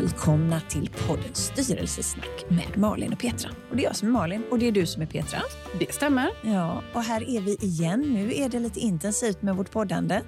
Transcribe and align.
Välkomna 0.00 0.60
till 0.60 0.90
podden 1.08 1.34
Styrelsesnack 1.34 2.44
med 2.48 2.78
Malin 2.78 3.12
och 3.12 3.18
Petra. 3.18 3.50
Och 3.70 3.76
det 3.76 3.82
är 3.82 3.84
jag 3.84 3.96
som 3.96 4.08
är 4.08 4.12
Malin 4.12 4.42
och 4.50 4.58
det 4.58 4.68
är 4.68 4.72
du 4.72 4.86
som 4.86 5.02
är 5.02 5.06
Petra. 5.06 5.38
Det 5.78 5.92
stämmer. 5.94 6.30
Ja, 6.42 6.82
och 6.94 7.02
här 7.02 7.36
är 7.36 7.40
vi 7.40 7.54
igen. 7.54 8.00
Nu 8.00 8.34
är 8.34 8.48
det 8.48 8.60
lite 8.60 8.80
intensivt 8.80 9.42
med 9.42 9.56
vårt 9.56 9.70
poddande. 9.70 10.22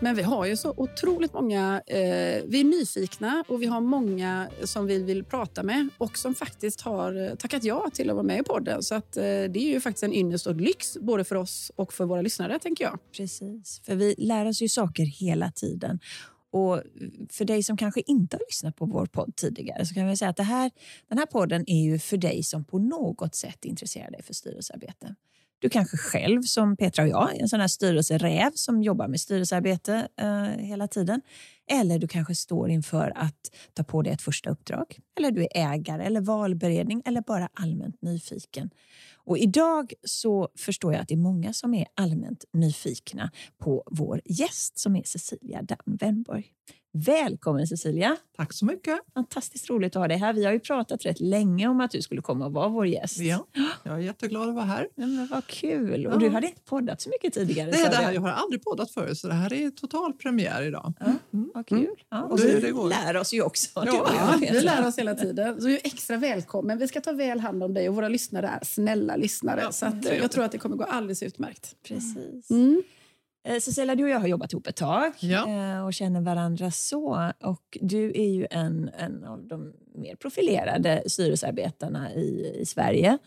Men 0.00 0.14
vi 0.14 0.22
har 0.22 0.46
ju 0.46 0.56
så 0.56 0.74
otroligt 0.76 1.32
många... 1.32 1.82
Eh, 1.86 2.42
vi 2.46 2.60
är 2.60 2.64
nyfikna 2.64 3.44
och 3.48 3.62
vi 3.62 3.66
har 3.66 3.80
många 3.80 4.48
som 4.64 4.86
vi 4.86 5.02
vill 5.02 5.24
prata 5.24 5.62
med 5.62 5.88
och 5.98 6.18
som 6.18 6.34
faktiskt 6.34 6.80
har 6.80 7.28
eh, 7.28 7.34
tackat 7.34 7.64
ja 7.64 7.90
till 7.92 8.10
att 8.10 8.16
vara 8.16 8.26
med 8.26 8.40
i 8.40 8.42
podden. 8.42 8.82
Så 8.82 8.94
att, 8.94 9.16
eh, 9.16 9.22
det 9.22 9.56
är 9.56 9.72
ju 9.72 9.80
faktiskt 9.80 10.04
en 10.04 10.14
ynnest 10.14 10.46
och 10.46 10.56
lyx 10.56 10.98
både 11.00 11.24
för 11.24 11.36
oss 11.36 11.72
och 11.76 11.92
för 11.92 12.04
våra 12.04 12.22
lyssnare, 12.22 12.58
tänker 12.58 12.84
jag. 12.84 12.98
Precis, 13.16 13.80
för 13.84 13.94
vi 13.94 14.14
lär 14.18 14.46
oss 14.46 14.62
ju 14.62 14.68
saker 14.68 15.04
hela 15.04 15.50
tiden. 15.50 15.98
Och 16.54 16.82
för 17.30 17.44
dig 17.44 17.62
som 17.62 17.76
kanske 17.76 18.00
inte 18.06 18.36
har 18.36 18.42
lyssnat 18.50 18.76
på 18.76 18.86
vår 18.86 19.06
podd 19.06 19.36
tidigare 19.36 19.86
så 19.86 19.94
kan 19.94 20.08
vi 20.08 20.16
säga 20.16 20.28
att 20.28 20.36
det 20.36 20.42
här, 20.42 20.70
den 21.08 21.18
här 21.18 21.26
podden 21.26 21.64
är 21.66 21.82
ju 21.84 21.98
för 21.98 22.16
dig 22.16 22.42
som 22.42 22.64
på 22.64 22.78
något 22.78 23.34
sätt 23.34 23.64
intresserar 23.64 24.10
dig 24.10 24.22
för 24.22 24.34
styrelsearbete. 24.34 25.14
Du 25.58 25.68
kanske 25.68 25.96
själv, 25.96 26.42
som 26.42 26.76
Petra 26.76 27.02
och 27.02 27.08
jag, 27.08 27.36
är 27.36 27.42
en 27.42 27.48
sån 27.48 27.60
här 27.60 27.68
styrelseräv 27.68 28.50
som 28.54 28.82
jobbar 28.82 29.08
med 29.08 29.20
styrelsearbete 29.20 30.08
eh, 30.20 30.64
hela 30.64 30.88
tiden. 30.88 31.20
Eller 31.70 31.98
du 31.98 32.08
kanske 32.08 32.34
står 32.34 32.70
inför 32.70 33.12
att 33.16 33.50
ta 33.74 33.84
på 33.84 34.02
dig 34.02 34.12
ett 34.12 34.22
första 34.22 34.50
uppdrag. 34.50 34.98
Eller 35.18 35.30
du 35.30 35.42
är 35.42 35.48
ägare 35.54 36.04
eller 36.04 36.20
valberedning 36.20 37.02
eller 37.04 37.20
bara 37.20 37.48
allmänt 37.54 38.02
nyfiken. 38.02 38.70
Och 39.26 39.38
idag 39.38 39.92
så 40.02 40.48
förstår 40.58 40.92
jag 40.92 41.02
att 41.02 41.08
det 41.08 41.14
är 41.14 41.18
många 41.18 41.52
som 41.52 41.74
är 41.74 41.86
allmänt 41.94 42.44
nyfikna 42.52 43.30
på 43.58 43.82
vår 43.90 44.20
gäst 44.24 44.78
som 44.78 44.96
är 44.96 45.02
Cecilia 45.02 45.62
Damm 45.62 45.96
Wennborg. 46.00 46.46
Välkommen 46.96 47.66
Cecilia! 47.66 48.16
Tack 48.36 48.52
så 48.52 48.64
mycket. 48.64 48.98
Fantastiskt 49.14 49.70
roligt 49.70 49.96
att 49.96 50.00
ha 50.00 50.08
dig 50.08 50.16
här. 50.16 50.32
Vi 50.32 50.44
har 50.44 50.52
ju 50.52 50.60
pratat 50.60 51.06
rätt 51.06 51.20
länge 51.20 51.68
om 51.68 51.80
att 51.80 51.90
du 51.90 52.02
skulle 52.02 52.22
komma 52.22 52.46
och 52.46 52.52
vara 52.52 52.68
vår 52.68 52.86
gäst. 52.86 53.18
Ja, 53.18 53.46
jag 53.82 53.94
är 53.94 53.98
jätteglad 53.98 54.48
att 54.48 54.54
vara 54.54 54.64
här. 54.64 54.88
Ja, 54.94 55.06
men 55.06 55.26
vad 55.26 55.46
kul! 55.46 56.06
Och 56.06 56.18
du 56.18 56.28
hade 56.28 56.46
inte 56.46 56.60
poddat 56.60 57.00
så 57.00 57.08
mycket 57.08 57.34
tidigare. 57.34 57.70
Nej, 57.70 57.86
det 57.90 57.96
här, 57.96 58.12
jag 58.12 58.20
har 58.20 58.30
aldrig 58.30 58.64
poddat 58.64 58.90
förut 58.90 59.18
så 59.18 59.28
det 59.28 59.34
här 59.34 59.52
är 59.52 59.70
total 59.70 60.12
premiär 60.12 60.62
idag. 60.62 60.92
Ja, 61.00 61.06
mm. 61.32 61.50
Vad 61.54 61.66
kul! 61.66 61.86
Ja, 62.10 62.22
och 62.22 62.38
går. 62.38 62.88
lär 62.88 63.16
oss 63.16 63.34
ju 63.34 63.42
också. 63.42 63.70
Ja, 63.74 63.82
du 63.82 63.90
Ja, 63.90 64.36
vi 64.40 64.60
lär 64.60 64.86
oss 64.86 64.98
hela 64.98 65.14
tiden. 65.14 65.60
Så 65.60 65.66
du 65.66 65.74
är 65.74 65.80
extra 65.84 66.16
välkommen. 66.16 66.78
Vi 66.78 66.88
ska 66.88 67.00
ta 67.00 67.12
väl 67.12 67.40
hand 67.40 67.62
om 67.62 67.74
dig 67.74 67.88
och 67.88 67.94
våra 67.94 68.08
lyssnare 68.08 68.46
är 68.46 68.64
snälla 68.64 69.16
lyssnare. 69.16 69.60
Ja, 69.62 69.72
så 69.72 69.86
att, 69.86 70.04
jag 70.20 70.30
tror 70.30 70.44
att 70.44 70.52
det 70.52 70.58
kommer 70.58 70.76
gå 70.76 70.84
alldeles 70.84 71.22
utmärkt. 71.22 71.76
Precis. 71.82 72.50
Mm. 72.50 72.82
Eh, 73.44 73.58
Cecilia, 73.60 73.94
du 73.94 74.02
och 74.04 74.08
jag 74.10 74.20
har 74.20 74.26
jobbat 74.28 74.52
ihop 74.52 74.66
ett 74.66 74.76
tag 74.76 75.12
Ja. 75.20 75.48
eh, 75.48 75.84
och 75.86 75.94
känner 75.94 76.20
varandra 76.20 76.70
så. 76.70 77.32
Och 77.40 77.78
du 77.80 78.10
är 78.14 78.28
ju 78.28 78.46
en, 78.50 78.90
en 78.98 79.24
av 79.24 79.46
de 79.46 79.72
mer 79.94 80.16
profilerade 80.16 81.02
styrelsearbetarna 81.06 82.14
i, 82.14 82.56
i 82.60 82.66
Sverige. 82.66 83.18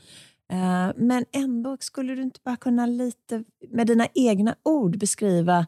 Eh, 0.51 0.89
Men 0.95 1.25
ändå, 1.31 1.77
skulle 1.79 2.15
du 2.15 2.21
inte 2.21 2.39
bara 2.43 2.55
kunna 2.57 2.85
lite 2.85 3.43
med 3.69 3.87
dina 3.87 4.07
egna 4.13 4.55
ord 4.63 4.97
beskriva 4.97 5.67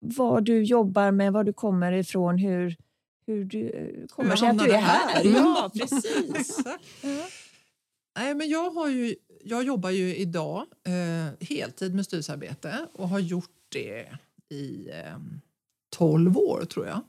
vad 0.00 0.44
du 0.44 0.62
jobbar 0.62 1.10
med, 1.10 1.32
var 1.32 1.44
du 1.44 1.52
kommer 1.52 1.92
ifrån, 1.92 2.38
hur, 2.38 2.76
hur 3.26 3.44
du 3.44 4.06
kommer 4.10 4.36
sig 4.36 4.48
att 4.48 4.58
du 4.58 4.70
är 4.70 4.78
här? 4.78 5.08
här. 5.14 5.24
Ja, 5.24 5.70
precis. 5.78 6.58
Nej, 8.18 8.34
men 8.34 8.48
jag, 8.48 8.70
har 8.70 8.88
ju, 8.88 9.14
jag 9.44 9.64
jobbar 9.64 9.90
ju 9.90 10.16
idag 10.16 10.66
eh, 10.84 11.46
heltid 11.48 11.94
med 11.94 12.04
styrelsearbete 12.04 12.86
och 12.92 13.08
har 13.08 13.18
gjort 13.18 13.50
det 13.68 14.06
i 14.48 14.90
eh, 14.90 15.18
12 15.96 16.38
år, 16.38 16.64
tror 16.64 16.86
jag. 16.86 17.00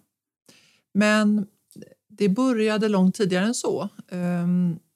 Men 0.94 1.48
det 2.08 2.30
började 2.30 2.90
långt 2.90 3.16
tidigare 3.16 3.46
än 3.46 3.53
så, 3.53 3.90
eh, 4.08 4.48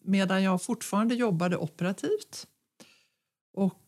medan 0.03 0.43
jag 0.43 0.61
fortfarande 0.61 1.15
jobbade 1.15 1.57
operativt. 1.57 2.47
Och 3.53 3.79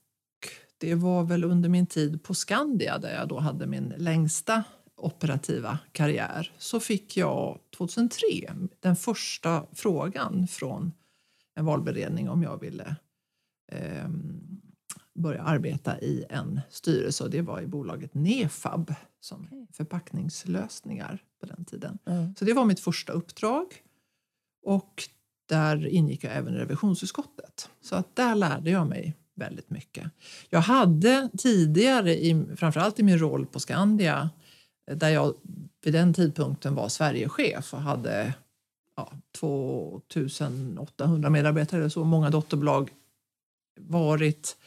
det 0.78 0.96
var 0.96 1.24
väl 1.24 1.44
under 1.44 1.70
min 1.70 1.88
tid 1.88 2.24
på 2.24 2.34
Skandia, 2.34 2.98
där 2.98 3.16
jag 3.16 3.28
då 3.28 3.40
hade 3.40 3.68
min 3.68 3.94
längsta 3.98 4.64
operativa 4.96 5.80
karriär, 5.92 6.52
så 6.58 6.80
fick 6.80 7.18
jag 7.18 7.60
2003 7.78 8.26
den 8.80 8.96
första 8.96 9.66
frågan 9.74 10.48
från 10.48 10.92
en 11.56 11.66
valberedning 11.66 12.30
om 12.30 12.44
jag 12.44 12.60
ville 12.60 12.96
ehm, 13.72 14.62
börja 15.14 15.42
arbeta 15.42 16.00
i 16.00 16.26
en 16.30 16.62
styrelse 16.70 17.24
och 17.24 17.30
det 17.30 17.42
var 17.42 17.62
i 17.62 17.68
bolaget 17.68 18.14
Nefab 18.14 18.94
som 19.20 19.68
förpackningslösningar 19.74 21.24
på 21.40 21.46
den 21.46 21.66
tiden. 21.66 21.98
Mm. 22.06 22.36
Så 22.36 22.46
det 22.46 22.54
var 22.54 22.66
mitt 22.66 22.80
första 22.80 23.14
uppdrag 23.14 23.66
och 24.66 25.04
där 25.50 25.88
ingick 25.88 26.24
jag 26.24 26.36
även 26.36 26.54
i 26.54 26.58
revisionsutskottet. 26.58 27.70
Så 27.82 27.96
att 27.96 28.16
där 28.16 28.36
lärde 28.36 28.72
jag 28.72 28.88
mig 28.88 29.16
väldigt 29.36 29.70
mycket. 29.70 30.12
Jag 30.50 30.62
hade 30.62 31.30
tidigare, 31.38 32.16
i, 32.16 32.46
framförallt 32.56 33.00
i 33.00 33.04
min 33.04 33.20
roll 33.20 33.46
på 33.46 33.60
Skandia, 33.60 34.30
där 34.92 35.10
jag 35.10 35.34
vid 35.84 35.94
den 35.94 36.14
tidpunkten 36.14 36.76
var 36.76 36.90
Sverigechef 36.90 37.74
och 37.74 37.82
hade 37.82 38.34
ja, 38.96 39.12
2800 39.40 41.30
medarbetare 41.30 41.80
eller 41.80 41.90
så, 41.90 42.04
många 42.04 42.30
dotterbolag, 42.30 42.90
varit 43.80 44.58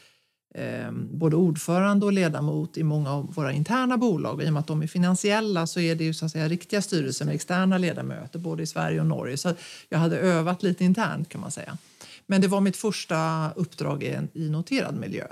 eh, 0.54 0.90
både 0.92 1.36
ordförande 1.36 2.06
och 2.06 2.12
ledamot 2.12 2.76
i 2.76 2.82
många 2.82 3.12
av 3.12 3.34
våra 3.34 3.52
interna 3.52 3.96
bolag. 3.96 4.42
I 4.42 4.48
och 4.48 4.52
med 4.52 4.60
att 4.60 4.66
de 4.66 4.82
är 4.82 4.86
finansiella 4.86 5.66
så 5.66 5.80
är 5.80 5.94
det 5.94 6.04
ju 6.04 6.14
så 6.14 6.26
att 6.26 6.32
säga 6.32 6.48
riktiga 6.48 6.82
styrelser 6.82 7.24
med 7.24 7.34
externa 7.34 7.78
ledamöter 7.78 8.38
både 8.38 8.62
i 8.62 8.66
Sverige 8.66 9.00
och 9.00 9.06
Norge. 9.06 9.36
Så 9.36 9.54
jag 9.88 9.98
hade 9.98 10.18
övat 10.18 10.62
lite 10.62 10.84
internt 10.84 11.28
kan 11.28 11.40
man 11.40 11.50
säga. 11.50 11.78
Men 12.26 12.40
det 12.40 12.48
var 12.48 12.60
mitt 12.60 12.76
första 12.76 13.50
uppdrag 13.56 14.02
i, 14.02 14.08
en, 14.08 14.28
i 14.32 14.48
noterad 14.48 14.96
miljö. 14.96 15.26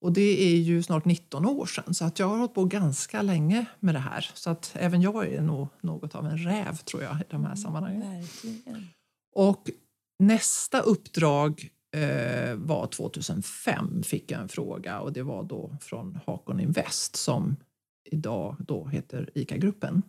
Och 0.00 0.12
det 0.12 0.42
är 0.42 0.56
ju 0.56 0.82
snart 0.82 1.04
19 1.04 1.46
år 1.46 1.66
sedan 1.66 1.94
så 1.94 2.04
att 2.04 2.18
jag 2.18 2.28
har 2.28 2.36
hållit 2.36 2.54
på 2.54 2.64
ganska 2.64 3.22
länge 3.22 3.66
med 3.80 3.94
det 3.94 3.98
här. 3.98 4.30
Så 4.34 4.50
att 4.50 4.72
även 4.74 5.02
jag 5.02 5.26
är 5.26 5.40
nog 5.40 5.68
något 5.80 6.14
av 6.14 6.26
en 6.26 6.38
räv 6.38 6.76
tror 6.76 7.02
jag 7.02 7.16
i 7.16 7.24
de 7.30 7.44
här 7.44 7.54
sammanhangen. 7.54 8.20
Verkligen. 8.20 8.86
Och 9.34 9.70
nästa 10.18 10.80
uppdrag 10.80 11.68
eh, 11.96 12.54
var 12.54 12.86
2005 12.86 14.02
fick 14.02 14.30
jag 14.30 14.40
en 14.40 14.48
fråga 14.48 15.00
och 15.00 15.12
det 15.12 15.22
var 15.22 15.42
då 15.42 15.76
från 15.80 16.18
Hakon 16.26 16.60
Invest 16.60 17.16
som 17.16 17.56
idag 18.04 18.56
då 18.58 18.86
heter 18.86 19.30
ICA-gruppen. 19.34 20.02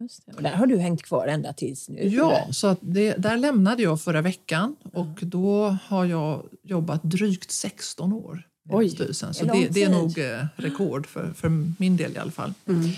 Just 0.00 0.26
det. 0.26 0.32
Och 0.32 0.42
där 0.42 0.52
har 0.52 0.66
du 0.66 0.78
hängt 0.78 1.02
kvar 1.02 1.26
ända 1.26 1.52
tills 1.52 1.88
nu? 1.88 2.08
Ja, 2.08 2.46
så 2.50 2.66
att 2.66 2.78
det, 2.80 3.14
där 3.16 3.36
lämnade 3.36 3.82
jag 3.82 4.00
förra 4.00 4.22
veckan 4.22 4.76
och 4.92 5.18
då 5.22 5.78
har 5.82 6.04
jag 6.04 6.48
jobbat 6.62 7.02
drygt 7.02 7.50
16 7.50 8.12
år 8.12 8.48
Oj, 8.68 8.88
styrelsen. 8.88 9.34
Så 9.34 9.44
det 9.44 9.68
det, 9.68 9.82
är 9.82 9.90
nog 9.90 10.18
eh, 10.18 10.46
rekord 10.56 11.06
för, 11.06 11.32
för 11.32 11.48
min 11.78 11.96
del 11.96 12.12
i 12.12 12.18
alla 12.18 12.30
fall. 12.30 12.54
Mm. 12.68 12.90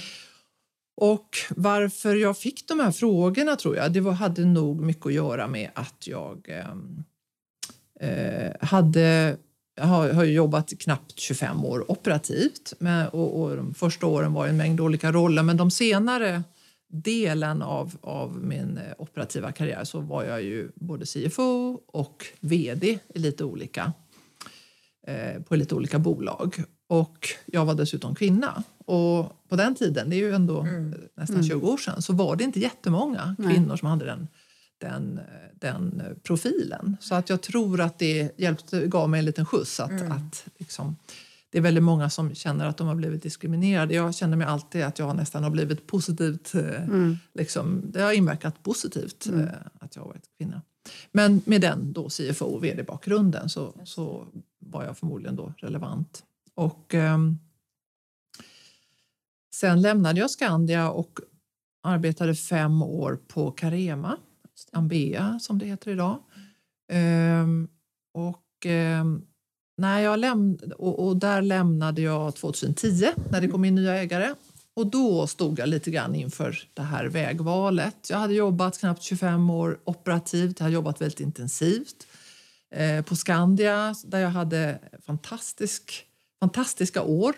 Och 0.97 1.37
varför 1.50 2.16
jag 2.16 2.38
fick 2.38 2.69
de 2.69 2.81
här 2.81 2.93
frågorna 2.93 3.56
tror 3.56 3.77
jag, 3.77 3.93
det 3.93 4.00
var, 4.00 4.12
hade 4.12 4.44
nog 4.44 4.81
mycket 4.81 5.06
att 5.06 5.12
göra 5.12 5.47
med 5.47 5.71
att 5.75 6.06
jag 6.06 6.49
ehm, 6.49 7.04
eh, 8.00 8.53
hade 8.60 9.37
jag 9.77 9.84
har, 9.84 10.12
har 10.12 10.25
jobbat 10.25 10.72
knappt 10.78 11.21
25 11.21 11.65
år 11.65 11.91
operativt 11.91 12.72
men, 12.78 13.09
och, 13.09 13.43
och 13.43 13.56
de 13.56 13.75
första 13.75 14.06
åren 14.06 14.33
var 14.33 14.47
en 14.47 14.56
mängd 14.56 14.81
olika 14.81 15.12
roller 15.12 15.43
men 15.43 15.56
de 15.56 15.71
senare 15.71 16.43
delen 16.88 17.62
av, 17.62 17.97
av 18.00 18.37
min 18.37 18.78
eh, 18.78 18.92
operativa 18.98 19.53
karriär 19.53 19.84
så 19.84 20.01
var 20.01 20.24
jag 20.24 20.42
ju 20.42 20.71
både 20.74 21.07
CFO 21.07 21.80
och 21.86 22.27
VD 22.41 22.98
i 23.15 23.18
lite 23.18 23.45
olika, 23.45 23.83
eh, 23.83 23.91
på 25.48 25.56
lite 25.56 25.74
olika 25.74 25.98
bolag. 25.98 26.62
Och 26.88 27.28
jag 27.47 27.64
var 27.64 27.74
dessutom 27.74 28.14
kvinna. 28.14 28.62
Och 28.78 29.32
på 29.48 29.56
den 29.56 29.74
tiden, 29.74 30.10
det 30.10 30.16
är 30.16 30.18
ju 30.18 30.32
ändå 30.34 30.60
Mm. 30.60 30.92
eh, 30.92 30.98
nästan 31.16 31.42
20 31.44 31.66
år 31.72 31.76
sedan, 31.76 32.03
så 32.03 32.12
var 32.12 32.36
det 32.36 32.44
inte 32.44 32.60
jättemånga 32.60 33.36
Nej. 33.38 33.54
kvinnor 33.54 33.76
som 33.76 33.88
hade 33.88 34.04
den, 34.04 34.28
den, 34.78 35.18
eh, 35.18 35.24
den 35.54 36.00
eh, 36.00 36.12
profilen. 36.22 36.97
Så 37.00 37.14
att 37.14 37.28
jag 37.30 37.41
tror 37.42 37.80
att 37.80 37.98
det 37.98 38.38
hjälpte, 38.38 38.86
gav 38.86 39.08
mig 39.10 39.18
en 39.18 39.24
liten 39.24 39.47
skjuts. 39.47 39.80
Att, 39.80 39.91
Mm. 39.91 40.12
att 40.12 40.44
liksom, 40.58 40.97
det 41.50 41.58
är 41.58 41.62
väldigt 41.62 41.84
många 41.84 42.10
som 42.10 42.34
känner 42.34 42.66
att 42.66 42.76
de 42.76 42.86
har 42.86 42.94
blivit 42.94 43.22
diskriminerade. 43.22 43.94
Jag 43.94 44.14
känner 44.14 44.36
mig 44.36 44.47
alltid 44.47 44.82
att 44.82 44.98
jag 44.98 45.16
nästan 45.16 45.42
har 45.42 45.50
blivit 45.50 45.86
positivt 45.86 46.54
eh, 46.54 46.82
Mm. 46.82 47.16
liksom, 47.34 47.82
det 47.91 48.03
har 48.03 48.12
inverkat 48.12 48.62
positivt 48.62 49.26
Mm. 49.26 49.41
eh, 49.41 49.48
att 49.80 49.97
jag 49.97 50.03
har 50.03 50.08
varit 50.08 50.24
kvinna. 50.38 50.62
Men 51.12 51.42
med 51.44 51.60
den 51.60 51.92
då 51.92 52.09
CFO 52.09 52.44
och 52.47 52.65
vd-bakgrunden 52.65 53.48
så, 53.48 53.74
så 53.84 54.27
var 54.59 54.84
jag 54.84 54.98
förmodligen 54.98 55.36
då 55.36 55.53
relevant. 55.59 56.24
Och, 56.54 56.94
ehm, 56.94 57.38
sen 59.54 59.83
lämnade 59.83 60.21
jag 60.21 60.30
Skandia 60.30 60.91
och 60.91 61.18
arbetade 61.83 62.34
fem 62.34 62.83
år 62.83 63.18
på 63.28 63.50
Carema, 63.50 64.16
Ambea 64.72 65.38
som 65.41 65.59
det 65.59 65.66
heter 65.66 65.91
idag. 65.91 66.18
Ehm, 66.92 67.68
och, 68.15 68.66
ehm, 68.66 69.22
när 69.77 70.00
jag 70.00 70.18
läm- 70.18 70.72
och, 70.72 71.06
och 71.06 71.16
där 71.16 71.42
lämnade 71.42 72.03
jag 72.03 72.34
2010 72.34 73.06
när 73.30 73.41
det 73.41 73.48
kom 73.48 73.65
in 73.65 73.74
nya 73.74 73.94
ägare. 73.94 74.34
Och 74.77 74.87
då 74.87 75.27
stod 75.27 75.59
jag 75.59 75.69
lite 75.69 75.91
grann 75.91 76.15
inför 76.15 76.59
det 76.75 76.83
här 76.83 77.07
vägvalet. 77.07 78.11
Jag 78.11 78.19
hade 78.19 78.34
jobbat 78.34 78.78
knappt 78.78 79.03
25 79.03 79.51
år 79.51 79.81
operativt, 79.84 80.61
jag 80.61 80.65
hade 80.65 80.75
jobbat 80.75 81.01
väldigt 81.01 81.21
intensivt 81.21 82.07
eh, 82.71 83.03
på 83.03 83.17
Skandia 83.17 83.95
där 84.05 84.19
jag 84.19 84.31
hade 84.31 84.78
fantastisk, 85.07 86.05
fantastiska 86.41 87.03
år. 87.03 87.34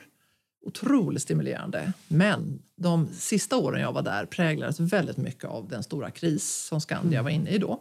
Otroligt 0.67 1.23
stimulerande. 1.23 1.93
Men 2.08 2.62
de 2.76 3.08
sista 3.12 3.56
åren 3.56 3.81
jag 3.81 3.93
var 3.93 4.02
där 4.02 4.26
präglades 4.26 4.81
väldigt 4.81 5.17
mycket 5.17 5.44
av 5.44 5.69
den 5.69 5.82
stora 5.82 6.11
kris 6.11 6.67
som 6.69 6.81
Skandia 6.81 7.23
var 7.23 7.31
inne 7.31 7.50
i 7.50 7.58
då. 7.58 7.81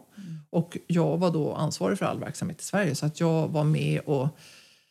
Och 0.50 0.78
jag 0.86 1.18
var 1.18 1.30
då 1.30 1.54
ansvarig 1.54 1.98
för 1.98 2.06
all 2.06 2.20
verksamhet 2.20 2.60
i 2.60 2.64
Sverige 2.64 2.94
så 2.94 3.06
att 3.06 3.20
jag 3.20 3.48
var 3.48 3.64
med 3.64 4.00
och 4.00 4.28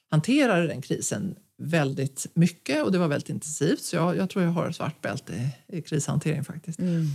hanterade 0.10 0.68
den 0.68 0.82
krisen 0.82 1.36
väldigt 1.58 2.28
mycket 2.34 2.84
och 2.84 2.92
det 2.92 2.98
var 2.98 3.08
väldigt 3.08 3.30
intensivt. 3.30 3.82
Så 3.82 3.96
jag, 3.96 4.18
jag 4.18 4.30
tror 4.30 4.44
jag 4.46 4.52
har 4.52 4.72
svart 4.72 5.02
bälte 5.02 5.34
i, 5.34 5.78
i 5.78 5.82
krishantering 5.82 6.44
faktiskt. 6.44 6.80
Mm. 6.80 7.06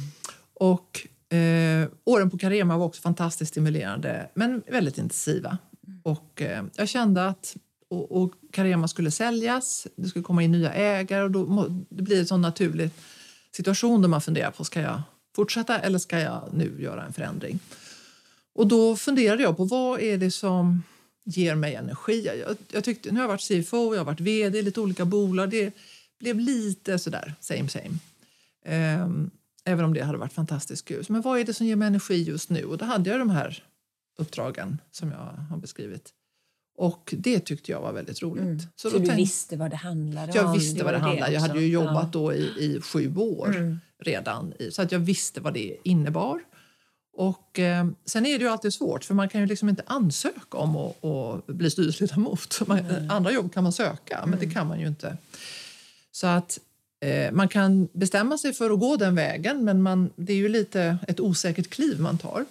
Och 0.55 1.07
eh, 1.37 1.89
åren 2.05 2.31
på 2.31 2.39
Carema 2.39 2.79
var 2.79 2.87
också 2.87 3.03
fantastiskt 3.03 3.51
stimulerande 3.51 4.31
men 4.35 4.63
väldigt 4.69 4.99
intensiva. 4.99 5.59
Och 6.03 6.43
eh, 6.43 6.65
jag 6.77 6.89
kände 6.89 7.27
att 7.27 7.57
och, 7.93 8.23
och 8.23 8.33
Carema 8.53 8.89
skulle 8.89 9.11
säljas, 9.11 9.87
det 9.97 10.09
skulle 10.09 10.23
komma 10.23 10.43
in 10.43 10.53
nya 10.53 10.73
ägare 10.73 11.23
och 11.23 11.31
då 11.31 11.47
må, 11.47 11.85
det 11.89 12.03
blir 12.03 12.21
en 12.21 12.27
sån 12.27 12.41
naturlig 12.41 12.91
situation 13.57 14.03
där 14.03 14.09
man 14.09 14.21
funderar 14.21 14.51
på 14.51 14.65
ska 14.65 14.81
jag 14.81 15.03
fortsätta 15.37 15.79
eller 15.79 15.99
ska 15.99 16.21
jag 16.21 16.49
nu 16.53 16.77
göra 16.79 17.05
en 17.05 17.13
förändring? 17.13 17.59
Och 18.55 18.67
då 18.67 18.97
funderade 18.97 19.43
jag 19.43 19.57
på 19.57 19.65
vad 19.65 20.01
är 20.01 20.19
det 20.19 20.31
som 20.31 20.83
ger 21.25 21.55
mig 21.55 21.75
energi. 21.75 22.27
Jag, 22.47 22.57
jag 22.73 22.85
tyckte, 22.85 23.11
nu 23.11 23.15
har 23.17 23.23
jag 23.23 23.29
varit 23.29 23.41
CFO, 23.67 23.95
jag 23.95 24.01
har 24.01 24.05
varit 24.05 24.21
vd 24.21 24.59
i 24.59 24.63
lite 24.63 24.81
olika 24.81 25.05
bolag. 25.05 25.51
Det 25.51 25.73
blev 26.21 26.39
lite 26.39 26.99
sådär 26.99 27.35
same 27.41 27.69
same. 27.69 27.91
Um, 29.05 29.31
även 29.65 29.85
om 29.85 29.95
det 29.95 30.03
hade 30.05 30.19
varit 30.19 30.33
fantastiskt 30.33 30.85
kul. 30.85 31.05
Men 31.09 31.23
vad 31.23 31.41
är 31.41 31.45
det 31.45 31.55
som 31.55 31.67
ger 31.67 31.77
mig 31.77 31.87
energi 31.89 32.23
just 32.23 32.51
nu? 32.51 32.65
Och 32.65 32.79
då 32.79 32.85
hade 32.85 33.11
jag 33.11 33.19
de 33.19 33.31
här 33.31 33.65
uppdragen 34.19 34.79
som 34.91 35.11
jag 35.11 35.19
har 35.51 35.57
beskrivit. 35.57 36.13
Och 36.77 37.15
det 37.19 37.41
tyckte 37.41 37.73
jag 37.73 37.81
var 37.81 37.93
väldigt 37.93 38.23
roligt. 38.23 38.43
Mm. 38.45 38.59
Så, 38.59 38.67
Så 38.77 38.89
du 38.91 38.97
tänkte- 38.97 39.17
visste 39.17 39.57
vad 39.57 39.71
det 39.71 39.77
handlade 39.77 40.33
jag 40.35 40.47
om? 40.47 40.53
visste 40.53 40.85
vad 40.85 40.95
det 40.95 40.99
handlade. 40.99 41.33
Jag 41.33 41.41
hade 41.41 41.61
ju 41.61 41.67
jobbat 41.69 42.03
Ja. 42.05 42.09
då 42.13 42.35
i, 42.35 42.43
i 42.45 42.81
sju 42.81 43.17
år 43.17 43.57
Mm. 43.57 43.81
redan. 43.99 44.53
i- 44.59 44.71
Så 44.71 44.83
att 44.83 44.93
jag 44.93 44.99
visste 44.99 45.41
vad 45.41 45.55
det 45.55 45.77
innebar. 45.85 46.41
Och 47.13 47.59
eh, 47.59 47.87
Sen 48.05 48.27
är 48.27 48.39
det 48.39 48.45
ju 48.45 48.51
alltid 48.51 48.75
svårt 48.75 49.05
för 49.05 49.15
man 49.15 49.29
kan 49.29 49.41
ju 49.41 49.47
liksom 49.47 49.69
inte 49.69 49.83
ansöka 49.87 50.59
om 50.59 50.77
att, 50.77 51.05
att 51.05 51.47
bli 51.47 51.71
styrelseledamot. 51.71 52.61
Man, 52.67 53.11
andra 53.11 53.33
jobb 53.33 53.55
kan 53.55 53.63
man 53.63 53.73
söka 53.73 54.27
men 54.27 54.39
det 54.39 54.51
kan 54.51 54.67
man 54.67 54.81
ju 54.81 54.87
inte. 54.87 55.17
Så 56.13 56.27
att 56.27 56.59
eh, 57.01 57.33
man 57.33 57.49
kan 57.49 57.89
bestämma 57.93 58.39
sig 58.39 58.53
för 58.53 58.71
att 58.71 58.81
gå 58.81 58.97
den 58.97 59.15
vägen 59.15 59.65
men 59.65 59.83
man, 59.83 60.11
det 60.17 60.33
är 60.33 60.37
ju 60.37 60.49
lite 60.49 60.99
ett 61.09 61.21
osäkert 61.21 61.71
kliv 61.71 62.01
man 62.01 62.19
tar. 62.19 62.45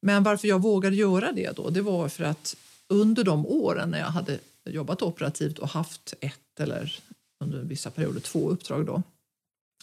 Men 0.00 0.22
varför 0.22 0.48
jag 0.48 0.62
vågade 0.62 0.96
göra 0.96 1.32
det 1.32 1.56
då, 1.56 1.70
det 1.70 1.82
var 1.82 2.08
för 2.08 2.24
att 2.24 2.56
under 2.88 3.24
de 3.24 3.46
åren 3.46 3.90
när 3.90 3.98
jag 3.98 4.06
hade 4.06 4.38
jobbat 4.64 5.02
operativt 5.02 5.58
och 5.58 5.68
haft 5.68 6.14
ett 6.20 6.60
eller 6.60 6.98
under 7.40 7.62
vissa 7.62 7.90
perioder 7.90 8.20
två 8.20 8.50
uppdrag 8.50 8.86
då, 8.86 9.02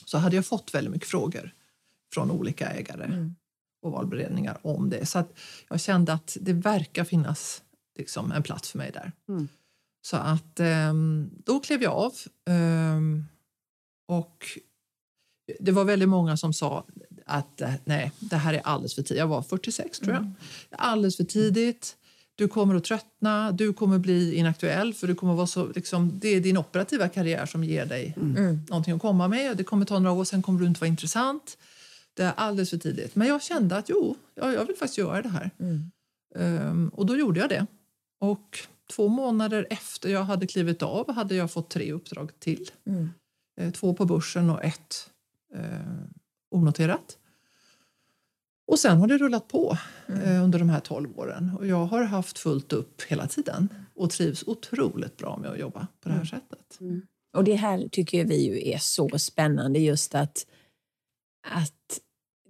så 0.05 0.17
hade 0.17 0.35
jag 0.35 0.45
fått 0.45 0.73
väldigt 0.73 0.93
mycket 0.93 1.09
frågor 1.09 1.53
från 2.13 2.31
olika 2.31 2.69
ägare 2.69 3.03
Mm. 3.03 3.35
Och 3.81 3.91
valberedningar 3.91 4.57
om 4.61 4.89
det. 4.89 5.05
Så 5.05 5.19
att 5.19 5.33
jag 5.69 5.81
kände 5.81 6.13
att 6.13 6.37
det 6.41 6.53
verkar 6.53 7.03
finnas 7.03 7.61
liksom, 7.97 8.31
en 8.31 8.43
plats 8.43 8.71
för 8.71 8.77
mig 8.77 8.91
där. 8.91 9.11
Mm. 9.29 9.47
Så 10.01 10.17
att 10.17 10.59
ehm, 10.59 11.29
då 11.45 11.59
klev 11.59 11.81
jag 11.83 11.93
av. 11.93 12.13
ehm, 12.49 13.25
och 14.07 14.45
det 15.59 15.71
var 15.71 15.83
väldigt 15.85 16.09
många 16.09 16.37
som 16.37 16.53
sa 16.53 16.85
att 17.25 17.61
eh, 17.61 17.73
nej, 17.85 18.11
det 18.19 18.35
här 18.35 18.53
är 18.53 18.61
alldeles 18.63 18.95
för 18.95 19.01
tidigt. 19.01 19.19
Jag 19.19 19.27
var 19.27 19.41
46 19.41 19.99
tror 19.99 20.13
jag. 20.13 20.21
Mm. 20.21 20.33
Alldeles 20.71 21.17
för 21.17 21.23
tidigt. 21.23 21.95
Du 22.35 22.47
kommer 22.47 22.75
att 22.75 22.83
tröttna, 22.83 23.51
du 23.51 23.73
kommer 23.73 23.97
bli 23.99 24.35
inaktuell 24.35 24.93
för 24.93 25.07
du 25.07 25.15
kommer 25.15 25.33
vara 25.33 25.47
så, 25.47 25.67
liksom, 25.67 26.19
det 26.19 26.27
är 26.27 26.39
din 26.41 26.57
operativa 26.57 27.09
karriär 27.09 27.45
som 27.45 27.63
ger 27.63 27.85
dig 27.85 28.13
Mm. 28.17 28.59
någonting 28.69 28.93
att 28.95 29.01
komma 29.01 29.27
med. 29.27 29.57
Det 29.57 29.63
kommer 29.63 29.85
ta 29.85 29.99
några 29.99 30.15
år, 30.15 30.23
sen 30.23 30.41
kommer 30.41 30.59
du 30.59 30.65
inte 30.65 30.79
vara 30.81 30.87
intressant. 30.87 31.57
Det 32.19 32.31
alldeles 32.31 32.69
för 32.69 32.77
tidigt. 32.77 33.15
Men 33.15 33.27
jag 33.27 33.41
kände 33.41 33.77
att 33.77 33.89
jo, 33.89 34.15
jag, 34.35 34.53
jag 34.53 34.65
vill 34.65 34.75
faktiskt 34.75 34.97
göra 34.97 35.21
det 35.21 35.29
här. 35.29 35.51
Mm. 35.59 35.91
Ehm, 36.35 36.89
och 36.89 37.05
då 37.05 37.17
gjorde 37.17 37.39
jag 37.39 37.49
det. 37.49 37.65
Och 38.19 38.59
två 38.91 39.07
månader 39.07 39.67
efter 39.69 40.09
jag 40.09 40.23
hade 40.23 40.47
klivit 40.47 40.83
av 40.83 41.11
hade 41.11 41.35
jag 41.35 41.51
fått 41.51 41.69
tre 41.69 41.91
uppdrag 41.91 42.39
till. 42.39 42.71
Mm. 42.85 43.09
Eh, 43.59 43.71
två 43.71 43.93
på 43.93 44.05
börsen 44.05 44.49
och 44.49 44.63
ett 44.63 45.09
eh, 45.53 45.61
onoterat. 46.51 47.17
Och 48.67 48.79
sen 48.79 48.97
har 48.97 49.07
det 49.07 49.17
rullat 49.17 49.47
på 49.47 49.77
eh, 50.07 50.43
under 50.43 50.59
de 50.59 50.69
här 50.69 50.79
12 50.79 51.19
åren. 51.19 51.51
Och 51.57 51.67
jag 51.67 51.85
har 51.85 52.03
haft 52.03 52.39
fullt 52.39 52.73
upp 52.73 53.01
hela 53.01 53.27
tiden 53.27 53.69
och 53.95 54.09
trivs 54.09 54.43
otroligt 54.47 55.17
bra 55.17 55.37
med 55.37 55.51
att 55.51 55.59
jobba 55.59 55.87
på 56.01 56.09
det 56.09 56.15
här 56.15 56.25
sättet. 56.25 56.79
Och 57.37 57.43
det 57.43 57.55
här 57.55 57.87
tycker 57.91 58.25
vi 58.25 58.45
ju 58.45 58.71
är 58.71 58.77
så 58.77 59.19
spännande 59.19 59.79
just 59.79 60.15
att, 60.15 60.45
att 61.47 61.99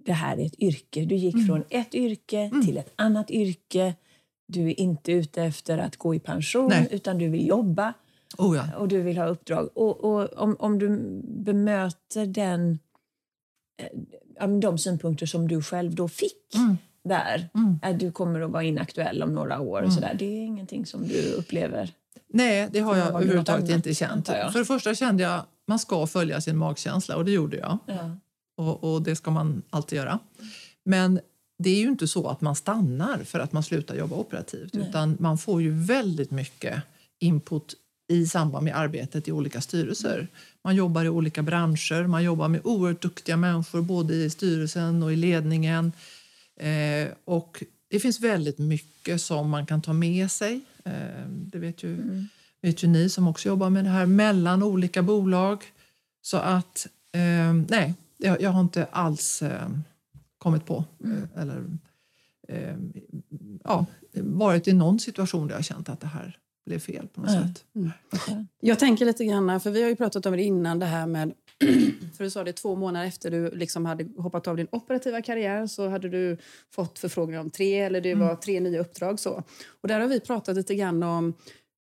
det 0.10 0.14
här 0.14 0.38
är 0.40 0.46
ett 0.46 0.60
yrke. 0.60 1.06
Du 1.06 1.16
gick 1.16 1.36
Mm. 1.36 1.48
från 1.48 1.64
ett 1.70 1.96
yrke 1.96 2.40
Mm. 2.40 2.66
till 2.66 2.78
ett 2.78 2.94
annat 2.96 3.32
yrke. 3.32 3.96
Du 4.48 4.62
är 4.70 4.80
inte 4.80 5.12
ute 5.12 5.44
efter 5.44 5.78
att 5.78 5.98
gå 5.98 6.16
i 6.16 6.20
pension 6.20 6.68
Nej. 6.70 6.88
utan 6.92 7.18
du 7.18 7.30
vill 7.30 7.48
jobba 7.48 7.94
Oh 8.38 8.56
ja. 8.58 8.78
och 8.78 8.88
du 8.88 9.02
vill 9.02 9.18
ha 9.18 9.26
uppdrag. 9.28 9.70
Och, 9.76 10.04
och 10.04 10.34
om, 10.38 10.56
om 10.60 10.80
du 10.80 10.90
bemöter 11.24 12.26
den, 12.26 12.80
eh, 14.42 14.48
de 14.48 14.78
synpunkter 14.78 15.26
som 15.26 15.48
du 15.48 15.62
själv 15.62 15.96
då 15.96 16.08
fick 16.08 16.56
Mm. 16.56 16.78
där, 17.04 17.50
Mm. 17.56 17.80
att 17.82 18.00
du 18.00 18.12
kommer 18.12 18.42
att 18.42 18.52
vara 18.52 18.64
inaktuell 18.64 19.24
om 19.24 19.34
några 19.36 19.60
år. 19.60 19.82
Och 19.82 19.94
sådär. 19.94 20.16
Det 20.20 20.26
är 20.26 20.46
ingenting 20.46 20.86
som 20.86 21.08
du 21.08 21.32
upplever? 21.34 21.94
Nej, 22.34 22.70
det 22.72 22.80
har 22.80 22.96
jag 22.98 23.08
överhuvudtaget 23.08 23.64
annat, 23.64 23.76
inte 23.76 23.94
känt. 23.94 24.28
För 24.28 24.60
det 24.60 24.66
första 24.66 24.96
kände 24.96 25.24
jag 25.24 25.34
att 25.40 25.48
man 25.68 25.80
ska 25.80 26.08
följa 26.08 26.42
sin 26.42 26.58
magkänsla 26.58 27.16
och 27.16 27.26
det 27.26 27.32
gjorde 27.32 27.58
jag. 27.58 27.78
Ja. 27.86 28.12
Och, 28.60 28.94
och 28.94 29.02
det 29.02 29.16
ska 29.16 29.32
man 29.32 29.62
alltid 29.70 29.98
göra. 29.98 30.20
Men 30.86 31.20
det 31.60 31.70
är 31.70 31.80
ju 31.80 31.88
inte 31.88 32.08
så 32.08 32.28
att 32.28 32.42
man 32.42 32.56
stannar 32.56 33.24
för 33.24 33.40
att 33.40 33.52
man 33.52 33.64
slutar 33.64 33.96
jobba 33.96 34.16
operativt 34.16 34.74
Nej. 34.74 34.90
utan 34.90 35.18
man 35.20 35.38
får 35.38 35.62
ju 35.62 35.72
väldigt 35.72 36.32
mycket 36.32 36.82
input 37.20 37.76
i 38.08 38.26
samband 38.26 38.64
med 38.64 38.78
arbetet 38.78 39.28
i 39.28 39.32
olika 39.32 39.62
styrelser. 39.62 40.28
Man 40.64 40.76
jobbar 40.76 41.06
i 41.06 41.10
olika 41.10 41.42
branscher, 41.42 42.08
man 42.08 42.24
jobbar 42.24 42.48
med 42.48 42.62
oerhört 42.64 43.02
duktiga 43.02 43.38
människor 43.38 43.82
både 43.82 44.16
i 44.16 44.30
styrelsen 44.30 45.04
och 45.04 45.14
i 45.14 45.16
ledningen. 45.16 45.92
Eh, 46.60 47.08
och 47.26 47.64
det 47.88 48.00
finns 48.00 48.20
väldigt 48.20 48.58
mycket 48.58 49.22
som 49.22 49.50
man 49.50 49.66
kan 49.66 49.82
ta 49.82 49.94
med 49.94 50.32
sig. 50.32 50.62
Eh, 50.86 51.28
det 51.28 51.58
vet 51.58 51.84
ju, 51.84 51.98
vet 52.62 52.84
ju 52.84 52.88
ni 52.88 53.10
som 53.10 53.28
också 53.28 53.50
jobbar 53.50 53.70
med 53.70 53.84
det 53.84 53.90
här 53.90 54.06
mellan 54.06 54.64
olika 54.64 55.02
bolag. 55.02 55.64
Så 56.22 56.38
att, 56.38 56.88
eh, 57.12 57.54
nej, 57.54 57.94
jag, 58.20 58.42
jag 58.42 58.50
har 58.50 58.62
inte 58.62 58.86
alls 58.86 59.42
eh, 59.42 59.70
kommit 60.38 60.66
på 60.66 60.84
eh, 61.04 61.42
eller 61.42 61.66
eh, 62.48 62.76
ja, 63.64 63.86
varit 64.14 64.68
i 64.68 64.74
någon 64.74 65.00
situation 65.00 65.48
där 65.48 65.56
jag 65.56 65.66
känt 65.66 65.90
att 65.90 66.02
det 66.02 66.08
här 66.08 66.38
blev 66.66 66.80
fel 66.80 67.08
på 67.08 67.22
något 67.22 67.30
Nej. 67.74 67.94
sätt. 68.14 68.46
Jag 68.60 68.80
tänker 68.80 69.06
lite 69.06 69.26
grann, 69.26 69.60
för 69.60 69.72
vi 69.72 69.82
har 69.82 69.90
ju 69.90 69.96
pratat 69.96 70.26
om 70.26 70.34
det 70.34 70.44
innan, 70.44 70.80
det 70.80 70.86
här 70.86 71.08
med... 71.08 71.34
För 72.18 72.24
du 72.24 72.30
sa 72.30 72.44
det 72.44 72.54
två 72.54 72.76
månader 72.76 73.06
efter 73.06 73.32
du 73.32 73.52
liksom 73.52 73.86
hade 73.86 74.08
hoppat 74.18 74.48
av 74.48 74.58
din 74.58 74.68
operativa 74.72 75.22
karriär 75.22 75.68
så 75.68 75.90
hade 75.90 76.10
du 76.10 76.38
fått 76.72 77.00
förfrågningar 77.00 77.42
om 77.42 77.50
tre 77.50 77.80
eller 77.80 78.02
det 78.02 78.16
var 78.16 78.36
tre 78.36 78.60
nya 78.60 78.80
uppdrag. 78.80 79.20
Så. 79.20 79.44
Och 79.82 79.88
där 79.88 80.00
har 80.00 80.08
vi 80.08 80.20
pratat 80.20 80.56
lite 80.56 80.76
grann 80.76 81.04
om 81.04 81.34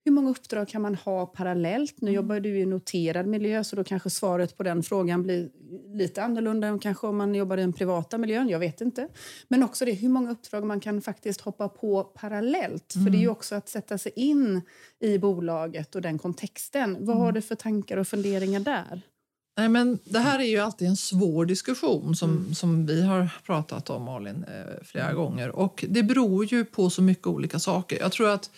hur 0.09 0.12
många 0.12 0.31
uppdrag 0.31 0.69
kan 0.69 0.83
man 0.83 0.95
ha 0.95 1.27
parallellt? 1.27 1.95
Nu 2.00 2.11
jobbar 2.11 2.41
du 2.41 2.59
i 2.59 2.67
noterad 2.67 3.27
miljö 3.27 3.65
så 3.65 3.77
då 3.77 3.85
kanske 3.85 4.11
svaret 4.11 4.57
på 4.57 4.62
den 4.62 4.83
frågan 4.83 5.23
blir 5.23 5.49
lite 5.95 6.23
annorlunda 6.23 6.67
än 6.67 6.79
kanske 6.79 7.07
om 7.07 7.17
man 7.17 7.35
jobbar 7.35 7.59
i 7.59 7.61
den 7.61 7.73
privata 7.73 8.19
miljön. 8.19 8.49
Jag 8.49 8.59
vet 8.59 8.81
inte. 8.81 9.09
Men 9.49 9.62
också 9.62 9.85
det 9.85 9.93
hur 9.93 10.09
många 10.09 10.31
uppdrag 10.31 10.65
man 10.65 10.81
kan 10.81 11.03
faktiskt 11.03 11.41
hoppa 11.41 11.69
på 11.69 12.05
parallellt. 12.05 12.93
För 12.93 13.11
det 13.11 13.19
är 13.19 13.21
ju 13.21 13.29
också 13.29 13.55
att 13.55 13.69
sätta 13.69 13.99
sig 13.99 14.12
in 14.17 14.61
i 15.00 15.19
bolaget 15.19 15.95
och 15.95 16.03
den 16.03 16.19
kontexten. 16.19 16.97
Vad 17.00 17.17
har 17.17 17.33
du 17.33 17.41
för 17.41 17.55
tankar 17.55 17.97
och 17.97 18.09
funderingar 18.09 18.61
där? 18.61 19.03
Nej, 19.57 19.69
men 19.69 19.99
det 20.05 20.19
här 20.19 20.38
är 20.38 20.45
ju 20.45 20.59
alltid 20.59 20.88
en 20.88 20.97
svår 20.97 21.47
diskussion 21.47 22.17
som, 22.17 22.55
som 22.55 22.87
vi 22.87 23.03
har 23.03 23.31
pratat 23.47 23.91
om, 23.91 24.03
Malin, 24.03 24.45
eh, 24.45 24.85
flera 24.85 25.12
gånger. 25.12 25.49
Och 25.49 25.85
Det 25.88 26.03
beror 26.03 26.45
ju 26.45 26.65
på 26.65 26.91
så 26.91 27.03
mycket 27.03 27.27
olika 27.27 27.59
saker. 27.59 27.99
Jag 28.00 28.12
tror 28.12 28.29
att 28.29 28.50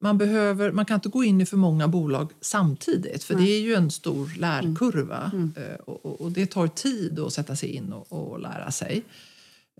man, 0.00 0.18
behöver, 0.18 0.72
man 0.72 0.84
kan 0.84 0.94
inte 0.94 1.08
gå 1.08 1.24
in 1.24 1.40
i 1.40 1.46
för 1.46 1.56
många 1.56 1.88
bolag 1.88 2.32
samtidigt 2.40 3.24
för 3.24 3.34
det 3.34 3.50
är 3.50 3.60
ju 3.60 3.74
en 3.74 3.90
stor 3.90 4.38
lärkurva 4.38 5.32
eh, 5.56 5.80
och, 5.80 6.06
och, 6.06 6.20
och 6.20 6.32
det 6.32 6.46
tar 6.46 6.68
tid 6.68 7.18
att 7.18 7.32
sätta 7.32 7.56
sig 7.56 7.68
in 7.68 7.92
och, 7.92 8.12
och 8.12 8.40
lära 8.40 8.70
sig. 8.70 9.04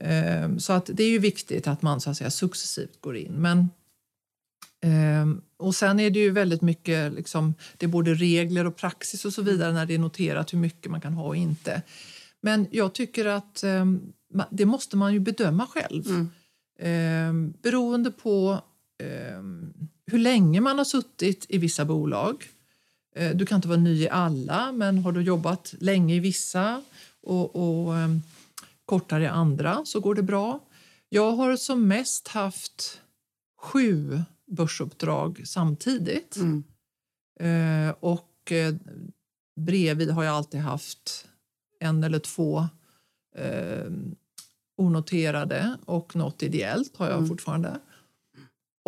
Eh, 0.00 0.56
Så 0.58 0.72
att 0.72 0.90
det 0.92 1.02
är 1.02 1.10
ju 1.10 1.18
viktigt 1.18 1.66
att 1.66 1.82
man 1.82 2.00
så 2.00 2.10
att 2.10 2.16
säga, 2.16 2.30
successivt 2.30 3.00
går 3.00 3.16
in. 3.16 3.32
Men 3.32 3.68
Ehm, 4.80 5.40
och 5.56 5.74
sen 5.74 6.00
är 6.00 6.10
det 6.10 6.18
ju 6.18 6.30
väldigt 6.30 6.62
mycket, 6.62 7.12
liksom, 7.12 7.54
det 7.76 7.86
är 7.86 7.90
både 7.90 8.14
regler 8.14 8.66
och 8.66 8.76
praxis 8.76 9.24
och 9.24 9.32
så 9.32 9.42
vidare 9.42 9.72
när 9.72 9.86
det 9.86 9.94
är 9.94 9.98
noterat 9.98 10.52
hur 10.52 10.58
mycket 10.58 10.90
man 10.90 11.00
kan 11.00 11.12
ha 11.12 11.26
och 11.26 11.36
inte. 11.36 11.82
Men 12.40 12.66
jag 12.70 12.92
tycker 12.92 13.24
att 13.24 13.62
ehm, 13.62 14.12
det 14.50 14.66
måste 14.66 14.96
man 14.96 15.12
ju 15.12 15.20
bedöma 15.20 15.66
själv. 15.66 16.06
Mm. 16.06 16.28
Ehm, 16.80 17.54
beroende 17.62 18.10
på 18.10 18.62
ehm, 19.02 19.72
hur 20.10 20.18
länge 20.18 20.60
man 20.60 20.78
har 20.78 20.84
suttit 20.84 21.46
i 21.48 21.58
vissa 21.58 21.84
bolag. 21.84 22.44
Eh, 23.16 23.36
du 23.36 23.46
kan 23.46 23.56
inte 23.56 23.68
vara 23.68 23.78
ny 23.78 24.02
i 24.02 24.08
alla, 24.08 24.72
men 24.72 24.98
har 24.98 25.12
du 25.12 25.22
jobbat 25.22 25.74
länge 25.78 26.14
i 26.14 26.20
vissa 26.20 26.82
och, 27.22 27.56
och 27.56 27.96
ehm, 27.96 28.22
kortare 28.84 29.24
i 29.24 29.26
andra 29.26 29.84
så 29.84 30.00
går 30.00 30.14
det 30.14 30.22
bra. 30.22 30.60
Jag 31.08 31.32
har 31.32 31.56
som 31.56 31.88
mest 31.88 32.28
haft 32.28 33.00
sju 33.60 34.22
börsuppdrag 34.50 35.42
samtidigt. 35.46 36.36
Mm. 36.36 36.64
Eh, 37.40 37.94
och 38.00 38.52
eh, 38.52 38.74
bredvid 39.60 40.10
har 40.10 40.24
jag 40.24 40.34
alltid 40.34 40.60
haft 40.60 41.26
en 41.80 42.04
eller 42.04 42.18
två 42.18 42.66
eh, 43.36 43.90
onoterade 44.76 45.76
och 45.84 46.16
något 46.16 46.42
ideellt 46.42 46.96
har 46.96 47.06
jag 47.06 47.16
Mm. 47.16 47.28
fortfarande. 47.28 47.80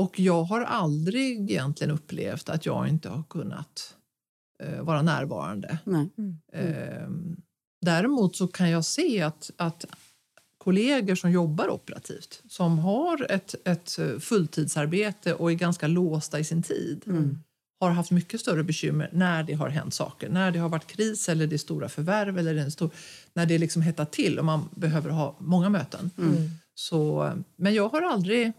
Och 0.00 0.20
jag 0.20 0.42
har 0.44 0.60
aldrig 0.60 1.50
egentligen 1.50 1.90
upplevt 1.90 2.48
att 2.48 2.66
jag 2.66 2.88
inte 2.88 3.08
har 3.08 3.22
kunnat 3.22 3.96
eh, 4.62 4.82
vara 4.82 5.02
närvarande. 5.02 5.78
Nej. 5.84 6.08
Eh, 6.52 7.08
däremot 7.80 8.36
så 8.36 8.46
kan 8.48 8.70
jag 8.70 8.84
se 8.84 9.22
att, 9.22 9.50
att 9.56 9.84
kollegor 10.58 11.14
som 11.14 11.30
jobbar 11.30 11.68
operativt 11.70 12.42
som 12.48 12.78
har 12.78 13.26
ett, 13.30 13.54
ett 13.64 13.98
fulltidsarbete 14.20 15.34
och 15.34 15.50
är 15.50 15.54
ganska 15.54 15.86
låsta 15.86 16.38
i 16.38 16.44
sin 16.44 16.62
tid 16.62 17.02
Mm. 17.06 17.38
har 17.80 17.90
haft 17.90 18.10
mycket 18.10 18.40
större 18.40 18.64
bekymmer 18.64 19.10
när 19.12 19.42
det 19.42 19.54
har 19.54 19.68
hänt 19.68 19.94
saker. 19.94 20.28
När 20.28 20.50
det 20.50 20.58
har 20.58 20.68
varit 20.68 20.86
kris 20.86 21.28
eller 21.28 21.46
det 21.46 21.56
är 21.56 21.58
stora 21.58 21.88
förvärv 21.88 22.38
eller 22.38 22.54
det 22.54 22.60
är 22.60 22.64
en 22.64 22.70
stor, 22.70 22.90
när 23.34 23.46
det 23.46 23.58
liksom 23.58 23.82
hettar 23.82 24.04
till 24.04 24.38
och 24.38 24.44
man 24.44 24.68
behöver 24.74 25.10
ha 25.10 25.36
många 25.38 25.68
möten. 25.68 26.10
Mm. 26.18 26.50
Så, 26.74 27.32
men 27.56 27.74
jag 27.74 27.88
har 27.88 28.02
aldrig, 28.02 28.52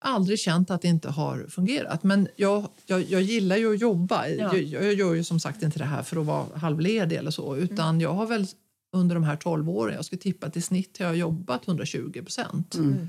aldrig 0.00 0.38
känt 0.38 0.70
att 0.70 0.82
det 0.82 0.88
inte 0.88 1.08
har 1.10 1.46
fungerat. 1.48 2.02
Men 2.02 2.28
jag, 2.36 2.68
jag, 2.86 3.02
jag 3.02 3.22
gillar 3.22 3.56
ju 3.56 3.74
att 3.74 3.80
jobba. 3.80 4.28
Ja. 4.28 4.56
Jag, 4.56 4.62
jag 4.84 4.94
gör 4.94 5.14
ju 5.14 5.24
som 5.24 5.40
sagt 5.40 5.62
inte 5.62 5.78
det 5.78 5.84
här 5.84 6.02
för 6.02 6.20
att 6.20 6.26
vara 6.26 6.46
halvledig 6.58 7.16
eller 7.16 7.30
så. 7.30 7.56
Utan 7.56 8.00
jag 8.00 8.12
har 8.14 8.26
väl 8.26 8.46
under 8.92 9.14
de 9.14 9.24
här 9.24 9.36
12 9.36 9.70
åren, 9.70 9.94
jag 9.94 10.04
skulle 10.04 10.20
tippa 10.20 10.50
i 10.54 10.60
snitt 10.60 10.98
har 10.98 11.06
jag 11.06 11.16
jobbat 11.16 11.68
120 11.68 12.22
procent. 12.22 12.74
Mm. 12.74 13.06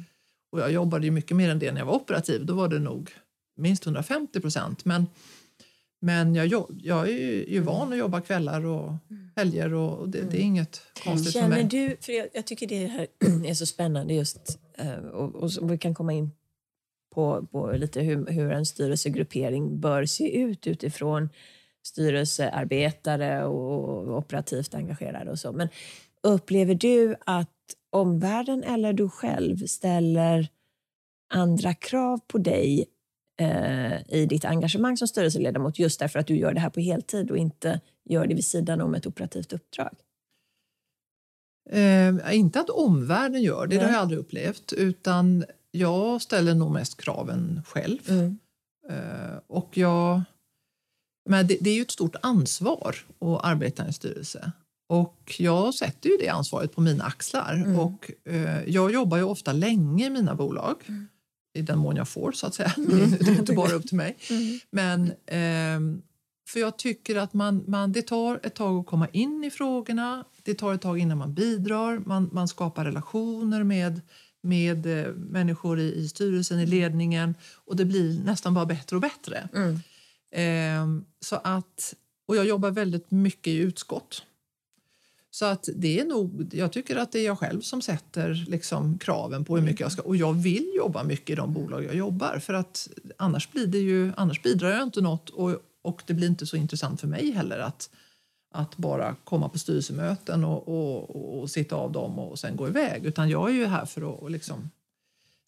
Och 0.52 0.60
jag 0.60 0.72
jobbade 0.72 1.06
ju 1.06 1.12
mycket 1.12 1.38
mer 1.38 1.50
än 1.50 1.60
det 1.60 1.72
när 1.72 1.80
jag 1.80 1.86
var 1.86 1.94
operativ. 1.96 2.46
Då 2.46 2.54
var 2.54 2.68
det 2.68 2.80
nog 2.80 3.12
minst 3.58 3.86
150 3.86 4.40
procent. 4.40 4.86
Men, 4.86 5.08
men 6.02 6.36
jag, 6.36 6.66
jag 6.82 7.08
är 7.10 7.12
ju, 7.12 7.46
ju 7.50 7.60
van 7.60 7.94
att 7.94 8.00
jobba 8.00 8.22
kvällar 8.22 8.66
och 8.66 8.94
helger 9.36 9.74
och 9.74 10.00
och 10.00 10.10
det, 10.10 10.22
det 10.32 10.38
är 10.38 10.42
inget 10.42 10.82
konstigt 11.04 11.34
för 11.34 11.40
Känner 11.40 11.56
mig. 11.56 11.64
du, 11.64 11.98
för 12.02 12.14
jag, 12.14 12.28
jag 12.34 12.46
tycker 12.46 12.68
det 12.68 12.86
här 12.88 13.08
är 13.46 13.54
så 13.54 13.66
spännande 13.66 14.14
just, 14.14 14.60
eh, 14.78 14.94
och, 14.94 15.36
och 15.36 15.52
så- 15.52 15.66
vi 15.66 15.78
kan 15.78 15.96
komma 15.96 16.14
in 16.14 16.32
på, 17.10 17.48
på 17.52 17.72
lite 17.72 18.02
hur, 18.02 18.26
hur 18.26 18.52
en 18.52 18.66
styrelsegruppering 18.66 19.80
bör 19.80 20.06
se 20.06 20.38
ut 20.38 20.68
utifrån 20.68 21.30
styrelsearbetare 21.88 23.46
och 23.46 24.18
operativt 24.18 24.76
engagerade 24.76 25.32
och 25.32 25.40
så. 25.40 25.52
Men 25.52 25.70
upplever 26.24 26.76
du 26.76 27.16
att 27.26 27.50
omvärlden 27.90 28.64
eller 28.64 28.94
du 28.94 29.10
själv 29.10 29.58
ställer 29.58 30.50
andra 31.34 31.74
krav 31.74 32.20
på 32.28 32.38
dig 32.38 32.86
eh, 33.42 34.14
i 34.14 34.26
ditt 34.26 34.46
engagemang 34.46 34.98
som 34.98 35.08
styrelseledamot 35.08 35.80
just 35.80 36.00
därför 36.00 36.20
att 36.20 36.28
du 36.28 36.38
gör 36.38 36.54
det 36.54 36.60
här 36.60 36.70
på 36.70 36.80
heltid 36.80 37.32
och 37.32 37.38
inte 37.38 37.82
gör 38.10 38.28
det 38.28 38.36
vid 38.36 38.46
sidan 38.46 38.82
om 38.82 38.96
ett 38.96 39.08
operativt 39.08 39.54
uppdrag? 39.54 39.96
Eh, 41.70 42.36
inte 42.38 42.60
att 42.60 42.70
omvärlden 42.70 43.42
gör 43.42 43.68
det, 43.68 43.76
det 43.76 43.82
har 43.82 43.88
Nej. 43.88 43.94
jag 43.94 44.02
aldrig 44.02 44.20
upplevt. 44.20 44.74
Utan 44.74 45.46
jag 45.72 46.22
ställer 46.22 46.56
nog 46.56 46.72
mest 46.72 47.02
kraven 47.02 47.62
själv. 47.66 48.00
Mm. 48.10 48.40
Eh, 48.90 49.40
och 49.48 49.78
jag, 49.78 50.22
men 51.30 51.48
det, 51.48 51.58
det 51.62 51.70
är 51.70 51.76
ju 51.76 51.82
ett 51.82 51.92
stort 51.92 52.16
ansvar 52.22 52.96
att 53.20 53.46
arbeta 53.46 53.84
i 53.84 53.88
en 53.88 53.94
styrelse. 53.94 54.52
Och 54.90 55.36
jag 55.40 55.74
sätter 55.74 56.10
ju 56.10 56.18
det 56.18 56.30
ansvaret 56.30 56.76
på 56.76 56.82
mina 56.82 57.04
axlar. 57.04 57.54
Mm. 57.54 57.80
Och 57.80 58.12
eh, 58.26 58.64
jag 58.68 58.92
jobbar 58.92 59.18
ju 59.18 59.24
ofta 59.24 59.54
länge 59.54 60.06
i 60.06 60.10
mina 60.10 60.36
bolag. 60.36 60.76
Mm. 60.88 61.08
I 61.54 61.62
den 61.62 61.80
mån 61.80 61.96
jag 61.96 62.10
får, 62.10 62.32
så 62.32 62.48
att 62.48 62.54
säga. 62.54 62.74
Det 63.20 63.28
är 63.28 63.40
inte 63.40 63.54
bara 63.54 63.74
upp 63.74 63.88
till 63.88 63.98
mig. 63.98 64.18
Mm. 64.30 64.60
Men 64.72 65.14
ehm, 65.26 66.02
för 66.50 66.60
jag 66.60 66.78
tycker 66.78 67.16
att 67.16 67.34
man, 67.34 67.64
man, 67.68 67.92
det 67.92 68.02
tar 68.02 68.40
ett 68.44 68.56
tag 68.56 68.80
att 68.80 68.86
komma 68.86 69.08
in 69.08 69.44
i 69.44 69.52
frågorna. 69.52 70.26
Det 70.44 70.54
tar 70.54 70.74
ett 70.74 70.82
tag 70.82 71.00
innan 71.00 71.18
man 71.18 71.34
bidrar. 71.34 72.00
Man, 72.06 72.30
man 72.32 72.48
skapar 72.48 72.86
relationer 72.86 73.64
med, 73.64 74.02
med 74.42 74.86
eh, 74.86 75.14
människor 75.14 75.80
i, 75.80 75.96
i 75.96 76.10
styrelsen, 76.10 76.60
i 76.60 76.66
ledningen 76.66 77.36
och 77.66 77.76
det 77.76 77.86
blir 77.86 78.20
nästan 78.24 78.54
bara 78.54 78.66
bättre 78.66 78.96
och 78.96 79.02
bättre. 79.02 79.50
Mm. 79.54 79.80
Ehm, 80.32 81.06
så 81.20 81.36
att, 81.36 81.94
och 82.28 82.36
jag 82.36 82.46
jobbar 82.46 82.72
väldigt 82.72 83.12
mycket 83.12 83.48
i 83.48 83.58
utskott. 83.58 84.24
Så 85.32 85.46
att 85.46 85.70
det 85.76 86.00
är 86.00 86.06
nog, 86.06 86.50
jag 86.54 86.72
tycker 86.72 86.96
att 86.96 87.12
det 87.12 87.20
är 87.20 87.26
jag 87.26 87.40
själv 87.40 87.62
som 87.62 87.82
sätter 87.82 88.46
liksom 88.48 88.98
kraven 88.98 89.46
på 89.46 89.58
hur 89.58 89.64
mycket 89.64 89.80
jag 89.80 89.92
ska... 89.92 90.02
Och 90.02 90.16
jag 90.16 90.34
vill 90.34 90.72
jobba 90.76 91.04
mycket 91.04 91.30
i 91.30 91.36
de 91.36 91.54
bolag 91.54 91.84
jag 91.84 91.96
jobbar 91.96 92.40
för 92.40 92.54
att 92.54 92.90
annars, 93.18 93.52
blir 93.52 93.68
det 93.68 93.78
ju, 93.78 94.12
annars 94.18 94.44
bidrar 94.44 94.70
jag 94.70 94.84
inte 94.84 95.02
något 95.02 95.30
och, 95.30 95.56
och 95.82 96.04
det 96.06 96.14
blir 96.14 96.28
inte 96.28 96.46
så 96.46 96.58
intressant 96.58 97.02
för 97.02 97.08
mig 97.08 97.32
heller 97.32 97.60
att, 97.60 97.90
att 98.52 98.78
bara 98.78 99.16
komma 99.24 99.50
på 99.50 99.60
styrelsemöten 99.60 100.44
och, 100.44 100.68
och, 100.68 101.16
och, 101.16 101.40
och 101.40 101.50
sitta 101.50 101.76
av 101.76 101.92
dem 101.92 102.20
och 102.20 102.40
sen 102.40 102.56
gå 102.56 102.68
iväg. 102.68 103.06
Utan 103.06 103.30
jag 103.30 103.50
är 103.50 103.54
ju 103.54 103.66
här 103.66 103.86
för 103.86 104.26
att 104.26 104.32
liksom 104.32 104.70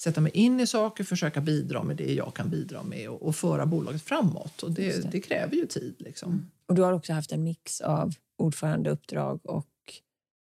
sätta 0.01 0.21
mig 0.21 0.31
in 0.31 0.59
i 0.59 0.67
saker, 0.67 1.03
försöka 1.03 1.41
bidra 1.41 1.83
med 1.83 1.97
det 1.97 2.13
jag 2.13 2.33
kan 2.33 2.49
bidra 2.49 2.83
med 2.83 3.09
och, 3.09 3.21
och 3.23 3.35
föra 3.35 3.65
bolaget 3.65 4.01
framåt. 4.01 4.63
Och 4.63 4.71
det, 4.71 5.01
det. 5.01 5.11
det. 5.11 5.19
kräver 5.19 5.55
ju 5.55 5.65
tid. 5.65 5.95
Liksom. 5.99 6.51
Och 6.65 6.75
du 6.75 6.81
har 6.81 6.93
också 6.93 7.13
haft 7.13 7.31
en 7.31 7.43
mix 7.43 7.81
av 7.81 8.13
ordförandeuppdrag 8.37 9.39
och 9.43 9.67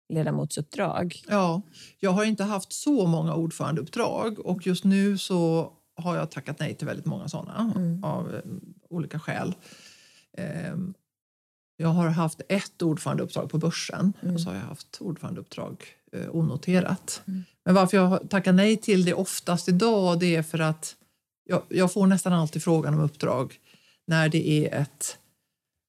ledamotsuppdrag. 0.08 1.22
Ja, 1.28 1.62
jag 1.98 2.10
har 2.10 2.24
inte 2.24 2.44
haft 2.44 2.72
så 2.72 3.06
många 3.06 3.34
ordförandeuppdrag 3.34 4.38
och 4.38 4.66
just 4.66 4.84
nu 4.84 5.18
så 5.18 5.72
har 5.94 6.16
jag 6.16 6.30
tackat 6.30 6.58
nej 6.58 6.74
till 6.74 6.86
väldigt 6.86 7.06
många 7.06 7.28
sådana 7.28 7.72
Mm. 7.76 8.04
av 8.04 8.34
eh, 8.34 8.40
olika 8.88 9.18
skäl. 9.18 9.54
Ehm, 10.36 10.94
jag 11.80 11.88
har 11.88 12.08
haft 12.08 12.40
ett 12.48 12.82
ordförandeuppdrag 12.82 13.50
på 13.50 13.58
börsen 13.58 14.12
Mm. 14.22 14.34
och 14.34 14.40
så 14.40 14.48
har 14.48 14.56
jag 14.56 14.62
haft 14.62 14.96
ordförandeuppdrag 15.00 15.84
eh, 16.12 16.26
onoterat. 16.36 17.22
Mm. 17.26 17.44
Men 17.64 17.74
varför 17.74 17.96
jag 17.96 18.06
har 18.06 18.18
tackat 18.18 18.54
nej 18.54 18.76
till 18.76 19.04
det 19.04 19.14
oftast 19.14 19.68
idag 19.68 20.18
det 20.20 20.36
är 20.36 20.42
för 20.42 20.58
att 20.58 20.96
jag, 21.44 21.62
jag 21.68 21.92
får 21.92 22.06
nästan 22.06 22.32
alltid 22.32 22.62
frågan 22.62 22.94
om 22.94 23.00
uppdrag 23.00 23.58
när 24.06 24.28
det 24.28 24.48
är 24.66 24.80
ett 24.80 25.18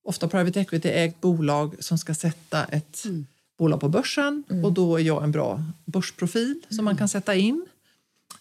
ofta 0.03 0.27
private 0.27 0.59
equity-ägt 0.59 1.21
bolag 1.21 1.75
som 1.83 1.97
ska 1.97 2.13
sätta 2.15 2.63
ett 2.65 3.05
Mm. 3.05 3.25
bolag 3.57 3.79
på 3.79 3.89
börsen 3.89 4.43
Mm. 4.49 4.65
och 4.65 4.73
då 4.73 4.95
är 4.97 5.01
jag 5.03 5.23
en 5.23 5.31
bra 5.31 5.63
börsprofil 5.85 6.61
som 6.69 6.85
man 6.85 6.97
kan 6.97 7.09
sätta 7.09 7.35
in. 7.35 7.65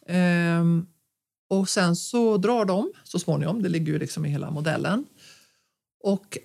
Ehm, 0.07 0.87
och 1.51 1.69
sen 1.69 1.97
så 1.97 2.37
drar 2.37 2.65
de 2.65 2.93
så 3.05 3.19
småningom, 3.19 3.63
det 3.63 3.69
ligger 3.69 3.93
ju 3.93 3.99
liksom 3.99 4.27
i 4.27 4.29
hela 4.29 4.51
modellen. 4.51 5.05
Och 6.03 6.39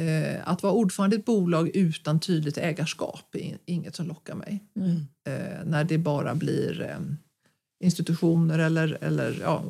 eh, 0.00 0.48
att 0.48 0.62
vara 0.62 0.72
ordförande 0.72 1.16
i 1.16 1.18
ett 1.18 1.24
bolag 1.24 1.76
utan 1.76 2.20
tydligt 2.20 2.58
ägarskap 2.58 3.34
är 3.34 3.58
inget 3.64 3.96
som 3.96 4.06
lockar 4.06 4.34
mig. 4.34 4.64
Mm. 4.76 4.96
Eh, 5.26 5.64
när 5.64 5.84
det 5.84 5.98
bara 5.98 6.34
blir 6.34 6.82
eh, 6.82 6.98
institutioner 7.84 8.58
eller, 8.58 8.98
eller 9.00 9.38
ja, 9.40 9.64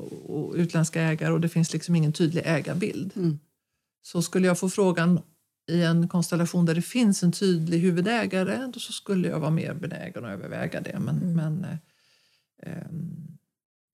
utländska 0.55 1.03
ägare 1.03 1.33
och 1.33 1.41
det 1.41 1.49
finns 1.49 1.73
liksom 1.73 1.95
ingen 1.97 2.13
tydlig 2.13 2.43
ägarbild. 2.47 3.13
Mm. 3.17 3.39
Så 4.03 4.23
skulle 4.23 4.47
jag 4.47 4.59
få 4.59 4.71
frågan 4.71 5.21
i 5.71 5.83
en 5.83 6.09
konstellation 6.09 6.67
där 6.67 6.75
det 6.75 6.83
finns 6.83 7.23
en 7.23 7.33
tydlig 7.33 7.79
huvudägare 7.79 8.71
då 8.75 8.81
så 8.81 8.93
skulle 8.93 9.29
jag 9.29 9.41
vara 9.41 9.51
mer 9.51 9.75
benägen 9.75 10.25
att 10.25 10.31
överväga 10.31 10.81
det. 10.81 10.99
Men, 10.99 11.17
Mm. 11.17 11.35
men 11.35 11.65
eh, 11.65 11.77
ehm, 12.73 13.39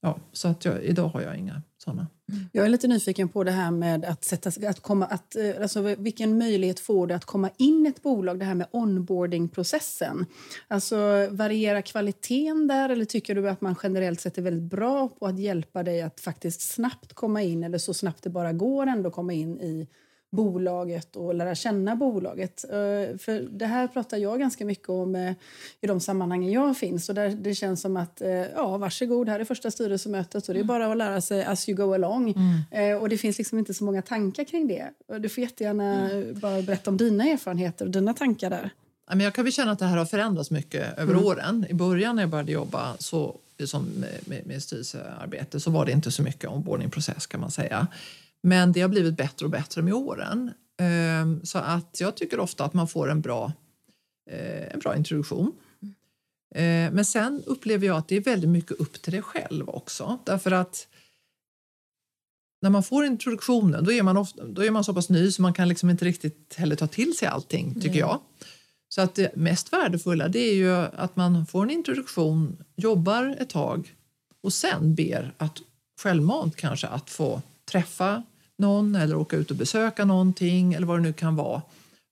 ja, 0.06 0.18
så 0.32 0.48
att 0.48 0.64
jag, 0.64 0.84
idag 0.84 1.08
har 1.08 1.20
jag 1.20 1.36
inga 1.36 1.62
sådana. 1.78 2.06
Mm. 2.32 2.44
Jag 2.52 2.64
är 2.64 2.68
lite 2.68 2.88
nyfiken 2.88 3.28
på 3.28 3.44
det 3.44 3.50
här 3.50 3.70
med 3.70 4.04
att 4.04 4.24
sätta, 4.24 4.68
att 4.68 4.80
komma, 4.80 5.06
att, 5.06 5.36
eh, 5.36 5.62
alltså 5.62 5.80
vilken 5.80 6.38
möjlighet 6.38 6.80
får 6.80 7.06
du 7.06 7.14
att 7.14 7.24
komma 7.24 7.50
in 7.56 7.86
i 7.86 7.88
ett 7.88 8.02
bolag, 8.02 8.38
det 8.38 8.44
här 8.44 8.54
med 8.54 8.66
onboardingprocessen. 8.70 10.26
Alltså 10.68 10.96
varierar 11.30 11.80
kvaliteten 11.80 12.66
där 12.66 12.88
eller 12.88 13.04
tycker 13.04 13.34
du 13.34 13.48
att 13.48 13.60
man 13.60 13.74
generellt 13.82 14.20
sett 14.20 14.38
är 14.38 14.42
väldigt 14.42 14.70
bra 14.70 15.08
på 15.08 15.26
att 15.26 15.38
hjälpa 15.38 15.82
dig 15.82 16.02
att 16.02 16.20
faktiskt 16.20 16.60
snabbt 16.60 17.12
komma 17.12 17.42
in 17.42 17.64
eller 17.64 17.78
så 17.78 17.94
snabbt 17.94 18.22
det 18.22 18.30
bara 18.30 18.52
går 18.52 18.86
ändå 18.86 19.10
komma 19.10 19.32
in 19.32 19.60
i 19.60 19.88
bolaget 20.30 21.16
och 21.16 21.34
lära 21.34 21.54
känna 21.54 21.96
bolaget. 21.96 22.64
Eh, 22.64 23.18
för 23.18 23.48
det 23.50 23.66
här 23.66 23.88
pratar 23.88 24.16
jag 24.16 24.38
ganska 24.38 24.64
mycket 24.64 24.88
om 24.88 25.14
eh, 25.14 25.32
i 25.80 25.86
de 25.86 26.00
sammanhangen 26.00 26.52
jag 26.52 26.76
finns. 26.76 27.08
Och 27.08 27.14
där 27.14 27.28
det 27.28 27.54
känns 27.54 27.80
som 27.80 27.96
att, 27.96 28.20
eh, 28.20 28.28
ja 28.30 28.76
varsågod, 28.76 29.28
här 29.28 29.40
är 29.40 29.44
första 29.44 29.70
styrelsemötet 29.70 30.48
och 30.48 30.54
det 30.54 30.60
är 30.60 30.64
bara 30.64 30.92
att 30.92 30.96
lära 30.96 31.20
sig 31.20 31.44
as 31.44 31.68
you 31.68 31.76
go 31.76 31.94
along. 31.94 32.34
Mm. 32.70 33.02
Och 33.02 33.08
det 33.08 33.18
finns 33.18 33.38
liksom 33.38 33.58
inte 33.58 33.74
så 33.74 33.84
många 33.84 34.02
tankar 34.02 34.44
kring 34.44 34.68
det. 34.68 34.90
Du 35.18 35.28
får 35.28 35.42
jättegärna 35.42 36.10
mm. 36.10 36.40
bara 36.40 36.62
berätta 36.62 36.90
om 36.90 36.96
dina 36.96 37.24
erfarenheter 37.24 37.84
och 37.84 37.90
dina 37.90 38.14
tankar 38.14 38.50
där. 38.50 38.70
Jag 39.14 39.34
kan 39.34 39.44
väl 39.44 39.52
känna 39.52 39.72
att 39.72 39.78
det 39.78 39.84
här 39.84 39.96
har 39.96 40.06
förändrats 40.06 40.50
mycket 40.50 40.98
över 40.98 41.12
mm. 41.12 41.26
åren. 41.26 41.66
I 41.68 41.74
början 41.74 42.16
när 42.16 42.22
jag 42.22 42.30
började 42.30 42.52
jobba 42.52 42.96
så, 42.98 43.36
som 43.64 43.84
med, 44.24 44.46
med 44.46 44.62
styrelsearbete 44.62 45.60
så 45.60 45.70
var 45.70 45.86
det 45.86 45.92
inte 45.92 46.10
så 46.10 46.22
mycket 46.22 46.50
onboardingprocess 46.50 47.26
kan 47.26 47.40
man 47.40 47.50
säga. 47.50 47.86
Men 48.46 48.72
det 48.72 48.80
har 48.80 48.88
blivit 48.88 49.16
bättre 49.16 49.46
och 49.46 49.50
bättre 49.50 49.82
med 49.82 49.94
åren. 49.94 50.50
Ehm, 50.80 51.40
så 51.44 51.58
att 51.58 52.00
jag 52.00 52.16
tycker 52.16 52.40
ofta 52.40 52.64
att 52.64 52.74
man 52.74 52.88
får 52.88 53.10
en 53.10 53.20
bra, 53.20 53.52
eh, 54.30 54.72
en 54.74 54.78
bra 54.78 54.96
introduktion. 54.96 55.52
Ehm, 56.54 56.94
men 56.94 57.04
sen 57.04 57.42
upplever 57.46 57.86
jag 57.86 57.96
att 57.96 58.08
det 58.08 58.16
är 58.16 58.20
väldigt 58.20 58.50
mycket 58.50 58.72
upp 58.72 59.02
till 59.02 59.12
dig 59.12 59.22
själv 59.22 59.68
också. 59.68 60.18
Därför 60.24 60.50
att 60.50 60.88
när 62.62 62.70
man 62.70 62.82
får 62.82 63.04
introduktionen 63.04 63.84
då 63.84 63.92
är 63.92 64.02
man, 64.02 64.16
ofta, 64.16 64.44
då 64.44 64.64
är 64.64 64.70
man 64.70 64.84
så 64.84 64.94
pass 64.94 65.08
ny 65.08 65.32
så 65.32 65.42
man 65.42 65.54
kan 65.54 65.68
liksom 65.68 65.90
inte 65.90 66.04
riktigt 66.04 66.54
heller 66.56 66.76
ta 66.76 66.86
till 66.86 67.16
sig 67.16 67.28
allting, 67.28 67.74
tycker 67.74 67.88
mm. 67.88 67.98
jag. 67.98 68.20
Så 68.88 69.00
att 69.00 69.14
det 69.14 69.36
mest 69.36 69.72
värdefulla 69.72 70.28
det 70.28 70.38
är 70.38 70.54
ju 70.54 70.74
att 70.76 71.16
man 71.16 71.46
får 71.46 71.62
en 71.62 71.70
introduktion, 71.70 72.64
jobbar 72.76 73.36
ett 73.40 73.50
tag 73.50 73.94
och 74.40 74.52
sen 74.52 74.94
ber 74.94 75.34
att 75.36 75.58
självmant 76.02 76.56
kanske 76.56 76.86
att 76.86 77.10
få 77.10 77.42
träffa 77.70 78.22
någon 78.58 78.94
eller 78.94 79.16
åka 79.16 79.36
ut 79.36 79.50
och 79.50 79.56
besöka 79.56 80.04
någonting 80.04 80.74
eller 80.74 80.86
vad 80.86 80.98
det 80.98 81.02
nu 81.02 81.12
kan 81.12 81.36
vara. 81.36 81.62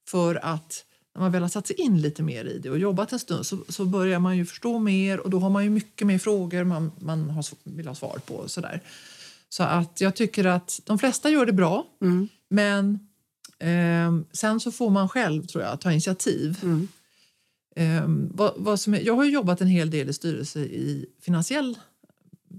För 0.08 0.34
att 0.44 0.84
när 1.14 1.22
man 1.22 1.32
väl 1.32 1.42
har 1.42 1.48
satt 1.48 1.66
sig 1.66 1.80
in 1.80 2.00
lite 2.00 2.22
mer 2.22 2.44
i 2.44 2.58
det 2.58 2.70
och 2.70 2.78
jobbat 2.78 3.12
en 3.12 3.18
stund 3.18 3.46
så, 3.46 3.58
så 3.68 3.84
börjar 3.84 4.18
man 4.18 4.36
ju 4.36 4.46
förstå 4.46 4.78
mer 4.78 5.20
och 5.20 5.30
då 5.30 5.38
har 5.38 5.50
man 5.50 5.64
ju 5.64 5.70
mycket 5.70 6.06
mer 6.06 6.18
frågor 6.18 6.64
man, 6.64 6.92
man 6.98 7.30
har, 7.30 7.44
vill 7.62 7.86
ha 7.86 7.94
svar 7.94 8.18
på. 8.26 8.34
Och 8.34 8.50
sådär. 8.50 8.80
Så 9.48 9.62
att 9.62 10.00
jag 10.00 10.14
tycker 10.14 10.44
att 10.44 10.80
de 10.84 10.98
flesta 10.98 11.30
gör 11.30 11.46
det 11.46 11.52
bra 11.52 11.86
mm. 12.02 12.28
men 12.50 12.98
eh, 13.58 14.26
sen 14.32 14.60
så 14.60 14.72
får 14.72 14.90
man 14.90 15.08
själv 15.08 15.46
tror 15.46 15.64
jag 15.64 15.80
ta 15.80 15.92
initiativ. 15.92 16.58
Mm. 16.62 16.88
Eh, 17.76 18.04
vad, 18.36 18.52
vad 18.56 18.80
som 18.80 18.94
är, 18.94 19.00
jag 19.00 19.14
har 19.14 19.24
jobbat 19.24 19.60
en 19.60 19.66
hel 19.66 19.90
del 19.90 20.08
i 20.08 20.12
styrelse 20.12 20.60
i 20.60 21.06
finansiell 21.20 21.78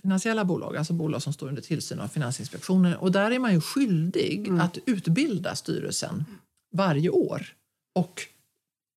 finansiella 0.01 0.45
bolag, 0.45 0.77
alltså 0.77 0.93
bolag 0.93 1.21
som 1.21 1.33
står 1.33 1.47
under 1.47 1.61
tillsyn 1.61 1.99
av 1.99 2.07
Finansinspektionen. 2.07 2.95
Och 2.95 3.11
där 3.11 3.31
är 3.31 3.39
man 3.39 3.53
ju 3.53 3.61
skyldig 3.61 4.47
mm. 4.47 4.61
att 4.61 4.77
utbilda 4.85 5.55
styrelsen 5.55 6.25
varje 6.71 7.09
år 7.09 7.47
och 7.95 8.21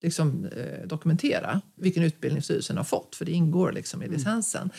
liksom, 0.02 0.46
eh, 0.46 0.86
dokumentera 0.86 1.60
vilken 1.74 2.02
utbildning 2.02 2.42
styrelsen 2.42 2.76
har 2.76 2.84
fått, 2.84 3.16
för 3.16 3.24
det 3.24 3.32
ingår 3.32 3.72
liksom 3.72 4.02
i 4.02 4.04
mm. 4.04 4.16
licensen. 4.16 4.62
Mm. 4.62 4.72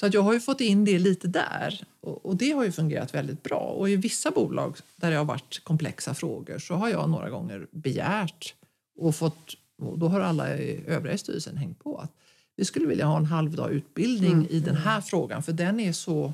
Så 0.00 0.06
att 0.06 0.14
jag 0.14 0.22
har 0.22 0.32
ju 0.32 0.40
fått 0.40 0.60
in 0.60 0.84
det 0.84 0.98
lite 0.98 1.28
där 1.28 1.84
och, 2.00 2.26
och, 2.26 2.36
det 2.36 2.50
har 2.50 2.64
ju 2.64 2.72
fungerat 2.72 3.14
väldigt 3.14 3.42
bra. 3.42 3.60
Och 3.60 3.90
i 3.90 3.96
vissa 3.96 4.30
bolag 4.30 4.76
där 4.96 5.10
det 5.10 5.16
har 5.16 5.24
varit 5.24 5.64
komplexa 5.64 6.14
frågor 6.14 6.58
så 6.58 6.74
har 6.74 6.88
jag 6.88 7.10
några 7.10 7.30
gånger 7.30 7.66
begärt 7.70 8.54
och 8.98 9.16
fått 9.16 9.54
och 9.78 9.98
då 9.98 10.08
har 10.08 10.20
alla 10.20 10.48
övriga 10.48 11.14
i 11.14 11.18
styrelsen 11.18 11.56
hängt 11.56 11.78
på 11.78 11.98
att 11.98 12.10
vi 12.56 12.64
skulle 12.64 12.86
vilja 12.86 13.06
ha 13.06 13.16
en 13.16 13.24
halvdag 13.24 13.70
utbildning 13.70 14.32
mm. 14.32 14.46
i 14.50 14.60
den 14.60 14.76
här 14.76 15.00
frågan 15.00 15.42
för 15.42 15.52
den 15.52 15.80
är 15.80 15.92
så 15.92 16.32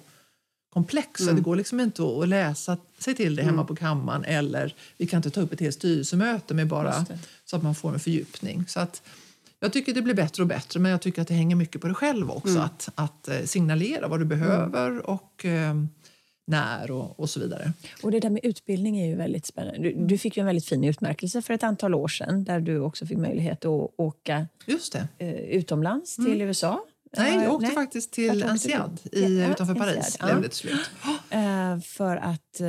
komplex 0.73 1.21
mm. 1.21 1.37
det 1.37 1.43
går 1.43 1.57
liksom 1.57 1.81
inte 1.81 2.03
att 2.03 2.29
läsa 2.29 2.77
sig 2.99 3.15
till 3.15 3.37
det 3.37 3.43
hemma 3.43 3.55
mm. 3.55 3.67
på 3.67 3.77
kammaren 3.77 4.25
eller 4.25 4.75
vi 4.97 5.07
kan 5.07 5.19
inte 5.19 5.31
ta 5.31 5.41
upp 5.41 5.53
ett 5.53 5.61
helt 5.61 5.75
styrelsemöte 5.75 6.55
med 6.55 6.69
bara 6.69 7.07
så 7.45 7.57
att 7.57 7.63
man 7.63 7.75
får 7.75 7.93
en 7.93 8.01
fördjupning. 8.01 8.65
Så 8.69 8.81
att, 8.81 9.03
jag 9.61 9.73
tycker 9.73 9.95
det 9.95 10.03
blir 10.03 10.15
bättre 10.15 10.43
och 10.43 10.47
bättre 10.47 10.81
men 10.81 10.91
jag 10.91 11.01
tycker 11.01 11.23
att 11.23 11.29
det 11.29 11.35
hänger 11.35 11.57
mycket 11.57 11.81
på 11.81 11.87
dig 11.87 11.97
själv 11.97 12.31
också 12.31 12.49
mm. 12.49 12.63
att, 12.63 12.89
att 12.95 13.29
eh, 13.29 13.43
signalera 13.45 14.09
vad 14.09 14.21
du 14.21 14.25
behöver 14.25 15.11
och 15.11 15.45
eh, 15.45 15.75
när 16.51 16.91
och, 16.91 17.21
och 17.21 17.31
så 17.31 17.41
vidare. 17.41 17.73
Och 18.03 18.11
Det 18.11 18.21
där 18.21 18.31
med 18.31 18.45
utbildning 18.45 18.99
är 18.99 19.07
ju 19.07 19.17
väldigt 19.17 19.47
spännande. 19.47 19.79
Du, 19.81 19.93
du, 19.93 20.19
fick 20.19 20.37
ju 20.37 20.41
en 20.41 20.47
väldigt 20.47 20.67
fin 20.67 20.85
utmärkelse 20.85 21.43
för 21.43 21.55
ett 21.55 21.63
antal 21.63 21.95
år 21.95 22.09
sedan 22.09 22.45
där 22.45 22.61
du 22.61 22.81
också 22.81 23.07
fick 23.07 23.19
möjlighet 23.19 23.65
att 23.65 23.91
åka 23.97 24.47
Just 24.67 24.93
det. 24.93 25.09
Eh, 25.19 25.35
utomlands 25.35 26.17
till 26.17 26.27
mm. 26.27 26.41
USA. 26.41 26.85
Nej, 27.17 27.35
jag 27.35 27.55
åkte 27.55 27.67
Nej. 27.67 27.75
faktiskt 27.75 28.13
till 28.13 28.43
Ensiad 28.43 29.01
ja, 29.13 29.51
utanför 29.51 29.75
Paris. 29.75 30.19
Blev 30.19 30.43
det 30.43 30.55
slut. 30.55 30.91
Uh, 31.35 31.81
för 31.85 32.17
att 32.17 32.61
uh, 32.61 32.69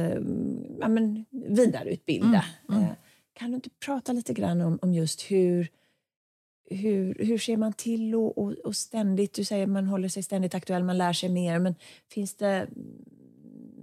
ja, 0.80 0.88
men, 0.88 1.26
vidareutbilda. 1.32 2.46
Mm. 2.70 2.80
Mm. 2.82 2.84
Uh, 2.84 2.96
kan 3.34 3.50
du 3.50 3.56
inte 3.56 3.70
prata 3.86 4.13
lite 4.13 4.34
grann 4.34 4.62
om, 4.62 4.80
om 4.82 4.94
just 4.94 5.22
hur 5.22 5.67
hur, 6.76 7.15
hur 7.20 7.38
ser 7.38 7.58
man 7.58 7.74
till 7.74 8.15
och, 8.15 8.38
och, 8.38 8.52
och, 8.52 8.76
ständigt, 8.76 9.34
du 9.34 9.44
säger 9.44 9.63
att 9.63 9.70
man 9.70 9.86
håller 9.86 10.10
sig 10.10 10.24
ständigt 10.24 10.56
aktuell, 10.56 10.84
man 10.84 10.98
lär 10.98 11.13
sig 11.13 11.30
mer, 11.30 11.60
men 11.60 11.76
finns 12.12 12.36
det 12.36 12.67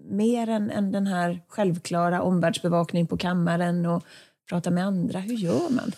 mer 0.09 0.49
än, 0.49 0.71
än 0.71 0.93
den 0.93 1.07
här 1.07 1.41
självklara 1.49 2.23
omvärldsbevakning 2.23 3.07
på 3.07 3.17
kammaren 3.17 3.87
och 3.87 4.05
prata 4.49 4.71
med 4.71 4.87
andra? 4.87 5.21
Hur 5.21 5.35
gör 5.35 5.71
man? 5.71 5.93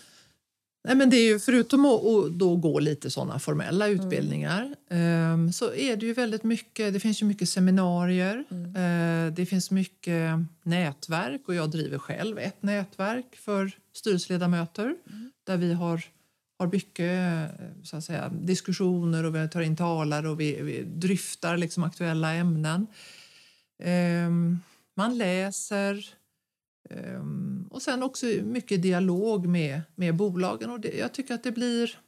Nej, 0.84 0.96
men 0.96 1.10
det 1.10 1.16
är 1.16 1.24
ju, 1.24 1.38
förutom 1.38 1.84
att, 1.84 2.30
då 2.30 2.56
gå 2.56 2.78
lite 2.78 3.10
sådana 3.10 3.38
formella 3.38 3.88
mm. 3.88 4.00
utbildningar 4.00 4.74
um, 4.90 5.52
så 5.52 5.74
är 5.74 5.96
det 5.96 6.06
ju 6.06 6.12
väldigt 6.12 6.44
mycket, 6.44 6.92
det 6.92 7.00
finns 7.00 7.22
ju 7.22 7.26
mycket 7.26 7.48
seminarier, 7.48 8.44
mm. 8.50 8.76
uh, 8.76 9.32
det 9.32 9.46
finns 9.46 9.70
mycket 9.70 10.38
nätverk 10.62 11.42
och 11.48 11.54
jag 11.54 11.70
driver 11.70 11.98
själv 11.98 12.38
ett 12.38 12.62
nätverk 12.62 13.36
för 13.36 13.72
styrelseledamöter 13.92 14.84
mm. 14.84 15.30
där 15.44 15.56
vi 15.56 15.72
har, 15.72 16.04
har 16.58 16.66
mycket 16.66 17.50
så 17.84 17.96
att 17.96 18.04
säga, 18.04 18.28
diskussioner 18.28 19.24
och 19.24 19.34
vi 19.34 19.48
tar 19.48 19.60
in 19.60 19.76
talare 19.76 20.28
och 20.28 20.40
vi, 20.40 20.62
vi 20.62 20.82
dryftar 20.82 21.56
liksom 21.56 21.84
aktuella 21.84 22.34
ämnen. 22.34 22.86
Um, 23.84 24.60
man 24.96 25.18
läser 25.18 26.06
um, 26.90 27.68
och 27.70 27.82
sen 27.82 28.02
också 28.02 28.26
mycket 28.26 28.82
dialog 28.82 29.46
med, 29.46 29.80
med 29.94 30.16
bolagen. 30.16 30.70
Och 30.70 30.80
det, 30.80 30.98
jag 30.98 31.12
tycker 31.12 31.34
att 31.34 31.42
det 31.42 31.52
blir... 31.52 31.98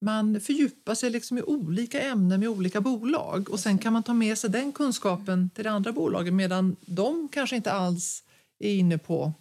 Man 0.00 0.40
fördjupar 0.40 0.94
sig 0.94 1.10
liksom 1.10 1.38
i 1.38 1.42
olika 1.42 2.00
ämnen 2.00 2.40
med 2.40 2.48
olika 2.48 2.80
bolag 2.80 3.50
och 3.50 3.60
sen 3.60 3.78
kan 3.78 3.92
man 3.92 4.02
ta 4.02 4.14
med 4.14 4.38
sig 4.38 4.50
den 4.50 4.72
kunskapen 4.72 5.50
till 5.50 5.64
det 5.64 5.70
andra 5.70 5.92
bolaget 5.92 6.34
medan 6.34 6.76
de 6.80 7.28
kanske 7.32 7.56
inte 7.56 7.72
alls 7.72 8.22
är 8.58 8.74
inne 8.74 8.98
på... 8.98 9.32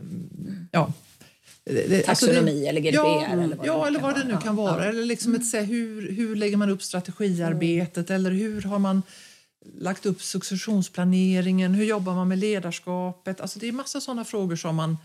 Um, 0.00 0.68
ja, 0.72 0.92
Taxonomi 1.64 2.04
alltså 2.06 2.26
det, 2.26 2.66
eller 2.66 2.80
GDPR? 2.80 2.96
Ja, 2.96 3.26
eller 3.26 3.56
vad, 3.56 3.66
ja, 3.66 3.80
det, 3.80 3.86
eller 3.86 4.00
vad 4.00 4.14
det 4.14 4.24
nu 4.24 4.36
kan 4.42 4.56
vara. 4.56 4.84
Ja. 4.84 4.90
Eller 4.90 5.04
liksom 5.04 5.34
ett, 5.34 5.54
mm. 5.54 5.66
hur, 5.66 6.12
hur 6.12 6.36
lägger 6.36 6.56
man 6.56 6.70
upp 6.70 6.82
strategiarbetet? 6.82 8.10
Mm. 8.10 8.20
Eller 8.20 8.30
hur 8.30 8.62
har 8.62 8.78
man 8.78 9.02
lagt 9.64 10.06
upp 10.06 10.22
successionsplaneringen? 10.22 11.74
Hur 11.74 11.84
jobbar 11.84 12.14
man 12.14 12.28
med 12.28 12.38
ledarskapet? 12.38 13.40
Alltså 13.40 13.58
det 13.58 13.68
är 13.68 13.72
massa 13.72 14.00
sådana 14.00 14.24
frågor 14.24 14.56
som 14.56 14.76
man, 14.76 14.96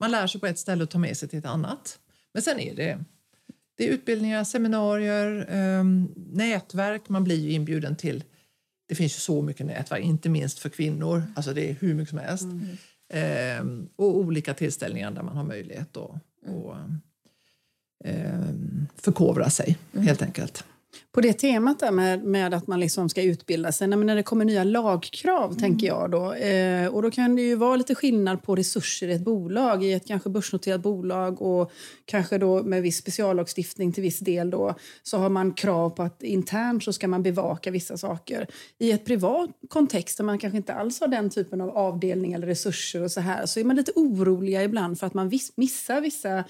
man 0.00 0.10
lär 0.10 0.26
sig 0.26 0.40
på 0.40 0.46
ett 0.46 0.58
ställe 0.58 0.82
och 0.82 0.90
tar 0.90 0.98
med 0.98 1.16
sig 1.16 1.28
till 1.28 1.38
ett 1.38 1.46
annat. 1.46 1.98
Men 2.32 2.42
sen 2.42 2.60
är 2.60 2.76
det, 2.76 3.04
det 3.76 3.88
är 3.88 3.92
utbildningar, 3.92 4.44
seminarier, 4.44 5.54
um, 5.80 6.14
nätverk. 6.16 7.08
Man 7.08 7.24
blir 7.24 7.40
ju 7.40 7.52
inbjuden 7.52 7.96
till... 7.96 8.24
Det 8.88 8.94
finns 8.94 9.16
ju 9.16 9.20
så 9.20 9.42
mycket 9.42 9.66
nätverk, 9.66 10.04
inte 10.04 10.28
minst 10.28 10.58
för 10.58 10.68
kvinnor. 10.68 11.22
Alltså 11.36 11.54
det 11.54 11.70
är 11.70 11.76
hur 11.80 11.94
mycket 11.94 12.10
som 12.10 12.18
helst. 12.18 12.44
Mm. 12.44 13.60
Um, 13.60 13.88
och 13.96 14.16
olika 14.16 14.54
tillställningar 14.54 15.10
där 15.10 15.22
man 15.22 15.36
har 15.36 15.44
möjlighet 15.44 15.96
att 15.96 16.10
och, 16.46 16.76
um, 18.04 18.86
förkovra 18.96 19.50
sig, 19.50 19.78
mm. 19.92 20.06
helt 20.06 20.22
enkelt. 20.22 20.64
På 21.12 21.20
det 21.20 21.32
temat 21.32 21.80
där 21.80 21.90
med, 21.90 22.24
med 22.24 22.54
att 22.54 22.66
man 22.66 22.80
liksom 22.80 23.08
ska 23.08 23.22
utbilda 23.22 23.72
sig, 23.72 23.88
när, 23.88 23.96
när 23.96 24.16
det 24.16 24.22
kommer 24.22 24.44
nya 24.44 24.64
lagkrav, 24.64 25.44
mm. 25.44 25.58
tänker 25.58 25.86
jag 25.86 26.10
då. 26.10 26.32
Eh, 26.32 26.86
och 26.86 27.02
då 27.02 27.10
kan 27.10 27.36
det 27.36 27.42
ju 27.42 27.54
vara 27.54 27.76
lite 27.76 27.94
skillnad 27.94 28.42
på 28.42 28.56
resurser 28.56 29.08
i 29.08 29.12
ett 29.12 29.24
bolag, 29.24 29.84
i 29.84 29.92
ett 29.92 30.06
kanske 30.06 30.30
börsnoterat 30.30 30.80
bolag 30.80 31.42
och 31.42 31.72
kanske 32.04 32.38
då 32.38 32.62
med 32.62 32.82
viss 32.82 32.96
speciallagstiftning 32.96 33.92
till 33.92 34.02
viss 34.02 34.18
del 34.18 34.50
då, 34.50 34.74
så 35.02 35.18
har 35.18 35.28
man 35.28 35.52
krav 35.52 35.90
på 35.90 36.02
att 36.02 36.22
internt 36.22 36.84
så 36.84 36.92
ska 36.92 37.08
man 37.08 37.22
bevaka 37.22 37.70
vissa 37.70 37.96
saker. 37.96 38.46
I 38.78 38.92
ett 38.92 39.04
privat 39.04 39.50
kontext 39.68 40.16
där 40.16 40.24
man 40.24 40.38
kanske 40.38 40.56
inte 40.56 40.74
alls 40.74 41.00
har 41.00 41.08
den 41.08 41.30
typen 41.30 41.60
av 41.60 41.70
avdelning 41.76 42.32
eller 42.32 42.46
resurser 42.46 43.02
och 43.02 43.10
så 43.10 43.20
här, 43.20 43.46
så 43.46 43.60
är 43.60 43.64
man 43.64 43.76
lite 43.76 43.92
oroliga 43.94 44.62
ibland 44.62 44.98
för 44.98 45.06
att 45.06 45.14
man 45.14 45.30
missar 45.56 46.00
vissa 46.00 46.44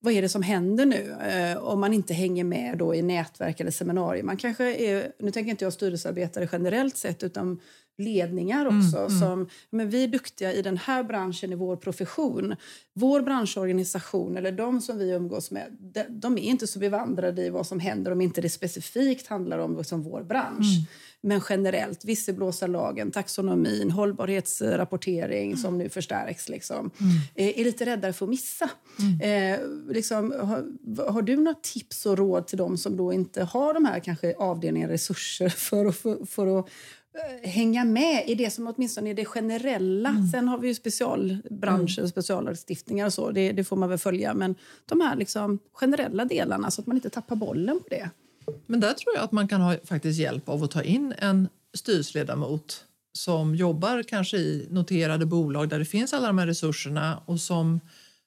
vad 0.00 0.12
är 0.12 0.22
det 0.22 0.28
som 0.28 0.42
händer 0.42 0.86
nu 0.86 1.16
eh, 1.30 1.56
om 1.56 1.80
man 1.80 1.92
inte 1.92 2.14
hänger 2.14 2.44
med 2.44 2.78
då 2.78 2.94
i 2.94 3.02
nätverk 3.02 3.60
eller 3.60 3.70
seminarier. 3.70 4.22
Man 4.22 4.36
kanske 4.36 4.74
är, 4.74 5.12
nu 5.18 5.30
tänker 5.30 5.50
inte 5.50 5.64
jag 5.64 5.72
styrelsearbetare 5.72 6.48
generellt 6.52 6.96
sett 6.96 7.22
utan 7.22 7.60
ledningar 7.98 8.66
också. 8.66 8.98
Mm, 8.98 9.20
som, 9.20 9.48
men 9.70 9.90
vi 9.90 10.04
är 10.04 10.08
duktiga 10.08 10.52
i 10.52 10.62
den 10.62 10.76
här 10.76 11.02
branschen, 11.02 11.52
i 11.52 11.54
vår 11.54 11.76
profession. 11.76 12.56
Vår 12.94 13.20
branschorganisation, 13.20 14.36
eller 14.36 14.52
de 14.52 14.80
som 14.80 14.98
vi 14.98 15.10
umgås 15.10 15.50
med, 15.50 15.76
de, 15.80 16.04
de 16.08 16.38
är 16.38 16.42
inte 16.42 16.66
så 16.66 16.78
bevandrade 16.78 17.42
i 17.42 17.50
vad 17.50 17.66
som 17.66 17.80
händer 17.80 18.12
om 18.12 18.20
inte 18.20 18.40
det 18.40 18.50
specifikt 18.50 19.26
handlar 19.26 19.58
om 19.58 19.76
liksom 19.76 20.02
vår 20.02 20.22
bransch. 20.22 20.76
Mm. 20.76 20.86
Men 21.26 21.40
generellt, 21.48 22.04
visselblåsarlagen, 22.04 23.10
taxonomin, 23.10 23.90
hållbarhetsrapportering 23.90 25.46
mm. 25.46 25.56
som 25.56 25.78
nu 25.78 25.88
förstärks, 25.88 26.48
liksom, 26.48 26.90
mm. 27.00 27.50
Är 27.58 27.64
lite 27.64 27.86
räddare 27.86 28.12
för 28.12 28.26
att 28.26 28.30
missa. 28.30 28.70
Mm. 28.98 29.54
Eh, 29.54 29.60
liksom, 29.88 30.32
har, 30.40 31.10
har, 31.10 31.22
du 31.22 31.36
några 31.36 31.54
tips 31.54 32.06
och 32.06 32.18
råd 32.18 32.46
till 32.46 32.58
dem 32.58 32.78
som 32.78 32.96
då 32.96 33.12
inte 33.12 33.44
har 33.44 33.74
de 33.74 33.84
här 33.84 34.00
kanske 34.00 34.34
avdelningarna 34.36 34.92
resurser 34.92 35.48
för 35.68 35.86
att, 35.86 35.96
för, 35.96 36.26
för 36.26 36.58
att 36.58 36.68
Eh, 37.16 37.48
hänga 37.50 37.84
med 37.84 38.24
i 38.26 38.34
det 38.34 38.50
som 38.50 38.66
åtminstone 38.66 39.10
är 39.10 39.14
det 39.14 39.24
generella. 39.24 40.08
Mm. 40.08 40.26
Sen 40.26 40.48
har 40.48 40.58
vi 40.58 40.68
ju 40.68 40.74
specialbranscher 40.74 42.02
och 42.02 42.08
speciallagstiftningar 42.08 43.06
och 43.06 43.12
så. 43.12 43.30
Det, 43.30 43.52
det, 43.52 43.64
får 43.64 43.76
man 43.76 43.88
väl 43.88 43.98
följa. 43.98 44.34
Men 44.34 44.54
de 44.86 45.00
här 45.00 45.16
liksom 45.16 45.58
generella 45.72 46.24
delarna 46.24 46.70
så 46.70 46.80
att 46.80 46.86
man 46.86 46.96
inte 46.96 47.10
tappar 47.10 47.36
bollen 47.36 47.80
på 47.80 47.88
det. 47.88 48.10
Men 48.66 48.80
där 48.80 48.92
tror 48.92 49.14
jag 49.14 49.24
att 49.24 49.32
man 49.32 49.48
kan 49.48 49.60
ha 49.60 49.76
faktiskt 49.84 50.20
hjälp 50.20 50.48
av 50.48 50.64
att 50.64 50.70
ta 50.70 50.82
in 50.82 51.14
en 51.18 51.48
styrelseledamot 51.74 52.84
som 53.12 53.54
jobbar 53.54 54.02
kanske 54.02 54.36
i 54.36 54.68
noterade 54.70 55.26
bolag 55.26 55.68
där 55.68 55.78
det 55.78 55.84
finns 55.84 56.12
alla 56.12 56.26
de 56.26 56.38
här 56.38 56.46
resurserna 56.46 57.20
och 57.26 57.40
som, 57.40 57.80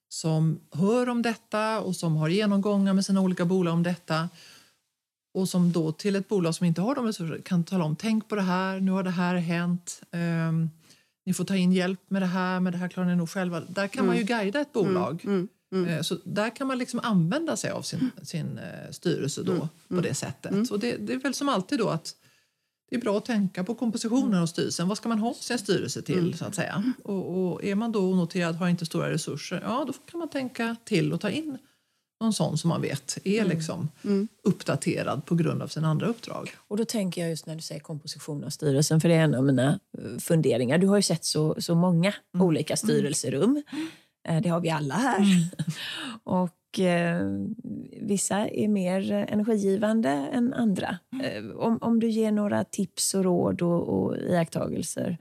som 0.10 0.60
hör 0.72 1.10
om 1.10 1.22
detta 1.22 1.80
och 1.80 1.96
som 1.96 2.16
har 2.16 2.30
genomgångar 2.30 2.94
med 2.94 3.06
sina 3.06 3.22
olika 3.22 3.46
bolag 3.46 3.74
om 3.74 3.84
detta 3.84 4.30
och 5.34 5.50
som 5.50 5.72
då 5.72 5.92
till 5.92 6.16
ett 6.16 6.28
bolag 6.28 6.56
som 6.56 6.66
inte 6.66 6.82
har 6.82 6.96
de 6.96 7.06
resurserna 7.06 7.42
kan 7.42 7.64
tala 7.64 7.84
om 7.84 7.96
tänk 7.96 8.28
på 8.28 8.36
det 8.36 8.42
här, 8.42 8.80
nu 8.80 8.92
har 8.92 9.04
det 9.04 9.10
här 9.10 9.36
hänt. 9.36 10.02
Um, 10.12 10.70
ni 11.26 11.34
får 11.34 11.44
ta 11.44 11.56
in 11.56 11.72
hjälp 11.72 12.00
med 12.08 12.22
det 12.22 12.26
här, 12.26 12.60
med 12.60 12.74
det 12.74 12.78
här 12.78 12.88
klarar 12.88 13.08
ni 13.08 13.16
nog 13.16 13.30
själva. 13.30 13.60
Där 13.60 13.88
kan 13.88 14.00
mm. 14.00 14.08
man 14.08 14.16
ju 14.16 14.22
mm. 14.22 14.38
guida 14.38 14.60
ett 14.60 14.74
bolag. 14.74 15.22
Mm. 15.24 15.36
Mm. 15.36 15.48
Mm. 15.72 16.04
Så 16.04 16.18
där 16.24 16.56
kan 16.56 16.68
man 16.68 16.78
liksom 16.78 17.00
använda 17.04 17.58
sig 17.58 17.72
av 17.72 17.82
sin, 17.82 18.12
sin 18.22 18.60
uh, 18.60 18.92
styrelse 18.92 19.44
då, 19.44 19.52
mm. 19.52 19.68
på 19.88 20.02
det 20.02 20.14
sättet. 20.14 20.72
Och 20.72 20.80
det, 20.80 20.98
det, 20.98 21.14
är 21.14 21.18
väl 21.18 21.34
som 21.34 21.50
alltid 21.50 21.80
då 21.80 21.90
att 21.90 22.16
det 22.90 22.96
är 22.96 23.02
bra 23.02 23.18
att 23.18 23.26
tänka 23.26 23.64
på 23.64 23.76
kompositionen 23.76 24.42
av 24.42 24.46
styrelsen. 24.46 24.88
Vad 24.88 24.98
ska 24.98 25.10
man 25.10 25.20
ha 25.20 25.34
sin 25.34 25.58
styrelse 25.58 26.02
till? 26.02 26.38
så 26.38 26.46
att 26.46 26.56
säga? 26.56 26.94
Och, 27.04 27.52
och 27.54 27.64
är 27.64 27.76
man 27.76 27.92
då 27.92 28.00
onoterad, 28.00 28.56
har 28.56 28.70
inte 28.70 28.86
stora 28.86 29.10
resurser, 29.10 29.62
ja 29.64 29.84
då 29.88 29.94
kan 29.94 30.20
man 30.20 30.30
tänka 30.30 30.76
till 30.86 31.14
och 31.14 31.22
ta 31.22 31.30
in 31.30 31.58
någon 32.20 32.34
sån 32.34 32.58
som 32.58 32.70
man 32.70 32.82
vet 32.82 33.18
är 33.24 33.40
mm. 33.40 33.50
liksom 33.50 33.90
mm. 34.04 34.28
uppdaterad 34.44 35.26
på 35.26 35.36
grund 35.36 35.62
av 35.62 35.68
sina 35.68 35.88
andra 35.88 36.08
uppdrag. 36.08 36.56
Och 36.68 36.78
då 36.78 36.86
tänker 36.86 37.22
jag 37.22 37.30
just 37.30 37.46
när 37.46 37.56
du 37.56 37.62
säger 37.62 37.82
komposition 37.82 38.44
av 38.44 38.50
styrelsen, 38.50 39.02
för 39.02 39.10
det 39.10 39.16
är 39.16 39.24
en 39.24 39.36
av 39.36 39.44
mina 39.44 39.80
eh, 39.98 40.18
funderingar. 40.20 40.78
Du 40.78 40.88
har 40.88 40.96
ju 40.96 41.02
sett 41.02 41.26
så, 41.26 41.56
så 41.62 41.76
många 41.76 42.14
mm. 42.34 42.46
olika 42.46 42.74
mm. 42.74 42.78
styrelserum. 42.78 43.64
Mm. 44.28 44.42
Det 44.42 44.50
har 44.50 44.60
vi 44.60 44.70
alla 44.70 44.96
här. 44.96 45.18
Mm. 45.18 45.44
och 46.24 46.80
eh, 46.80 47.24
vissa 48.02 48.48
är 48.48 48.68
mer 48.68 49.12
energigivande 49.12 50.10
än 50.10 50.54
andra. 50.54 51.00
Eh, 51.24 51.46
om, 51.50 51.78
om 51.82 52.00
du 52.00 52.10
ger 52.10 52.32
några 52.32 52.64
tips 52.64 53.14
och 53.14 53.24
råd 53.24 53.62
och, 53.62 53.88
och 53.90 54.18
iakttagelser, 54.18 55.18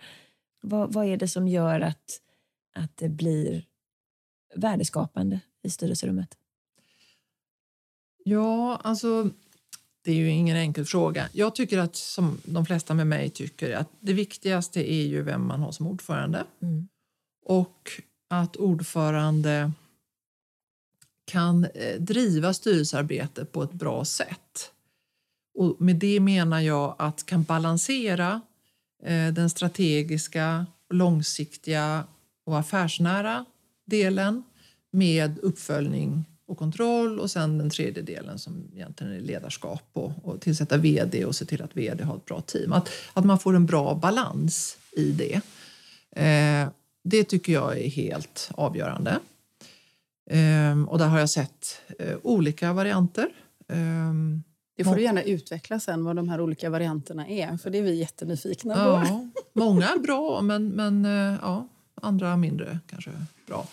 vad, 0.63 0.93
vad 0.93 1.07
är 1.07 1.17
det 1.17 1.29
som 1.29 1.49
gör 1.49 1.81
att, 1.81 2.21
att 2.75 2.97
det 2.97 3.09
blir 3.09 3.65
värdeskapande 4.55 5.41
i 5.63 5.71
styrelserummet? 5.71 6.35
Ja, 8.25 8.81
alltså 8.85 9.31
det 10.05 10.11
är 10.11 10.17
ju 10.17 10.31
ingen 10.31 10.57
enkel 10.57 10.85
fråga. 10.85 11.29
Jag 11.33 11.55
tycker 11.55 11.79
att, 11.79 11.97
som 11.97 12.41
de 12.45 12.67
flesta 12.67 12.95
med 12.95 13.07
mig 13.07 13.31
tycker, 13.31 13.77
att 13.77 13.89
det 14.01 14.13
viktigaste 14.13 14.93
är 14.93 15.07
ju 15.07 15.23
vem 15.23 15.47
man 15.47 15.61
har 15.61 15.73
som 15.73 15.87
ordförande. 15.87 16.45
Mm. 16.63 16.89
Och 17.45 17.91
att 18.29 18.57
ordförande 18.57 19.73
kan 21.25 21.65
eh, 21.65 22.01
driva 22.01 22.55
styrelsearbetet 22.55 23.53
på 23.53 23.63
ett 23.63 23.73
bra 23.73 24.05
sätt. 24.05 24.71
Och 25.55 25.77
med 25.81 25.97
det 25.97 26.21
menar 26.21 26.61
jag 26.61 26.95
att 26.99 27.27
kan 27.27 27.43
balansera 27.43 28.41
eh, 29.03 29.33
den 29.33 29.51
strategiska, 29.51 30.67
långsiktiga 30.91 32.05
och 32.45 32.59
affärsnära 32.59 33.45
delen 33.87 34.43
med 34.91 35.39
uppföljning 35.39 36.25
och 36.47 36.59
kontroll 36.59 37.21
och 37.21 37.31
sen 37.31 37.59
den 37.59 37.71
tredje 37.71 38.03
delen 38.03 38.39
som 38.39 38.71
egentligen 38.75 39.13
är 39.13 39.21
ledarskap 39.21 39.91
och, 39.93 40.13
och 40.23 40.41
tillsätta 40.41 40.77
vd 40.77 41.25
och 41.25 41.37
se 41.37 41.45
till 41.45 41.63
att 41.63 41.77
vd 41.77 42.05
har 42.05 42.17
ett 42.17 42.25
bra 42.25 42.41
team. 42.41 42.73
Att, 42.73 42.89
att 43.13 43.25
man 43.25 43.39
får 43.39 43.57
en 43.57 43.67
bra 43.67 43.95
balans 43.95 44.79
i 44.93 45.13
det. 45.13 45.41
Eh, 46.11 46.69
det 47.09 47.25
tycker 47.25 47.53
jag 47.53 47.79
är 47.79 47.89
helt 47.89 48.51
avgörande. 48.55 49.19
Eh, 50.31 50.83
och 50.89 50.99
där 50.99 51.07
har 51.07 51.19
jag 51.19 51.31
sett 51.31 51.83
eh, 51.99 52.17
olika 52.23 52.73
varianter. 52.73 53.29
Eh, 53.69 54.13
det 54.77 54.85
får 54.85 54.95
du 54.95 55.03
gärna 55.03 55.23
utveckla 55.23 55.81
sen 55.81 56.05
vad 56.05 56.17
de 56.17 56.29
här 56.29 56.41
olika 56.41 56.71
varianterna 56.71 57.29
är, 57.29 57.57
för 57.57 57.71
det 57.71 57.79
är 57.79 57.83
vi 57.83 57.95
jättenyfikna 57.95 58.75
på. 58.75 58.81
Ja, 58.81 59.29
många 59.53 59.89
är 59.89 59.99
bra, 59.99 60.43
men, 60.43 60.69
men 60.69 61.05
eh, 61.05 61.39
ja, 61.43 61.69
andra 62.03 62.37
mindre 62.37 62.79
kanske 62.87 63.11
bra. 63.47 63.67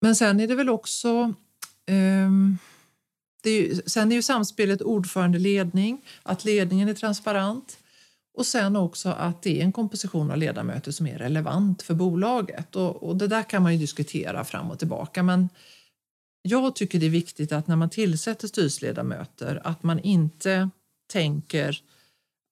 Men 0.00 0.16
sen 0.16 0.40
är 0.40 0.48
det 0.48 0.54
väl 0.54 0.68
också 0.68 1.34
Um, 1.90 2.58
är 3.44 3.50
ju, 3.50 3.80
sen 3.86 4.12
är 4.12 4.16
ju 4.16 4.22
samspelet 4.22 4.82
ordförande-ledning, 4.82 6.00
att 6.22 6.44
ledningen 6.44 6.88
är 6.88 6.94
transparent 6.94 7.78
och 8.34 8.46
sen 8.46 8.76
också 8.76 9.08
att 9.08 9.42
det 9.42 9.60
är 9.60 9.64
en 9.64 9.72
komposition 9.72 10.30
av 10.30 10.36
ledamöter 10.36 10.92
som 10.92 11.06
är 11.06 11.18
relevant 11.18 11.82
för 11.82 11.94
bolaget. 11.94 12.76
Och, 12.76 13.02
och 13.02 13.16
det 13.16 13.26
där 13.26 13.42
kan 13.42 13.62
man 13.62 13.72
ju 13.72 13.78
diskutera 13.78 14.44
fram 14.44 14.70
och 14.70 14.78
tillbaka. 14.78 15.22
Men 15.22 15.48
jag 16.42 16.76
tycker 16.76 17.00
det 17.00 17.06
är 17.06 17.10
viktigt 17.10 17.52
att 17.52 17.66
när 17.66 17.76
man 17.76 17.90
tillsätter 17.90 18.48
styrelseledamöter 18.48 19.60
att 19.64 19.82
man 19.82 19.98
inte 19.98 20.70
tänker 21.12 21.80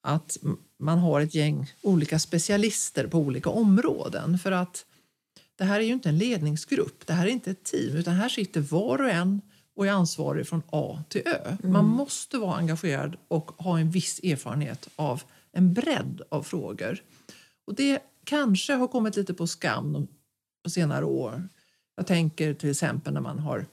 att 0.03 0.38
man 0.79 0.99
har 0.99 1.21
ett 1.21 1.35
gäng 1.35 1.73
olika 1.83 2.18
specialister 2.18 3.07
på 3.07 3.18
olika 3.18 3.51
områden. 3.51 4.38
För 4.38 4.53
att 4.53 4.87
det 5.59 5.64
här 5.64 5.81
är 5.81 5.85
ju 5.85 5.92
inte 5.92 6.09
en 6.09 6.18
ledningsgrupp, 6.18 7.07
det 7.07 7.12
här 7.12 7.27
är 7.27 7.31
inte 7.31 7.51
ett 7.51 7.64
team, 7.64 7.97
utan 7.97 8.14
här 8.14 8.29
sitter 8.29 8.61
var 8.61 8.99
och 8.99 9.11
en 9.11 9.40
och 9.77 9.87
är 9.87 9.90
ansvarig 9.90 10.47
från 10.47 10.62
A 10.71 11.03
till 11.09 11.23
Ö. 11.27 11.57
Mm. 11.62 11.73
Man 11.73 11.85
måste 11.85 12.38
vara 12.38 12.57
engagerad 12.57 13.16
och 13.29 13.51
ha 13.51 13.79
en 13.79 13.90
viss 13.90 14.21
erfarenhet 14.23 14.88
av 14.97 15.23
en 15.53 15.75
bredd 15.75 16.23
av 16.29 16.43
frågor. 16.43 17.03
Och 17.67 17.75
det 17.75 18.03
kanske 18.25 18.73
har 18.73 18.88
kommit 18.88 19.17
lite 19.17 19.35
på 19.35 19.47
skam 19.47 20.07
på 20.65 20.71
senare 20.71 21.05
år. 21.05 21.49
Jag 21.97 22.07
tänker 22.07 22.55
till 22.55 22.71
exempel 22.71 23.15
när 23.15 23.21
man 23.21 23.38
har 23.38 23.67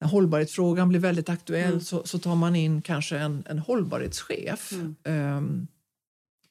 när 0.00 0.08
hållbarhetsfrågan 0.08 0.88
blir 0.88 1.00
väldigt 1.00 1.28
aktuell 1.28 1.72
mm. 1.72 1.80
så, 1.80 2.02
så, 2.04 2.18
tar 2.18 2.34
man 2.34 2.56
in 2.56 2.82
kanske 2.82 3.18
en, 3.18 3.44
en 3.46 3.58
hållbarhetschef. 3.58 4.72
Mm. 4.72 5.36
Um, 5.36 5.66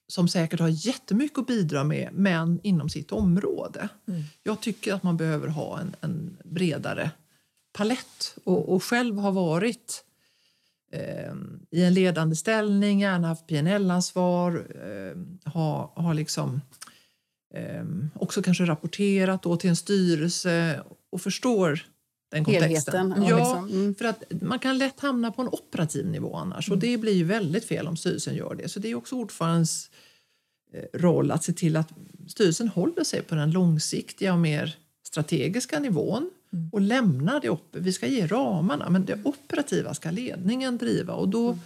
som 0.07 0.27
säkert 0.27 0.60
har 0.60 0.67
jättemycket 0.67 1.38
att 1.38 1.47
bidra 1.47 1.84
med, 1.84 2.10
men 2.13 2.60
inom 2.63 2.89
sitt 2.89 3.12
område. 3.12 3.89
Mm. 4.07 4.23
Jag 4.43 4.62
tycker 4.62 4.93
att 4.93 5.03
man 5.03 5.17
behöver 5.17 5.47
ha 5.47 5.79
en, 5.79 5.95
en 6.01 6.38
bredare 6.43 7.12
palett 7.73 8.38
och, 8.43 8.73
och 8.73 8.84
själv 8.84 9.17
har 9.17 9.31
varit 9.31 10.03
eh, 10.91 11.34
i 11.71 11.84
en 11.84 11.93
ledande 11.93 12.36
ställning, 12.36 12.99
gärna 12.99 13.27
haft 13.27 13.47
PNL-ansvar, 13.47 14.67
eh, 14.75 15.51
har, 15.51 15.91
har 15.95 16.13
liksom 16.13 16.62
eh, 17.54 17.86
också 18.13 18.41
kanske 18.41 18.65
rapporterat 18.65 19.43
då 19.43 19.58
till 19.58 19.69
en 19.69 19.75
styrelse 19.75 20.84
och 21.12 21.21
förstår 21.21 21.86
den 22.32 22.45
kontexten. 22.45 23.12
Helheten, 23.12 23.30
ja, 23.30 23.38
liksom. 23.38 23.69
mm. 23.69 23.95
för 23.95 24.06
att 24.06 24.23
man 24.41 24.60
kan 24.60 24.77
lätt 24.77 24.99
hamna 24.99 25.32
på 25.32 25.41
en 25.41 25.47
operativ 25.47 26.06
nivå 26.06 26.36
annars 26.36 26.67
mm. 26.67 26.77
och 26.77 26.82
det 26.82 26.97
blir 26.97 27.13
ju 27.13 27.23
väldigt 27.23 27.65
fel 27.65 27.88
om 27.88 27.97
styrelsen 27.97 28.36
gör 28.36 28.56
det. 28.56 28.69
Så 28.69 28.80
det 28.80 28.91
är 28.91 28.95
också 28.95 29.15
ordförandens 29.15 29.89
eh, 30.73 30.99
roll 30.99 31.32
att 31.32 31.43
se 31.43 31.54
till 31.54 31.77
att 31.77 31.89
styrelsen 32.27 32.67
håller 32.67 33.04
sig 33.04 33.21
på 33.21 33.36
den 33.36 33.51
långsiktiga 33.51 34.34
och 34.34 34.39
mer 34.39 34.75
strategiska 35.08 35.80
nivån 35.80 36.30
mm. 36.53 36.69
och 36.71 36.81
lämnar 36.81 37.39
det 37.39 37.49
upp. 37.49 37.75
Vi 37.75 37.93
ska 37.93 38.07
ge 38.07 38.27
ramarna, 38.27 38.89
men 38.89 39.05
det 39.05 39.19
operativa 39.23 39.93
ska 39.93 40.11
ledningen 40.11 40.77
driva 40.77 41.13
och 41.13 41.29
då 41.29 41.47
mm. 41.47 41.59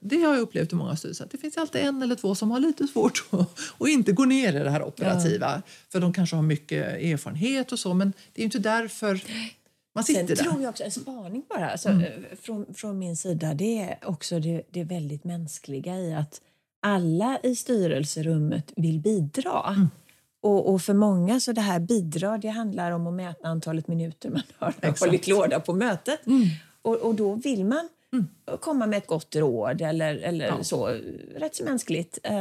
det 0.00 0.16
har 0.16 0.34
jag 0.34 0.40
upplevt 0.40 0.72
i 0.72 0.74
många 0.74 0.96
styrelser. 0.96 1.28
Det 1.30 1.38
finns 1.38 1.56
alltid 1.56 1.80
en 1.80 2.02
eller 2.02 2.14
två 2.14 2.34
som 2.34 2.50
har 2.50 2.60
lite 2.60 2.86
svårt 2.86 3.24
att 3.78 3.88
inte 3.88 4.12
gå 4.12 4.24
ner 4.24 4.56
i 4.56 4.58
det 4.58 4.70
här 4.70 4.82
operativa. 4.82 5.52
Ja. 5.56 5.62
För 5.88 6.00
de 6.00 6.12
kanske 6.12 6.36
har 6.36 6.42
mycket 6.42 6.86
erfarenhet 6.86 7.72
och 7.72 7.78
så, 7.78 7.94
men 7.94 8.12
det 8.32 8.42
är 8.42 8.44
inte 8.44 8.58
därför 8.58 9.20
man 9.94 10.04
sitter 10.04 10.26
Sen 10.26 10.36
där. 10.36 10.44
tror 10.44 10.62
jag 10.62 10.70
också, 10.70 10.84
en 10.84 10.90
spaning 10.90 11.44
bara, 11.48 11.70
alltså, 11.70 11.88
mm. 11.88 12.04
Eh, 12.04 12.36
från, 12.42 12.74
från 12.74 12.98
min 12.98 13.16
sida, 13.16 13.54
det 13.54 13.78
är 13.78 13.98
också 14.04 14.40
det, 14.40 14.62
det 14.70 14.84
väldigt 14.84 15.24
mänskliga 15.24 15.96
i 15.96 16.14
att 16.14 16.40
alla 16.80 17.38
i 17.42 17.56
styrelserummet 17.56 18.72
vill 18.76 19.00
bidra. 19.00 19.68
Mm. 19.68 19.88
Och, 20.42 20.72
och, 20.72 20.82
för 20.82 20.94
många 20.94 21.40
så 21.40 21.52
det 21.52 21.60
här 21.60 21.80
bidra, 21.80 22.38
det 22.38 22.48
handlar 22.48 22.90
om 22.90 23.06
att 23.06 23.14
mäta 23.14 23.48
antalet 23.48 23.88
minuter 23.88 24.30
man 24.30 24.42
har 24.58 24.68
Exakt. 24.80 25.00
hållit 25.00 25.26
låda 25.26 25.60
på 25.60 25.72
mötet. 25.72 26.26
Mm. 26.26 26.42
Och, 26.82 26.96
och 26.96 27.14
då 27.14 27.34
vill 27.34 27.64
man 27.64 27.88
och 28.44 28.60
komma 28.60 28.86
med 28.86 28.96
ett 28.98 29.06
gott 29.06 29.36
råd 29.36 29.82
eller, 29.82 30.14
eller 30.16 30.46
Ja. 30.46 30.64
så. 30.64 30.86
Rätt 31.36 31.54
så 31.56 31.64
mänskligt. 31.64 32.18
Eh, 32.22 32.34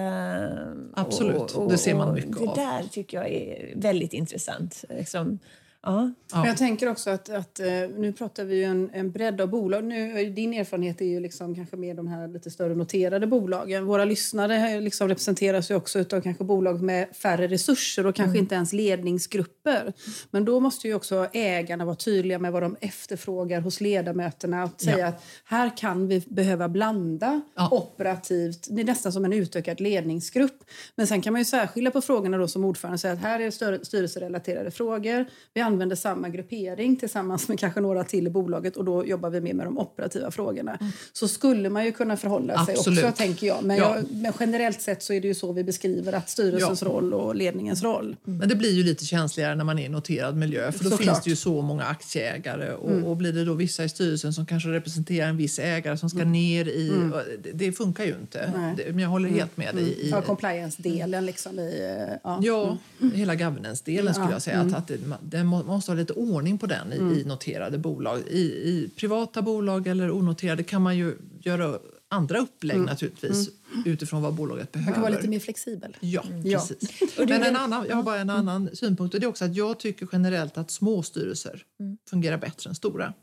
Absolut. 0.93 1.55
Det 1.69 1.77
ser 1.77 1.95
man 1.95 2.13
mycket 2.13 2.37
det 2.39 2.47
av. 2.49 2.55
där 2.55 2.83
tycker 2.91 3.17
jag 3.17 3.29
är 3.29 3.73
väldigt 3.75 4.13
intressant. 4.13 4.83
Liksom, 4.89 5.39
ja. 5.83 6.11
Men 6.33 6.45
jag 6.45 6.57
tänker 6.57 6.89
också 6.89 7.09
att, 7.09 7.29
att 7.29 7.59
eh, 7.59 7.67
nu 7.97 8.13
pratar 8.13 8.43
vi 8.43 8.55
ju 8.55 8.63
en, 8.63 8.89
en 8.93 9.11
bredd 9.11 9.41
av 9.41 9.47
bolag. 9.49 9.83
Nu, 9.83 10.19
eh, 10.21 10.33
din 10.33 10.53
erfarenhet 10.53 11.01
är 11.01 11.05
ju 11.05 11.19
liksom 11.19 11.55
kanske 11.55 11.75
mer 11.75 11.93
de 11.93 12.07
här 12.07 12.27
lite 12.27 12.51
större 12.51 12.75
noterade 12.75 13.27
bolagen. 13.27 13.85
Våra 13.85 14.05
lyssnare 14.05 14.53
här 14.53 14.81
liksom 14.81 15.07
representeras 15.07 15.71
ju 15.71 15.75
också 15.75 15.99
av 15.99 16.21
kanske 16.21 16.43
bolag 16.43 16.81
med 16.81 17.07
färre 17.15 17.47
resurser 17.47 18.05
och 18.05 18.15
kanske 18.15 18.39
inte 18.39 18.55
ens 18.55 18.73
ledningsgrupper. 18.73 19.93
Men 20.31 20.45
då 20.45 20.59
måste 20.59 20.87
ju 20.87 20.93
också 20.93 21.27
ägarna 21.33 21.85
vara 21.85 21.95
tydliga 21.95 22.39
med 22.39 22.51
vad 22.51 22.63
de 22.63 22.75
efterfrågar 22.81 23.61
hos 23.61 23.81
ledamöterna. 23.81 24.63
Att 24.63 24.81
säga 24.81 24.97
Ja. 24.97 25.07
att 25.07 25.23
här 25.45 25.77
kan 25.77 26.07
vi 26.07 26.23
behöva 26.27 26.69
blanda 26.69 27.41
Ja. 27.55 27.69
operativt. 27.71 28.67
Det 28.69 28.81
är 28.81 28.85
nästan 28.85 29.11
som 29.13 29.25
en 29.25 29.33
utökad 29.33 29.79
ledningsgrupp. 29.79 30.63
Men 30.95 31.07
sen 31.07 31.21
kan 31.21 31.33
man 31.33 31.41
ju 31.41 31.45
särskilja 31.45 31.91
på 31.91 32.01
frågorna 32.01 32.37
då 32.37 32.47
som 32.47 32.65
ordförande 32.65 32.93
och 32.93 32.99
säga 32.99 33.13
att 33.13 33.19
här 33.19 33.39
är 33.39 33.51
styrelserelaterade 33.85 34.71
frågor. 34.71 35.25
Vi 35.53 35.61
använder 35.73 35.95
samma 35.95 36.29
gruppering 36.29 36.95
tillsammans 36.95 37.47
med 37.47 37.59
kanske 37.59 37.81
några 37.81 38.03
till 38.03 38.27
i 38.27 38.29
bolaget 38.29 38.77
och 38.77 38.85
då 38.85 39.05
jobbar 39.05 39.29
vi 39.29 39.41
mer 39.41 39.53
med 39.53 39.65
de 39.65 39.77
operativa 39.77 40.31
frågorna. 40.31 40.79
Så 41.13 41.27
skulle 41.27 41.69
man 41.69 41.85
ju 41.85 41.91
kunna 41.91 42.17
förhålla 42.17 42.65
sig 42.65 42.75
Absolut. 42.75 43.03
också 43.05 43.17
tänker 43.17 43.47
jag. 43.47 43.63
Men, 43.63 43.77
Ja. 43.77 43.95
jag. 43.95 44.05
men 44.11 44.33
generellt 44.39 44.81
sett 44.81 45.03
så 45.03 45.13
är 45.13 45.21
det 45.21 45.27
ju 45.27 45.33
så 45.33 45.51
vi 45.53 45.63
beskriver 45.63 46.13
att 46.13 46.29
styrelsens 46.29 46.81
Ja. 46.81 46.87
roll 46.87 47.13
och 47.13 47.35
ledningens 47.35 47.83
roll. 47.83 48.15
Men 48.23 48.49
det 48.49 48.55
blir 48.55 48.71
ju 48.71 48.83
lite 48.83 49.05
känsligare 49.05 49.55
när 49.55 49.63
man 49.63 49.79
är 49.79 49.85
i 49.85 49.89
noterad 49.89 50.35
miljö 50.37 50.71
för 50.71 50.83
då 50.83 50.89
Såklart. 50.89 51.05
finns 51.07 51.23
det 51.23 51.29
ju 51.29 51.35
så 51.35 51.61
många 51.61 51.83
aktieägare 51.83 52.71
och, 52.73 53.09
och 53.09 53.17
blir 53.17 53.33
det 53.33 53.45
då 53.45 53.53
vissa 53.53 53.83
i 53.83 53.89
styrelsen 53.89 54.33
som 54.33 54.45
kanske 54.45 54.69
representerar 54.69 55.27
en 55.29 55.37
viss 55.37 55.59
ägare 55.59 55.97
som 55.97 56.09
ska 56.09 56.25
ner 56.25 56.65
i... 56.67 56.91
och 57.13 57.21
Det, 57.43 57.51
det 57.53 57.71
funkar 57.71 58.03
ju 58.03 58.15
inte. 58.21 58.51
Det, 58.77 58.83
men 58.91 58.99
jag 58.99 59.09
håller 59.09 59.29
helt 59.29 59.57
med 59.57 59.75
dig 59.75 59.83
i... 59.83 60.09
Ja, 60.09 60.21
compliance-delen 60.21 61.25
liksom 61.25 61.59
i... 61.59 61.95
eh, 62.09 62.15
Ja. 62.23 62.39
Ja, 62.43 62.77
hela 63.13 63.35
governance-delen 63.35 64.13
skulle 64.13 64.31
jag 64.31 64.41
säga. 64.41 64.59
Att, 64.61 64.73
att 64.73 64.91
det, 65.21 65.43
må- 65.43 65.58
man 65.65 65.75
måste 65.75 65.91
ha 65.91 65.95
lite 65.97 66.13
ordning 66.13 66.57
på 66.57 66.65
den 66.65 66.93
i, 66.93 66.95
i 67.19 67.23
noterade 67.25 67.77
bolag. 67.77 68.19
I, 68.29 68.39
I 68.41 68.89
privata 68.95 69.41
bolag 69.41 69.87
eller 69.87 70.11
onoterade 70.11 70.63
kan 70.63 70.81
man 70.81 70.97
ju 70.97 71.15
göra 71.39 71.79
andra 72.11 72.39
upplägg 72.39 72.79
naturligtvis 72.79 73.49
utifrån 73.85 74.21
vad 74.21 74.33
bolaget 74.33 74.71
behöver. 74.71 74.85
Man 74.91 74.93
kan 74.93 75.01
vara 75.01 75.13
lite 75.15 75.27
mer 75.27 75.39
flexibel. 75.39 75.97
Ja, 75.99 76.23
Ja. 76.43 76.59
precis. 76.59 77.01
Men 77.17 77.43
en 77.43 77.55
annan, 77.55 77.85
jag 77.89 77.95
har 77.95 78.03
bara 78.03 78.19
en 78.19 78.29
annan 78.29 78.69
synpunkt 78.73 79.13
och 79.13 79.19
det 79.19 79.25
är 79.25 79.29
också 79.29 79.45
att 79.45 79.55
jag 79.55 79.79
tycker 79.79 80.07
generellt 80.11 80.57
att 80.57 80.71
små 80.71 81.03
styrelser 81.03 81.63
fungerar 82.09 82.37
bättre 82.37 82.69
än 82.69 82.75
stora. 82.75 83.13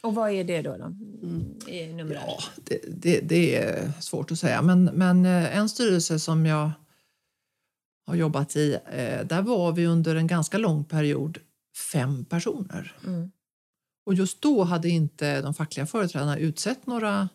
Och 0.00 0.14
vad 0.14 0.30
är 0.30 0.44
det 0.44 0.62
då? 0.62 0.76
då? 0.76 0.88
Numerär? 1.96 2.22
Ja, 2.26 2.38
det, 2.64 2.80
det, 2.88 3.20
det 3.20 3.56
är 3.56 3.92
svårt 4.00 4.30
att 4.32 4.38
säga. 4.38 4.62
Men, 4.62 4.84
men 4.84 5.26
eh, 5.26 5.56
en 5.58 5.68
styrelse 5.68 6.18
som 6.18 6.46
jag 6.46 6.70
har 8.06 8.14
jobbat 8.14 8.56
i, 8.56 8.74
eh, 8.74 9.26
där 9.26 9.42
var 9.42 9.72
vi 9.72 9.86
under 9.86 10.16
en 10.16 10.26
ganska 10.26 10.58
lång 10.58 10.84
period 10.84 11.38
fem 11.92 12.24
personer. 12.24 12.96
Mm. 13.06 13.30
Och 14.06 14.14
just 14.14 14.40
då 14.40 14.64
hade 14.64 14.88
inte 14.88 15.40
de 15.42 15.54
fackliga 15.54 15.86
företrädarna 15.86 16.38
utsett 16.38 16.86
några, 16.86 17.28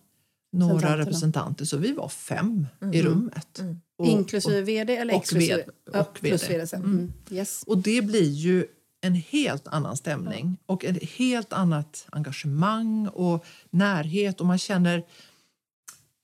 några 0.52 0.98
Representanter. 0.98 1.66
så 1.66 1.78
vi 1.78 1.92
var 1.94 2.10
fem 2.10 2.68
i 2.94 3.02
rummet. 3.02 3.62
Och, 3.98 4.06
Inklusive 4.06 4.62
vd 4.62 4.96
eller 4.96 5.14
och 5.16 5.22
exklusive? 5.22 5.56
vd- 5.58 5.72
Ja, 5.94 6.00
och 6.02 6.14
plus 6.14 6.44
vd. 6.44 6.54
vd 6.54 6.68
sen. 6.68 6.84
Mm. 6.84 7.14
Yes. 7.30 7.64
Och 7.68 7.78
det 7.78 8.02
blir 8.02 8.30
ju 8.32 8.66
en 9.02 9.14
helt 9.16 9.68
annan 9.68 9.98
stämning 9.98 10.58
och 10.66 10.86
ett 10.86 11.04
helt 11.04 11.54
annat 11.54 12.08
engagemang 12.12 13.08
och 13.08 13.46
närhet 13.70 14.40
och 14.42 14.46
man 14.48 14.58
känner 14.58 15.04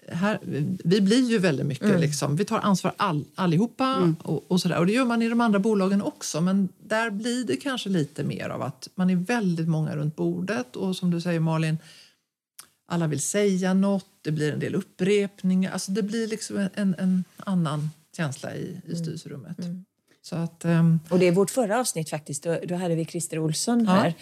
här, 0.08 0.40
vi 0.84 1.02
blir 1.02 1.30
ju 1.30 1.38
väldigt 1.38 1.66
mycket 1.66 2.00
liksom, 2.00 2.36
vi 2.36 2.46
tar 2.46 2.60
ansvar 2.60 2.94
all, 2.98 3.26
allihopa 3.36 4.14
och, 4.24 4.52
och 4.52 4.62
sådär 4.62 4.78
och 4.80 4.86
det 4.86 4.92
gör 4.94 5.06
man 5.06 5.22
i 5.22 5.30
de 5.30 5.42
andra 5.42 5.60
bolagen 5.60 6.02
också 6.02 6.42
men 6.42 6.70
där 6.80 7.10
blir 7.10 7.44
det 7.44 7.56
kanske 7.56 7.90
lite 7.90 8.24
mer 8.24 8.50
av 8.50 8.62
att 8.62 8.90
man 8.96 9.10
är 9.10 9.16
väldigt 9.16 9.68
många 9.68 9.96
runt 9.96 10.16
bordet 10.16 10.76
och 10.76 10.96
som 10.96 11.12
du 11.12 11.22
säger 11.22 11.40
Malin 11.40 11.78
alla 12.88 13.08
vill 13.08 13.22
säga 13.22 13.74
något, 13.74 14.06
det 14.22 14.32
blir 14.32 14.54
en 14.54 14.60
del 14.60 14.76
upprepningar, 14.76 15.72
alltså 15.72 15.92
det 15.92 16.04
blir 16.04 16.28
liksom 16.28 16.58
en, 16.58 16.70
en, 16.76 16.96
en 16.98 17.24
annan 17.38 17.90
känsla 18.18 18.56
i, 18.56 18.82
i 18.86 18.96
styrelserummet. 18.96 19.58
Så 20.22 20.36
att, 20.36 20.66
ehm, 20.66 21.00
Och 21.10 21.20
det 21.20 21.28
är 21.28 21.32
vårt 21.32 21.52
förra 21.52 21.80
avsnitt 21.80 22.10
faktiskt. 22.10 22.44
Då, 22.44 22.60
då 22.68 22.76
hade 22.76 22.96
vi 22.96 23.06
Christer 23.06 23.40
Olsson 23.40 23.84
Ja. 23.86 23.92
här. 23.92 24.14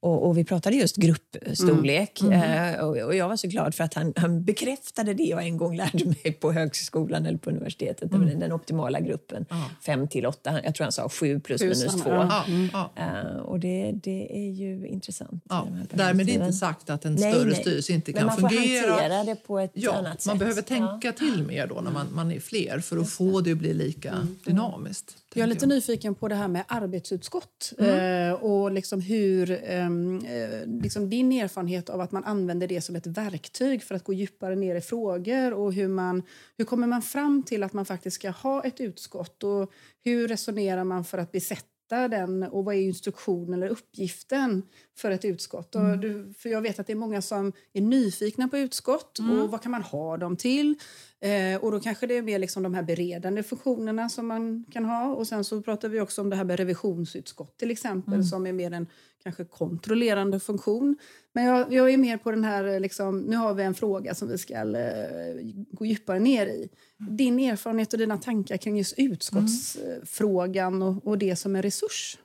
Och, 0.00 0.26
och 0.26 0.38
vi 0.38 0.44
pratade 0.44 0.76
just 0.76 0.96
gruppstorlek. 0.96 2.20
Mm. 2.20 2.74
Eh, 2.74 2.80
och, 2.80 2.96
och 2.96 3.14
jag 3.16 3.28
var 3.28 3.36
så 3.36 3.48
glad 3.48 3.74
för 3.74 3.84
att 3.84 3.94
han, 3.94 4.12
han 4.16 4.44
bekräftade 4.44 5.14
det 5.14 5.22
jag 5.22 5.42
en 5.44 5.56
gång 5.56 5.76
lärde 5.76 6.04
mig 6.04 6.32
på 6.40 6.52
högskolan 6.52 7.26
eller 7.26 7.38
på 7.38 7.50
universitetet. 7.50 8.12
Mm. 8.12 8.40
Den 8.40 8.52
optimala 8.52 9.00
gruppen. 9.00 9.46
Ja. 9.50 9.70
Fem 9.86 10.08
till 10.08 10.26
åtta. 10.26 10.60
Jag 10.64 10.74
tror 10.74 10.84
han 10.84 10.92
sa 10.92 11.08
sju 11.08 11.40
plus 11.40 11.60
Sju, 11.60 11.64
minus 11.64 12.02
två. 12.02 12.10
ja. 12.10 12.44
ja, 12.72 12.90
ja. 12.96 13.02
Eh, 13.02 13.36
och 13.36 13.60
det, 13.60 13.92
det 14.02 14.36
är 14.46 14.50
ju 14.50 14.86
intressant. 14.88 15.44
Ja, 15.48 15.68
därmed 15.94 16.28
inte 16.28 16.52
sagt 16.52 16.90
att 16.90 17.04
en 17.04 17.14
Nej, 17.14 17.32
större 17.32 17.48
nej. 17.50 17.60
styrelse 17.60 17.92
inte 17.92 18.12
Men 18.12 18.18
kan 18.18 18.26
man 18.26 18.36
får 18.40 18.48
fungera. 18.48 18.90
hantera 18.90 19.24
det 19.24 19.34
på 19.34 19.58
ett 19.58 19.70
Ja, 19.74 19.92
annat 19.94 20.22
sätt. 20.22 20.26
man 20.26 20.38
behöver 20.38 20.64
Ja. 20.68 20.76
tänka 20.76 21.12
till 21.12 21.42
mer 21.42 21.66
då 21.66 21.80
när 21.80 21.90
man, 21.90 22.06
man 22.14 22.32
är 22.32 22.40
fler 22.40 22.80
för 22.80 22.96
att 22.98 23.10
få 23.10 23.40
det 23.40 23.52
att 23.52 23.58
bli 23.58 23.74
lika 23.74 24.26
dynamiskt. 24.44 25.16
Jag 25.34 25.42
är 25.42 25.46
lite 25.46 25.66
nyfiken 25.66 26.14
på 26.14 26.28
det 26.28 26.34
här 26.34 26.48
med 26.48 26.64
arbetsutskott 26.68 27.72
eh, 27.78 28.32
och 28.32 28.72
liksom 28.72 29.00
hur 29.00 29.60
ehm, 29.64 30.18
eh, 30.18 30.82
liksom 30.82 31.10
din 31.10 31.32
erfarenhet 31.32 31.90
av 31.90 32.00
att 32.00 32.12
man 32.12 32.24
använder 32.24 32.68
det 32.68 32.80
som 32.80 32.96
ett 32.96 33.06
verktyg 33.06 33.82
för 33.82 33.94
att 33.94 34.04
gå 34.04 34.12
djupare 34.12 34.56
ner 34.56 34.74
i 34.74 34.80
frågor 34.80 35.52
och 35.52 35.72
hur, 35.72 35.88
man, 35.88 36.22
hur 36.58 36.64
kommer 36.64 36.86
man 36.86 37.02
fram 37.02 37.42
till 37.42 37.62
att 37.62 37.72
man 37.72 37.84
faktiskt 37.84 38.14
ska 38.14 38.30
ha 38.30 38.64
ett 38.64 38.80
utskott 38.80 39.44
och 39.44 39.72
hur 40.04 40.28
resonerar 40.28 40.84
man 40.84 41.04
för 41.04 41.18
att 41.18 41.32
besätta 41.32 42.08
den 42.08 42.42
och 42.42 42.64
vad 42.64 42.74
är 42.74 42.80
instruktionen 42.80 43.62
eller 43.62 43.68
uppgiften 43.72 44.62
för 44.98 45.10
ett 45.10 45.24
utskott? 45.24 45.74
Och 45.74 45.98
du, 45.98 46.34
för 46.38 46.48
jag 46.48 46.60
vet 46.60 46.78
att 46.78 46.86
det 46.86 46.92
är 46.92 46.96
många 46.96 47.22
som 47.22 47.52
är 47.72 47.80
nyfikna 47.80 48.48
på 48.48 48.58
utskott 48.58 49.18
och 49.18 49.50
vad 49.50 49.62
kan 49.62 49.72
man 49.72 49.82
ha 49.82 50.16
dem 50.16 50.36
till? 50.36 50.74
Eh, 51.20 51.60
och 51.60 51.72
då 51.72 51.80
kanske 51.80 52.06
det 52.06 52.16
är 52.16 52.22
mer 52.22 52.38
liksom 52.38 52.62
de 52.62 52.74
här 52.74 52.82
beredande 52.82 53.42
funktionerna 53.42 54.08
som 54.08 54.26
man 54.26 54.64
kan 54.70 54.84
ha. 54.84 55.14
Och 55.14 55.26
sen 55.26 55.44
så 55.44 55.62
pratar 55.62 55.88
vi 55.88 56.00
också 56.00 56.20
om 56.20 56.30
det 56.30 56.36
här 56.36 56.44
med 56.44 56.58
revisionsutskott 56.58 57.58
till 57.58 57.70
exempel 57.70 58.24
som 58.24 58.46
är 58.46 58.52
mer 58.52 58.72
en 58.72 58.86
kanske 59.22 59.44
kontrollerande 59.44 60.40
funktion. 60.40 60.96
Men 61.32 61.44
jag, 61.44 61.72
jag 61.72 61.90
är 61.90 61.96
mer 61.96 62.16
på 62.16 62.30
den 62.30 62.44
här, 62.44 62.64
eh, 62.64 62.80
liksom, 62.80 63.20
nu 63.20 63.36
har 63.36 63.54
vi 63.54 63.62
en 63.62 63.74
fråga 63.74 64.14
som 64.14 64.28
vi 64.28 64.38
ska 64.38 64.54
eh, 64.54 65.34
gå 65.72 65.86
djupare 65.86 66.18
ner 66.18 66.46
i. 66.46 66.68
Din 66.98 67.38
erfarenhet 67.38 67.92
och 67.92 67.98
dina 67.98 68.18
tankar 68.18 68.56
kring 68.56 68.78
just 68.78 68.94
utskottsfrågan 68.98 70.82
och, 70.82 71.06
och 71.06 71.18
det 71.18 71.36
som 71.36 71.56
en 71.56 71.62
resurs? 71.62 72.18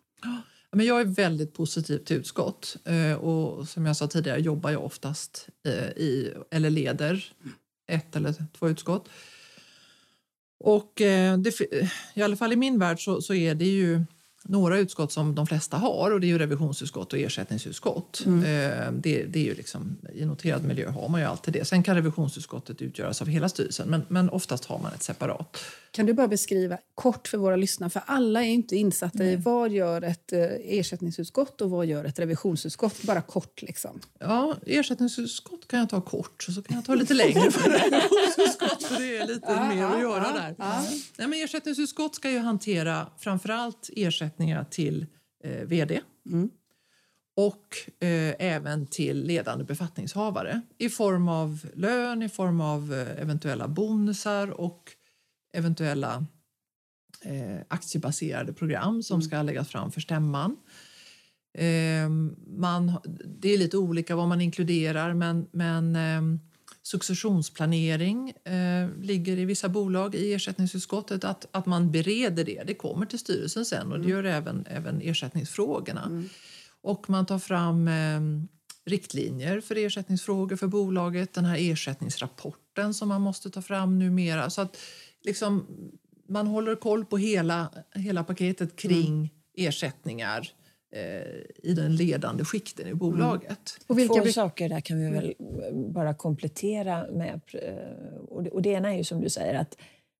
Men 0.71 0.85
jag 0.85 1.01
är 1.01 1.05
väldigt 1.05 1.53
positiv 1.53 1.97
till 1.97 2.17
utskott 2.17 2.77
eh, 2.85 3.13
och 3.13 3.67
som 3.67 3.85
jag 3.85 3.97
sa 3.97 4.07
tidigare 4.07 4.39
jobbar 4.39 4.71
jag 4.71 4.85
oftast 4.85 5.47
eh, 5.65 5.87
i, 5.87 6.33
eller 6.51 6.69
leder 6.69 7.33
ett 7.93 8.15
eller 8.15 8.35
två 8.59 8.69
utskott. 8.69 9.09
Och 10.59 11.01
eh, 11.01 11.37
det, 11.37 11.61
i 12.13 12.21
alla 12.21 12.35
fall 12.35 12.53
i 12.53 12.55
min 12.55 12.79
värld 12.79 13.03
så, 13.03 13.21
så 13.21 13.33
är 13.33 13.55
det 13.55 13.65
ju 13.65 14.05
några 14.43 14.77
utskott 14.77 15.11
som 15.11 15.35
de 15.35 15.47
flesta 15.47 15.77
har 15.77 16.11
och 16.11 16.19
det 16.19 16.27
är 16.27 16.29
ju 16.29 16.37
revisionsutskott 16.37 17.13
och 17.13 17.19
ersättningsutskott. 17.19 18.23
Eh, 18.25 18.91
det, 18.91 19.23
det 19.23 19.39
är 19.39 19.43
ju 19.43 19.53
liksom, 19.53 19.97
I 20.13 20.25
noterad 20.25 20.63
miljö 20.63 20.89
har 20.89 21.09
man 21.09 21.21
ju 21.21 21.27
alltid 21.27 21.53
det. 21.53 21.65
Sen 21.65 21.83
kan 21.83 21.95
revisionsutskottet 21.95 22.81
utgöras 22.81 23.21
av 23.21 23.27
hela 23.27 23.49
styrelsen 23.49 23.89
men, 23.89 24.05
men 24.07 24.29
oftast 24.29 24.65
har 24.65 24.79
man 24.79 24.93
ett 24.93 25.03
separat. 25.03 25.57
Kan 25.91 26.05
du 26.05 26.13
bara 26.13 26.27
beskriva 26.27 26.77
kort 26.95 27.27
för 27.27 27.37
våra 27.37 27.55
lyssnare, 27.55 27.89
för 27.89 28.01
alla 28.05 28.43
är 28.43 28.47
inte 28.47 28.75
insatta 28.75 29.23
i 29.25 29.35
vad 29.35 29.71
gör 29.71 30.01
ett 30.01 30.33
eh, 30.33 30.39
ersättningsutskott 30.63 31.61
och 31.61 31.69
vad 31.69 31.85
gör 31.85 32.05
ett 32.05 32.19
revisionsutskott? 32.19 33.01
Bara 33.01 33.21
kort 33.21 33.61
liksom. 33.61 33.99
Ja, 34.19 34.55
ersättningsutskott 34.65 35.67
kan 35.67 35.79
jag 35.79 35.89
ta 35.89 36.01
kort 36.01 36.45
och 36.47 36.53
så 36.53 36.61
kan 36.61 36.75
jag 36.75 36.85
ta 36.85 36.95
lite 36.95 37.13
längre 37.13 37.51
för 37.51 37.69
revisionsutskott 37.69 38.83
för 38.83 38.99
det 38.99 39.17
är 39.17 39.27
lite 39.27 39.75
mer 39.75 39.85
att 39.85 40.01
göra 40.01 40.33
där. 40.33 40.55
Nej, 41.17 41.27
men 41.27 41.33
ersättningsutskott 41.33 42.15
ska 42.15 42.31
ju 42.31 42.39
hantera 42.39 43.07
framförallt 43.19 43.89
ersättningar 44.33 44.63
till 44.63 45.05
eh, 45.43 45.65
vd 45.65 46.01
och 47.35 47.77
eh, 47.99 48.35
även 48.39 48.87
till 48.87 49.23
ledande 49.23 49.63
befattningshavare 49.63 50.61
i 50.77 50.89
form 50.89 51.27
av 51.27 51.65
lön, 51.73 52.23
i 52.23 52.29
form 52.29 52.61
av 52.61 52.93
eh, 52.93 53.21
eventuella 53.21 53.67
bonusar 53.67 54.49
och 54.49 54.91
eventuella 55.53 56.25
eh, 57.21 57.61
aktiebaserade 57.67 58.53
program 58.53 59.03
som 59.03 59.21
ska 59.21 59.41
läggas 59.41 59.69
fram 59.69 59.91
för 59.91 60.01
stämman. 60.01 60.57
Eh, 61.57 62.09
man, 62.57 62.91
det 63.25 63.53
är 63.53 63.57
lite 63.57 63.77
olika 63.77 64.15
vad 64.15 64.27
man 64.27 64.41
inkluderar 64.41 65.13
men, 65.13 65.47
men 65.51 65.95
eh, 65.95 66.39
successionsplanering 66.83 68.29
eh, 68.29 68.89
ligger 69.01 69.37
i 69.37 69.45
vissa 69.45 69.69
bolag 69.69 70.15
i 70.15 70.33
ersättningsutskottet. 70.33 71.23
Att, 71.23 71.47
att 71.51 71.65
man 71.65 71.91
bereder 71.91 72.43
det. 72.43 72.63
Det 72.67 72.73
kommer 72.73 73.05
till 73.05 73.19
styrelsen 73.19 73.65
sen 73.65 73.91
och 73.91 73.99
det 73.99 74.09
gör 74.09 74.23
även, 74.23 74.65
även 74.69 75.01
ersättningsfrågorna. 75.01 76.23
Och 76.81 77.09
man 77.09 77.25
tar 77.25 77.39
fram 77.39 77.87
eh, 77.87 78.21
riktlinjer 78.85 79.61
för 79.61 79.75
ersättningsfrågor 79.75 80.55
för 80.55 80.67
bolaget, 80.67 81.33
den 81.33 81.45
här 81.45 81.57
ersättningsrapporten 81.59 82.93
som 82.93 83.09
man 83.09 83.21
måste 83.21 83.49
ta 83.49 83.61
fram 83.61 83.99
numera. 83.99 84.49
Så 84.49 84.61
att 84.61 84.77
liksom, 85.21 85.67
man 86.29 86.47
håller 86.47 86.75
koll 86.75 87.05
på 87.05 87.17
hela, 87.17 87.69
hela 87.95 88.23
paketet 88.23 88.75
kring 88.75 89.17
mm. 89.17 89.29
ersättningar 89.55 90.53
i 91.63 91.73
den 91.73 91.95
ledande 91.95 92.45
skikten 92.45 92.87
i 92.87 92.93
bolaget. 92.93 93.49
Mm. 93.49 93.85
Och 93.87 93.99
vilka 93.99 94.21
Två 94.21 94.31
saker 94.31 94.69
där 94.69 94.81
kan 94.81 94.99
vi 94.99 95.09
väl 95.09 95.33
bara 95.73 96.13
komplettera 96.13 97.07
med. 97.11 97.41
Och 98.29 98.43
det, 98.43 98.49
och 98.49 98.61
det 98.61 98.69
ena 98.69 98.93
är 98.93 98.97
ju 98.97 99.03
som 99.03 99.21
du 99.21 99.29
säger 99.29 99.53
att 99.53 99.77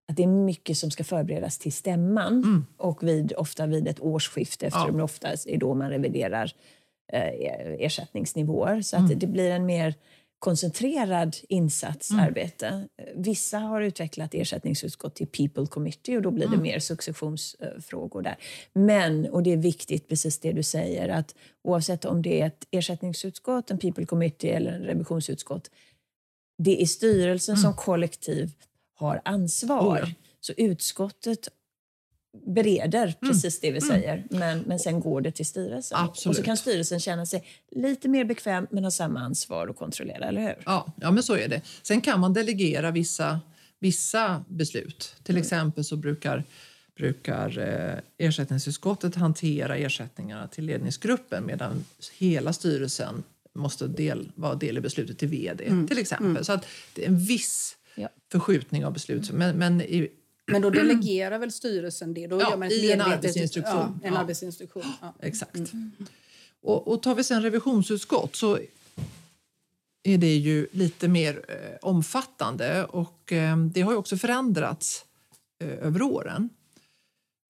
att 0.07 0.17
det 0.17 0.23
är 0.23 0.27
mycket 0.27 0.77
som 0.77 0.91
ska 0.91 1.03
förberedas 1.03 1.57
till 1.57 1.73
stämman 1.73 2.33
mm. 2.33 2.65
och 2.77 3.03
vid, 3.03 3.33
ofta 3.37 3.65
vid 3.65 3.87
ett 3.87 3.99
årsskifte 3.99 4.65
eftersom 4.65 4.91
ja. 4.91 4.97
det 4.97 5.03
ofta 5.03 5.27
är 5.47 5.57
då 5.57 5.73
man 5.73 5.89
reviderar 5.89 6.51
eh, 7.13 7.85
ersättningsnivåer. 7.85 8.81
Så 8.81 8.95
att 8.95 9.05
mm. 9.05 9.19
det 9.19 9.27
blir 9.27 9.51
en 9.51 9.65
mer 9.65 9.95
koncentrerad 10.43 11.35
insatsarbete. 11.49 12.67
Mm. 12.67 12.87
Vissa 13.15 13.57
har 13.57 13.81
utvecklat 13.81 14.33
ersättningsutskott 14.33 15.15
till 15.15 15.27
People 15.27 15.65
Committee 15.65 16.15
och 16.17 16.21
då 16.21 16.31
blir 16.31 16.47
det 16.47 16.53
mm. 16.53 16.63
mer 16.63 16.79
successionsfrågor 16.79 18.21
där. 18.21 18.37
Men, 18.73 19.29
och 19.29 19.43
det 19.43 19.53
är 19.53 19.57
viktigt, 19.57 20.07
precis 20.07 20.39
det 20.39 20.51
du 20.51 20.63
säger, 20.63 21.09
att 21.09 21.35
oavsett 21.63 22.05
om 22.05 22.21
det 22.21 22.41
är 22.41 22.47
ett 22.47 22.67
ersättningsutskott, 22.71 23.71
en 23.71 23.77
People 23.77 24.05
Committee 24.05 24.51
eller 24.51 24.71
en 24.71 24.81
revisionsutskott, 24.81 25.69
det 26.57 26.81
är 26.81 26.85
styrelsen 26.85 27.55
mm. 27.55 27.63
som 27.63 27.73
kollektiv 27.73 28.51
har 28.93 29.21
ansvar. 29.25 29.93
Oh 29.93 29.99
ja. 29.99 30.07
Så 30.39 30.53
utskottet 30.57 31.49
bereder 32.45 33.03
mm. 33.21 33.33
precis 33.33 33.59
det 33.59 33.71
vi 33.71 33.77
mm. 33.77 33.89
säger, 33.89 34.23
men, 34.29 34.59
men 34.59 34.79
sen 34.79 34.99
går 34.99 35.21
det 35.21 35.31
till 35.31 35.45
styrelsen. 35.45 35.97
Absolut. 35.97 36.31
Och 36.31 36.35
så 36.35 36.43
kan 36.43 36.57
styrelsen 36.57 36.99
känna 36.99 37.25
sig 37.25 37.45
lite 37.71 38.07
mer 38.07 38.25
bekväm 38.25 38.67
men 38.71 38.83
ha 38.83 38.91
samma 38.91 39.19
ansvar 39.19 39.67
att 39.67 39.77
kontrollera, 39.77 40.25
eller 40.25 40.41
hur? 40.41 40.55
Ja, 40.65 40.93
ja 41.01 41.11
men 41.11 41.23
så 41.23 41.35
är 41.35 41.47
det. 41.47 41.61
Sen 41.81 42.01
kan 42.01 42.19
man 42.19 42.33
delegera 42.33 42.91
vissa, 42.91 43.39
vissa 43.79 44.45
beslut. 44.47 45.15
Till 45.23 45.35
mm. 45.35 45.41
exempel 45.41 45.83
så 45.83 45.95
brukar 45.95 46.43
brukar 46.95 47.59
eh, 47.59 48.27
ersättningsutskottet 48.27 49.15
hantera 49.15 49.77
ersättningarna 49.77 50.47
till 50.47 50.65
ledningsgruppen 50.65 51.45
medan 51.45 51.85
hela 52.17 52.53
styrelsen 52.53 53.23
måste 53.55 53.87
del, 53.87 54.31
vara 54.35 54.55
del 54.55 54.77
i 54.77 54.81
beslutet 54.81 55.19
till 55.19 55.27
vd. 55.27 55.65
Mm. 55.65 55.87
till 55.87 55.97
exempel. 55.97 56.29
Mm. 56.29 56.43
Så 56.43 56.53
att 56.53 56.65
det 56.95 57.03
är 57.03 57.07
en 57.07 57.19
viss 57.19 57.75
ja. 57.95 58.09
förskjutning 58.31 58.85
av 58.85 58.93
beslut. 58.93 59.31
Men, 59.31 59.57
men 59.57 59.81
i, 59.81 60.11
men 60.45 60.61
då 60.61 60.69
delegerar 60.69 61.39
väl 61.39 61.51
styrelsen 61.51 62.13
det? 62.13 62.27
Då 62.27 62.41
ja, 62.41 62.49
gör 62.49 62.57
man 62.57 62.71
i 62.71 62.91
en 62.91 63.01
arbetsinstruktion. 63.01 63.99
Ja, 64.01 64.07
en 64.07 64.13
ja. 64.13 64.19
arbetsinstruktion. 64.19 64.83
Ja. 65.01 65.13
Exakt. 65.19 65.55
Mm. 65.55 65.91
Och, 66.61 66.87
och 66.87 67.03
tar 67.03 67.15
vi 67.15 67.23
sen 67.23 67.41
revisionsutskott 67.41 68.35
så 68.35 68.59
är 70.03 70.17
det 70.17 70.35
ju 70.35 70.67
lite 70.71 71.07
mer 71.07 71.41
eh, 71.47 71.77
omfattande 71.81 72.85
och 72.85 73.31
eh, 73.31 73.57
det 73.57 73.81
har 73.81 73.91
ju 73.91 73.97
också 73.97 74.17
förändrats 74.17 75.05
eh, 75.63 75.87
över 75.87 76.01
åren. 76.01 76.49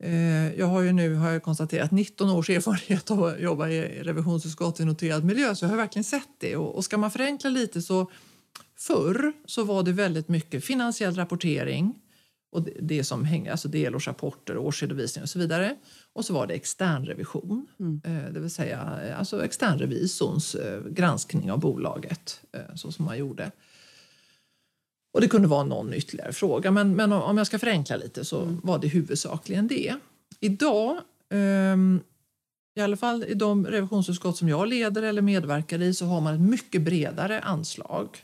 Eh, 0.03 0.59
jag 0.59 0.65
har 0.65 0.81
ju 0.81 0.91
nu 0.91 1.15
har 1.15 1.31
jag 1.31 1.43
konstaterat 1.43 1.91
19 1.91 2.29
års 2.29 2.49
erfarenhet 2.49 3.11
av 3.11 3.23
att 3.23 3.41
jobba 3.41 3.69
i 3.69 4.03
revisionsutskott 4.03 4.79
i 4.79 4.85
noterad 4.85 5.23
miljö 5.23 5.55
så 5.55 5.65
jag 5.65 5.69
har 5.69 5.77
verkligen 5.77 6.03
sett 6.03 6.29
det. 6.39 6.55
Och, 6.55 6.75
och 6.75 6.85
ska 6.85 6.97
man 6.97 7.11
förenkla 7.11 7.49
lite 7.49 7.81
så 7.81 8.11
Förr 8.75 9.33
så 9.45 9.63
var 9.63 9.83
det 9.83 9.91
väldigt 9.91 10.27
mycket 10.27 10.65
finansiell 10.65 11.15
rapportering 11.15 11.93
och 12.53 12.67
det 12.79 13.03
som 13.03 13.25
hänger, 13.25 13.51
alltså 13.51 13.67
delårsrapporter, 13.67 14.57
årsredovisning 14.57 15.23
och 15.23 15.29
så 15.29 15.39
vidare. 15.39 15.75
Och 16.13 16.25
så 16.25 16.33
var 16.33 16.47
det 16.47 16.53
externrevision, 16.53 17.67
mm. 17.79 18.01
Eh, 18.05 18.33
det 18.33 18.39
vill 18.39 18.49
säga 18.49 18.99
eh, 19.05 19.19
alltså 19.19 19.45
externrevisorns 19.45 20.55
eh, 20.55 20.83
granskning 20.83 21.51
av 21.51 21.59
bolaget 21.59 22.41
så 22.75 22.91
som 22.91 23.05
man 23.05 23.17
gjorde. 23.17 23.51
Och 25.13 25.21
det 25.21 25.27
kunde 25.27 25.47
vara 25.47 25.63
någon 25.63 25.93
ytterligare 25.93 26.33
fråga, 26.33 26.71
men, 26.71 26.95
men 26.95 27.13
om 27.13 27.37
jag 27.37 27.47
ska 27.47 27.59
förenkla 27.59 27.95
lite 27.95 28.25
så 28.25 28.41
mm. 28.41 28.61
var 28.63 28.79
det 28.79 28.87
huvudsakligen 28.87 29.67
det. 29.67 29.95
Idag, 30.39 30.97
ehm, 31.29 32.01
i 32.75 32.81
alla 32.81 32.97
fall 32.97 33.23
i 33.23 33.33
de 33.33 33.67
revisionsutskott 33.67 34.37
som 34.37 34.49
jag 34.49 34.67
leder 34.67 35.03
eller 35.03 35.21
medverkar 35.21 35.81
i, 35.81 35.93
så 35.93 36.05
har 36.05 36.21
man 36.21 36.33
ett 36.33 36.41
mycket 36.41 36.81
bredare 36.81 37.41
anslag 37.41 38.17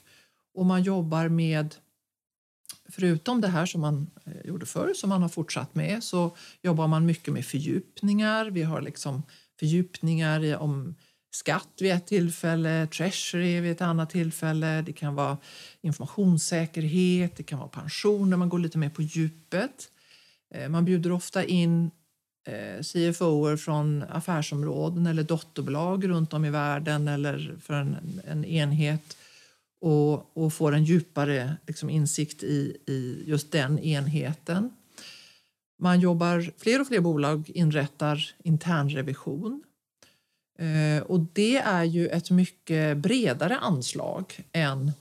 och 0.53 0.65
man 0.65 0.83
jobbar 0.83 1.27
med 1.27 1.75
Förutom 2.91 3.41
det 3.41 3.47
här 3.47 3.65
som 3.65 3.81
man 3.81 4.07
eh, 4.25 4.47
gjorde 4.47 4.65
förr, 4.65 4.93
som 4.93 5.09
man 5.09 5.21
har 5.21 5.29
fortsatt 5.29 5.75
med, 5.75 6.03
så 6.03 6.35
jobbar 6.61 6.87
man 6.87 7.05
mycket 7.05 7.33
med 7.33 7.45
fördjupningar. 7.45 8.49
Vi 8.49 8.63
har 8.63 8.81
liksom 8.81 9.23
fördjupningar 9.59 10.57
om 10.57 10.95
skatt 11.31 11.69
vid 11.79 11.91
ett 11.91 12.07
tillfälle, 12.07 12.87
treasury 12.87 13.59
vid 13.59 13.71
ett 13.71 13.81
annat 13.81 14.09
tillfälle. 14.09 14.81
Det 14.81 14.93
kan 14.93 15.15
vara 15.15 15.37
informationssäkerhet, 15.81 17.37
det 17.37 17.43
kan 17.43 17.59
vara 17.59 17.69
pensioner, 17.69 18.37
man 18.37 18.49
går 18.49 18.59
lite 18.59 18.77
mer 18.77 18.89
på 18.89 19.01
djupet. 19.01 19.91
Eh, 20.55 20.69
man 20.69 20.85
bjuder 20.85 21.11
ofta 21.11 21.43
in 21.43 21.91
eh, 22.47 22.81
CFOer 22.81 23.57
från 23.57 24.03
affärsområden 24.09 25.07
eller 25.07 25.23
dotterbolag 25.23 26.09
runt 26.09 26.33
om 26.33 26.45
i 26.45 26.49
världen 26.49 27.07
eller 27.07 27.55
för 27.61 27.73
en, 27.73 28.21
en 28.27 28.45
enhet 28.45 29.17
och, 29.81 30.37
och 30.37 30.53
får 30.53 30.71
en 30.71 30.83
djupare 30.83 31.57
liksom, 31.67 31.89
insikt 31.89 32.43
i, 32.43 32.77
i 32.87 33.23
just 33.27 33.51
den 33.51 33.79
enheten. 33.79 34.71
Man 35.81 35.99
jobbar, 35.99 36.51
fler 36.57 36.81
och 36.81 36.87
fler 36.87 36.99
bolag 36.99 37.49
inrättar 37.49 38.35
internrevision. 38.43 39.63
Eh, 40.59 41.03
och 41.03 41.19
det 41.33 41.57
är 41.57 41.83
ju 41.83 42.07
ett 42.07 42.29
mycket 42.29 42.97
bredare 42.97 43.57
anslag 43.57 44.45
än 44.51 44.91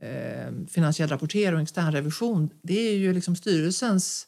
eh, 0.00 0.66
finansiell 0.68 1.08
rapportering 1.08 1.54
och 1.54 1.62
externrevision. 1.62 2.50
Det 2.62 2.88
är 2.88 2.96
ju 2.96 3.12
liksom 3.12 3.36
styrelsens 3.36 4.26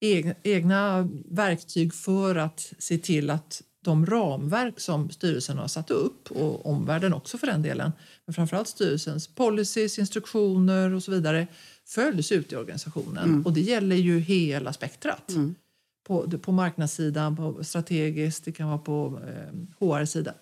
egna, 0.00 0.34
egna 0.42 1.08
verktyg 1.24 1.94
för 1.94 2.36
att 2.36 2.72
se 2.78 2.98
till 2.98 3.30
att 3.30 3.62
de 3.84 4.06
ramverk 4.06 4.80
som 4.80 5.10
styrelsen 5.10 5.58
har 5.58 5.68
satt 5.68 5.90
upp 5.90 6.30
och 6.30 6.66
omvärlden 6.66 7.14
också 7.14 7.38
för 7.38 7.46
den 7.46 7.62
delen, 7.62 7.92
men 8.26 8.34
framförallt 8.34 8.68
styrelsens 8.68 9.28
policies, 9.28 9.98
instruktioner 9.98 10.94
och 10.94 11.02
så 11.02 11.10
vidare 11.10 11.46
följs 11.84 12.32
ut 12.32 12.52
i 12.52 12.56
organisationen. 12.56 13.24
Mm. 13.24 13.42
Och 13.42 13.52
det 13.52 13.60
gäller 13.60 13.96
ju 13.96 14.18
hela 14.18 14.72
spektrat. 14.72 15.30
Mm. 15.30 15.54
På, 16.06 16.30
på 16.30 16.52
marknadssidan, 16.52 17.36
på 17.36 17.64
strategiskt, 17.64 18.44
det 18.44 18.52
kan 18.52 18.68
vara 18.68 18.78
på 18.78 19.20
eh, 19.26 19.86
HR-sidan. 19.86 20.34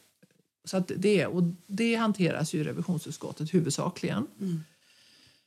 Så 0.65 0.77
att 0.77 0.93
det, 0.97 1.27
och 1.27 1.43
det 1.67 1.95
hanteras 1.95 2.55
ju 2.55 2.61
i 2.61 2.65
revisionsutskottet 2.65 3.55
huvudsakligen. 3.55 4.27
Mm. 4.41 4.61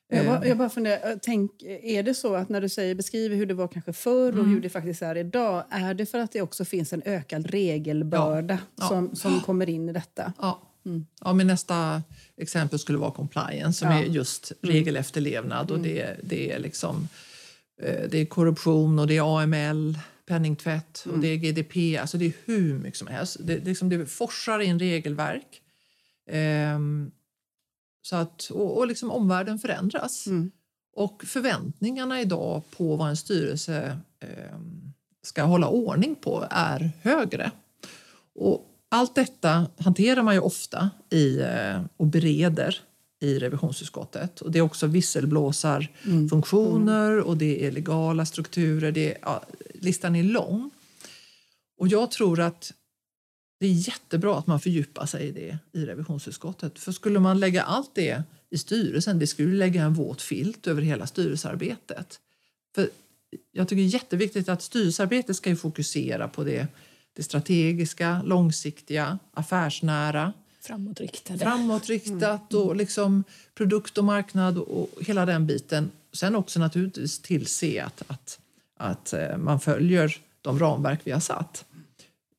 Jag 0.08 0.26
bara, 0.26 0.48
jag 0.48 0.58
bara 0.58 0.70
funderar, 0.70 1.20
tänk, 1.22 1.64
är 1.64 2.04
det 2.04 2.14
så 2.14 2.36
att 2.36 2.50
när 2.50 2.62
du 2.62 2.70
säger 2.70 2.96
beskriver 2.96 3.36
hur 3.36 3.46
det 3.46 3.54
var 3.54 3.68
kanske 3.68 3.94
förr 3.94 4.32
och 4.32 4.40
mm. 4.40 4.50
hur 4.50 4.62
det 4.62 4.70
faktiskt 4.70 5.02
är 5.02 5.18
idag, 5.18 5.64
är 5.70 5.94
det 5.94 6.06
för 6.06 6.20
att 6.20 6.32
det 6.32 6.42
också 6.42 6.66
finns 6.66 6.94
en 6.94 7.02
ökad 7.06 7.48
regelbörda 7.48 8.60
ja. 8.76 8.88
Som, 8.88 9.10
ja. 9.12 9.16
som 9.16 9.42
kommer 9.42 9.70
in 9.70 9.90
i 9.90 9.94
detta? 9.94 10.34
Ja. 10.40 10.70
Mm. 10.86 11.06
Ja, 11.22 11.34
men 11.34 11.48
nästa 11.48 12.04
exempel 12.38 12.80
skulle 12.80 12.98
vara 12.98 13.12
compliance 13.12 13.80
som 13.80 13.92
ja. 13.92 14.00
är 14.00 14.04
just 14.04 14.52
mm. 14.64 14.76
regelefterlevnad 14.76 15.72
och 15.72 15.78
mm. 15.78 15.90
det, 15.90 16.18
det 16.24 16.52
är 16.52 16.60
liksom 16.60 17.08
eh, 17.82 18.10
det 18.10 18.18
är 18.18 18.26
korruption 18.26 19.00
och 19.00 19.08
det 19.08 19.18
är 19.18 19.42
AML, 19.42 20.00
penningtvätt 20.26 21.00
och 21.06 21.08
mm. 21.08 21.22
det 21.22 21.28
är 21.28 21.36
GDP. 21.36 21.98
Alltså 21.98 22.18
det 22.18 22.26
är 22.26 22.34
hur 22.46 22.80
mycket 22.80 22.98
som 22.98 23.08
helst. 23.08 23.38
Det, 23.40 23.58
det, 23.58 23.66
liksom, 23.66 23.90
det 23.90 24.06
forsar 24.06 24.60
in 24.60 24.80
regelverk. 24.80 25.62
Um, 26.32 27.12
så 28.04 28.16
att, 28.16 28.50
och, 28.54 28.78
och 28.78 28.88
liksom 28.88 29.12
omvärlden 29.12 29.60
förändras. 29.60 30.28
Mm. 30.28 30.52
Och 30.96 31.24
förväntningarna 31.28 32.22
idag 32.22 32.62
på 32.78 32.96
vad 32.96 33.10
en 33.10 33.18
styrelse 33.18 33.98
eh, 34.20 34.58
ska 35.24 35.44
hålla 35.44 35.68
ordning 35.68 36.16
på 36.16 36.46
är 36.50 36.92
högre. 37.02 37.52
Och 38.36 38.70
allt 38.90 39.16
detta 39.16 39.68
hanterar 39.78 40.24
man 40.24 40.34
ju 40.34 40.40
ofta 40.40 40.90
i, 41.10 41.40
eh, 41.40 41.82
och 41.98 42.08
bereder 42.08 42.82
i 43.22 43.40
revisionsutskottet. 43.40 44.42
Och 44.42 44.52
det 44.52 44.60
är 44.60 44.64
också 44.64 44.88
visselblåsarfunktioner 44.88 47.12
mm. 47.12 47.26
och 47.26 47.38
det 47.38 47.66
är 47.66 47.72
legala 47.72 48.26
strukturer. 48.26 48.92
Det 48.92 49.14
är, 49.14 49.18
ja, 49.22 49.44
listan 49.74 50.16
är 50.16 50.24
lång. 50.24 50.72
Och 51.78 51.88
jag 51.88 52.12
tror 52.12 52.40
att 52.40 52.74
det 53.64 53.68
är 53.68 53.88
jättebra 53.88 54.38
att 54.38 54.48
man 54.48 54.60
fördjupar 54.60 55.06
sig 55.06 55.28
i 55.28 55.32
det 55.32 55.58
i 55.72 55.86
revisionsutskottet. 55.86 56.80
För 56.80 56.92
skulle 56.92 57.20
man 57.20 57.40
lägga 57.40 57.64
allt 57.64 57.92
det 57.94 58.24
i 58.50 58.58
styrelsen, 58.58 59.20
det 59.20 59.28
skulle 59.28 59.56
lägga 59.56 59.84
en 59.84 59.94
våt 59.94 60.22
filt 60.22 60.68
över 60.68 60.82
hela 60.82 61.08
styrelsearbetet. 61.08 62.20
För 62.76 62.90
jag 63.52 63.68
tycker 63.68 63.82
det 63.82 63.88
är 63.88 63.94
jätteviktigt 63.94 64.50
att 64.50 64.62
styrelsearbetet 64.62 65.36
ska 65.36 65.56
fokusera 65.56 66.28
på 66.28 66.44
det, 66.44 66.68
det 67.14 67.24
strategiska, 67.24 68.22
långsiktiga, 68.26 69.20
affärsnära. 69.34 70.34
Framåtriktade. 70.62 71.40
Framåtriktat 71.40 72.54
mm. 72.54 72.64
och 72.64 72.76
liksom 72.76 73.24
produkt 73.56 73.98
och 73.98 74.04
marknad 74.04 74.58
och 74.58 74.90
hela 75.02 75.26
den 75.26 75.48
biten. 75.48 75.92
Sen 76.14 76.36
också 76.36 76.60
naturligtvis 76.60 77.20
tillse 77.20 77.84
att, 77.84 78.04
att, 78.08 78.40
att 78.78 79.14
eh, 79.14 79.38
man 79.38 79.60
följer 79.60 80.18
de 80.42 80.60
ramverk 80.60 81.00
vi 81.04 81.12
har 81.12 81.20
satt. 81.20 81.66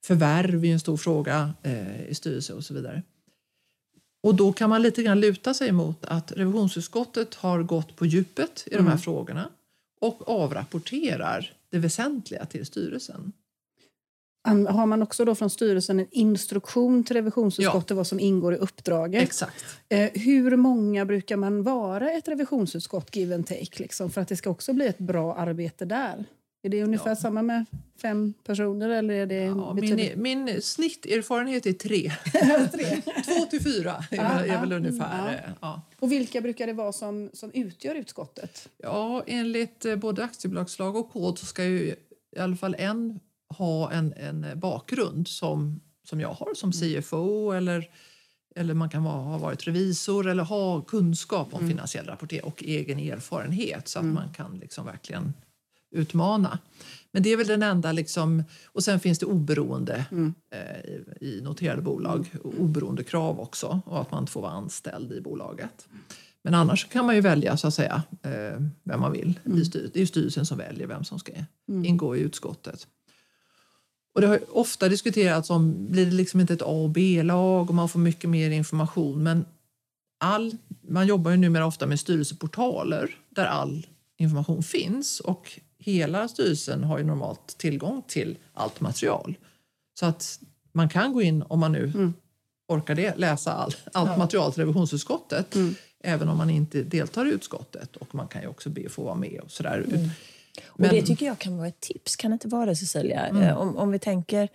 Förvärv 0.05 0.65
är 0.65 0.73
en 0.73 0.81
stor 0.81 0.97
fråga 0.97 1.53
eh, 1.63 2.07
i 2.07 2.15
styrelse 2.15 2.53
och 2.53 2.65
så 2.65 2.75
vidare. 2.75 3.03
Och 4.23 4.35
då 4.35 4.53
kan 4.53 4.71
man 4.71 4.83
lite 4.83 5.03
grann 5.03 5.21
luta 5.21 5.55
sig 5.55 5.73
mot 5.73 6.05
att 6.05 6.33
revisionsutskottet 6.33 7.35
har 7.35 7.63
gått 7.63 7.97
på 7.97 8.07
djupet 8.07 8.65
i 8.67 8.71
de 8.71 8.77
här 8.77 8.87
Mm. 8.87 8.99
frågorna 8.99 9.49
och 10.01 10.29
avrapporterar 10.29 11.53
det 11.71 11.79
väsentliga 11.79 12.47
till 12.47 12.67
styrelsen. 12.67 13.33
Har 14.69 14.87
man 14.87 15.03
också 15.03 15.25
då 15.25 15.35
från 15.35 15.51
styrelsen 15.51 16.01
en 16.01 16.07
instruktion 16.11 17.05
till 17.05 17.17
revisionsutskottet 17.17 17.97
vad 17.97 18.07
som 18.07 18.21
ingår 18.21 18.55
i 18.55 18.57
uppdraget? 18.57 19.23
Exakt. 19.23 19.65
Eh, 19.89 20.11
hur 20.15 20.57
många 20.57 21.05
brukar 21.05 21.37
man 21.37 21.63
vara 21.63 22.11
ett 22.11 22.29
revisionsutskott, 22.29 23.17
give 23.17 23.35
and 23.35 23.47
take, 23.47 23.83
liksom, 23.83 24.11
för 24.11 24.21
att 24.21 24.29
det 24.29 24.37
ska 24.37 24.51
också 24.51 24.73
bli 24.73 24.87
ett 24.87 24.99
bra 24.99 25.35
arbete 25.35 25.85
där? 25.85 26.25
Är 26.65 26.69
det 26.69 26.83
ungefär 26.83 27.11
Ja. 27.11 27.17
samma 27.17 27.43
med 27.43 27.65
fem 28.03 28.35
personer? 28.45 28.89
Eller 28.89 29.15
är 29.15 29.27
det 29.27 29.35
Ja, 29.45 29.73
betydligt- 29.75 30.17
min, 30.17 30.45
min 30.45 30.63
snitterfarenhet 30.63 31.67
är 31.67 31.73
tre. 31.73 32.13
Tre. 32.73 33.03
Två 33.25 33.45
till 33.51 33.63
fyra 33.63 34.05
är, 34.11 34.17
väl, 34.39 34.51
är 34.51 34.61
väl 34.61 34.71
Ja, 34.71 34.77
ungefär. 34.77 35.27
ja. 35.27 35.33
eh, 35.35 35.51
Ja. 35.61 35.83
Och 36.01 36.13
vilka 36.13 36.41
brukar 36.41 36.67
det 36.67 36.73
vara 36.73 36.93
som, 36.93 37.31
som 37.33 37.51
utgör 37.55 37.95
utskottet? 37.95 38.69
Ja, 38.79 39.23
enligt 39.27 39.85
eh, 39.85 39.97
både 39.97 40.25
aktiebolagslag 40.25 40.97
och 40.97 41.11
kod 41.13 41.39
så 41.39 41.47
ska 41.47 41.65
ju 41.65 41.95
i 42.37 42.39
alla 42.39 42.57
fall 42.57 42.77
en 42.79 43.21
ha 43.49 43.93
en, 43.93 44.13
en 44.13 44.47
bakgrund 44.57 45.29
som, 45.29 45.81
som 46.05 46.21
jag 46.21 46.29
har 46.33 46.55
som 46.55 46.73
CFO 46.73 47.51
eller, 47.53 47.91
eller 48.57 48.75
man 48.75 48.89
kan 48.91 49.05
vara, 49.05 49.15
ha 49.23 49.39
varit 49.39 49.67
revisor 49.67 50.27
eller 50.29 50.43
ha 50.45 50.81
kunskap 50.81 51.55
om 51.55 51.69
finansiell 51.69 52.07
rapportering 52.07 52.45
och 52.45 52.63
egen 52.65 52.99
erfarenhet 52.99 53.89
så 53.89 53.99
att 53.99 54.05
man 54.05 54.33
kan 54.35 54.59
liksom 54.59 54.87
verkligen 54.87 55.35
utmana. 55.95 56.59
Men 57.13 57.23
det 57.23 57.33
är 57.33 57.37
väl 57.37 57.47
den 57.47 57.63
enda 57.63 57.93
liksom, 57.93 58.45
och 58.67 58.85
sen 58.85 59.01
finns 59.01 59.19
det 59.19 59.27
oberoende 59.27 60.05
eh, 60.51 60.91
i, 60.91 61.05
i 61.21 61.41
noterade 61.41 61.83
bolag, 61.83 62.31
oberoende 62.43 63.05
krav 63.05 63.41
också 63.41 63.81
och 63.87 64.01
att 64.01 64.11
man 64.11 64.23
inte 64.23 64.33
får 64.33 64.43
vara 64.43 64.53
anställd 64.53 65.13
i 65.13 65.21
bolaget. 65.21 65.89
Men 66.43 66.55
annars 66.55 66.89
kan 66.89 67.07
man 67.07 67.15
ju 67.15 67.21
välja 67.21 67.57
så 67.57 67.67
att 67.67 67.75
säga 67.75 68.03
eh, 68.23 68.61
vem 68.85 69.01
man 69.01 69.13
vill. 69.13 69.41
I 69.57 69.65
styr, 69.65 69.91
det 69.95 70.03
är 70.03 70.07
styrelsen 70.07 70.47
som 70.47 70.59
väljer 70.59 70.87
vem 70.87 71.05
som 71.05 71.19
ska 71.19 71.33
ingå 71.85 72.17
i 72.17 72.21
utskottet. 72.21 72.87
Och 74.15 74.21
det 74.21 74.27
har 74.27 74.41
ofta 74.57 74.89
diskuterats 74.89 75.51
om 75.51 75.91
blir 75.91 76.07
det 76.07 76.13
liksom 76.13 76.41
inte 76.41 76.55
ett 76.55 76.63
A 76.63 76.83
och 76.83 76.91
B-lag 76.91 77.69
och 77.69 77.75
man 77.75 77.89
får 77.89 78.01
mycket 78.01 78.31
mer 78.31 78.51
information. 78.51 79.23
Men 79.23 79.45
all, 80.21 80.57
man 80.89 81.07
jobbar 81.07 81.31
ju 81.31 81.37
numera 81.37 81.67
ofta 81.67 81.87
med 81.87 82.01
styrelseportaler 82.01 83.17
där 83.31 83.47
all 83.47 83.87
information 84.19 84.63
finns 84.63 85.21
och 85.21 85.61
hela 85.85 86.29
styrelsen 86.29 86.85
har 86.85 86.99
ju 86.99 87.05
normalt 87.05 87.59
tillgång 87.59 88.03
till 88.07 88.39
allt 88.55 88.81
material. 88.81 89.39
Så 90.01 90.07
att 90.07 90.41
man 90.73 90.89
kan 90.89 91.13
gå 91.13 91.23
in, 91.23 91.43
om 91.43 91.61
man 91.61 91.73
nu 91.73 92.13
orkar 92.69 92.95
det, 92.95 93.19
läsa 93.19 93.53
all, 93.53 93.75
allt 93.93 94.19
material 94.19 94.53
till 94.53 94.63
revisionsutskottet 94.63 95.57
även 96.05 96.29
om 96.29 96.39
man 96.39 96.51
inte 96.51 96.83
deltar 96.83 97.27
i 97.27 97.31
utskottet. 97.31 97.97
Och 97.97 98.15
man 98.15 98.29
kan 98.29 98.43
ju 98.43 98.49
också 98.49 98.71
be 98.71 98.87
att 98.87 98.93
få 98.93 99.03
vara 99.03 99.15
med 99.15 99.41
och 99.45 99.51
sådär. 99.51 99.87
Och 100.67 100.83
det 100.83 101.03
tycker 101.03 101.27
jag 101.27 101.39
kan 101.39 101.57
vara 101.57 101.69
ett 101.69 101.81
tips, 101.81 102.17
kan 102.17 102.31
det 102.31 102.33
inte 102.33 102.49
vara 102.49 102.67
det 102.67 102.77
Cecilia? 102.77 103.29
Eh, 103.29 103.57
Om, 103.57 103.77
om 103.77 103.91
vi 103.91 103.99
tänker 103.99 104.49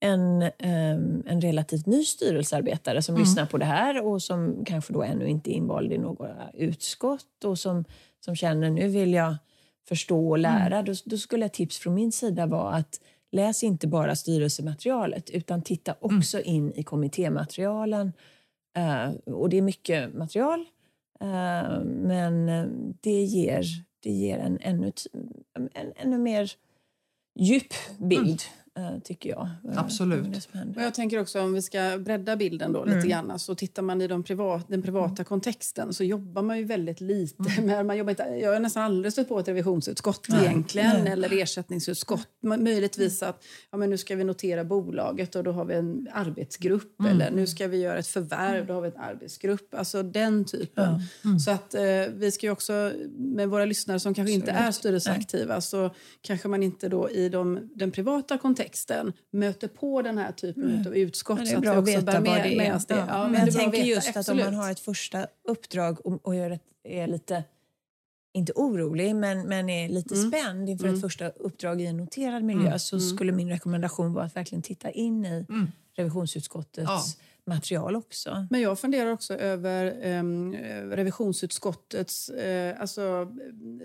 en, 0.00 0.42
ehm, 0.42 1.22
en 1.26 1.40
relativt 1.40 1.86
ny 1.86 2.04
styrelsearbetare 2.04 3.02
som 3.02 3.16
lyssnar 3.16 3.46
på 3.46 3.58
det 3.58 3.64
här 3.64 4.06
och 4.06 4.22
som 4.22 4.64
kanske 4.64 4.92
då 4.92 5.02
ännu 5.02 5.28
inte 5.28 5.50
är 5.50 5.54
invald 5.54 5.92
i 5.92 5.98
några 5.98 6.50
utskott 6.54 7.44
och 7.44 7.58
som, 7.58 7.84
som 8.24 8.36
känner 8.36 8.70
nu 8.70 8.88
vill 8.88 9.12
jag 9.12 9.36
förstå 9.88 10.30
och 10.30 10.38
lära. 10.38 10.82
Då, 10.82 10.94
då 11.04 11.16
skulle 11.16 11.46
ett 11.46 11.52
tips 11.52 11.78
från 11.78 11.94
min 11.94 12.12
sida 12.12 12.46
vara 12.46 12.74
att 12.74 13.00
läs 13.32 13.64
inte 13.64 13.86
bara 13.86 14.16
styrelsematerialet 14.16 15.30
utan 15.30 15.62
titta 15.62 15.94
också 16.00 16.40
in 16.40 16.72
i 16.72 16.82
kommittématerialen. 16.82 18.12
Eh, 18.76 19.34
och 19.34 19.48
det 19.48 19.56
är 19.56 19.62
mycket 19.62 20.14
material 20.14 20.60
eh, 21.20 21.80
men 21.84 22.48
eh, 22.48 22.66
det 23.00 23.22
ger, 23.22 23.64
det 24.02 24.10
ger 24.10 24.38
en 24.38 24.58
ännu, 24.60 24.92
en 25.74 25.92
ännu 25.96 26.18
mer 26.18 26.52
djup 27.38 27.72
bild, 27.98 28.40
eh, 28.40 28.65
tycker 29.04 29.30
jag. 29.30 29.48
eh, 29.72 29.78
Absolut. 29.78 30.48
Och 30.76 30.82
jag 30.82 30.94
tänker 30.94 31.20
också 31.20 31.40
om 31.40 31.52
vi 31.52 31.62
ska 31.62 31.98
bredda 31.98 32.36
bilden 32.36 32.72
då 32.72 32.84
lite 32.84 33.08
grann 33.08 33.38
så 33.38 33.54
tittar 33.54 33.82
man 33.82 34.02
i 34.02 34.06
de 34.06 34.22
privat, 34.22 34.68
den 34.68 34.82
privata 34.82 35.24
kontexten 35.24 35.94
så 35.94 36.04
jobbar 36.04 36.42
man 36.42 36.58
ju 36.58 36.64
väldigt 36.64 37.00
lite 37.00 37.62
med, 37.62 37.86
man 37.86 37.96
jobbar 37.96 38.10
inte, 38.10 38.22
jag 38.22 38.52
har 38.52 38.60
nästan 38.60 38.82
aldrig 38.82 39.12
stött 39.12 39.28
på 39.28 39.38
ett 39.38 39.48
revisionsutskott 39.48 40.26
egentligen 40.42 41.06
eller 41.06 41.42
ersättningsutskott. 41.42 42.28
Möjligtvis 42.42 43.22
att 43.22 43.44
ja, 43.70 43.78
men 43.78 43.90
nu 43.90 43.98
ska 43.98 44.16
vi 44.16 44.24
notera 44.24 44.64
bolaget 44.64 45.36
och 45.36 45.44
då 45.44 45.52
har 45.52 45.64
vi 45.64 45.74
en 45.74 46.08
arbetsgrupp 46.12 47.00
eller 47.08 47.30
nu 47.30 47.46
ska 47.46 47.66
vi 47.66 47.80
göra 47.80 47.98
ett 47.98 48.06
förvärv, 48.06 48.66
då 48.66 48.74
har 48.74 48.80
vi 48.80 48.88
en 48.88 48.96
arbetsgrupp. 49.00 49.74
Alltså 49.74 50.02
den 50.02 50.44
typen. 50.44 51.00
Så 51.38 51.50
att 51.50 51.74
eh, 51.74 51.82
vi 52.14 52.30
ska 52.32 52.46
ju 52.46 52.52
också 52.52 52.92
med 53.16 53.48
våra 53.48 53.64
lyssnare 53.64 54.00
som 54.00 54.14
kanske 54.14 54.32
inte 54.32 54.50
är 54.50 54.70
styrelseaktiva 54.70 55.60
så 55.60 55.90
kanske 56.20 56.48
man 56.48 56.62
inte 56.62 56.88
då 56.88 57.10
i 57.10 57.28
de, 57.28 57.70
den 57.74 57.90
privata 57.90 58.38
kontexten 58.38 58.65
möter 59.30 59.68
på 59.68 60.02
den 60.02 60.18
här 60.18 60.32
typen 60.32 60.84
av 60.86 60.96
utskott. 60.96 61.38
Det 61.38 61.46
så 61.46 61.52
är 61.52 61.56
att 61.56 61.62
bra 61.62 61.72
vi 61.72 61.76
att 61.76 61.82
också 61.82 62.06
veta 62.06 62.20
vad 62.20 62.24
det 62.42 62.52
är. 62.54 62.56
med 62.56 62.84
det. 62.88 62.94
Ja. 62.94 63.28
Men 63.28 63.40
jag 63.40 63.48
att 63.48 63.54
tänker 63.54 63.78
veta, 63.78 63.88
just 63.88 64.16
att 64.16 64.28
om 64.28 64.36
man 64.36 64.46
absolut. 64.46 64.60
har 64.64 64.70
ett 64.70 64.80
första 64.80 65.26
uppdrag 65.48 66.06
och, 66.06 66.26
och 66.26 66.34
gör 66.34 66.50
ett, 66.50 66.62
är 66.84 67.06
lite, 67.06 67.44
inte 68.34 68.52
orolig, 68.56 69.16
men, 69.16 69.42
men 69.48 69.68
är 69.70 69.88
lite 69.88 70.14
Mm. 70.14 70.30
spänd 70.30 70.68
inför 70.68 70.88
ett 70.88 71.00
första 71.00 71.28
uppdrag 71.28 71.80
i 71.80 71.86
en 71.86 71.96
noterad 71.96 72.42
miljö 72.44 72.78
så 72.78 73.00
skulle 73.00 73.32
min 73.32 73.48
rekommendation 73.48 74.12
vara 74.12 74.24
att 74.24 74.36
verkligen 74.36 74.62
titta 74.62 74.90
in 74.90 75.24
i 75.24 75.46
revisionsutskottets 75.96 76.86
Ja. 76.88 77.04
Material 77.46 77.96
också. 77.96 78.46
Men 78.50 78.60
jag 78.60 78.78
funderar 78.78 79.10
också 79.10 79.34
över 79.34 80.16
um, 80.18 80.54
revisionsutskottets... 80.90 82.28
eh, 82.28 82.80
alltså, 82.80 83.32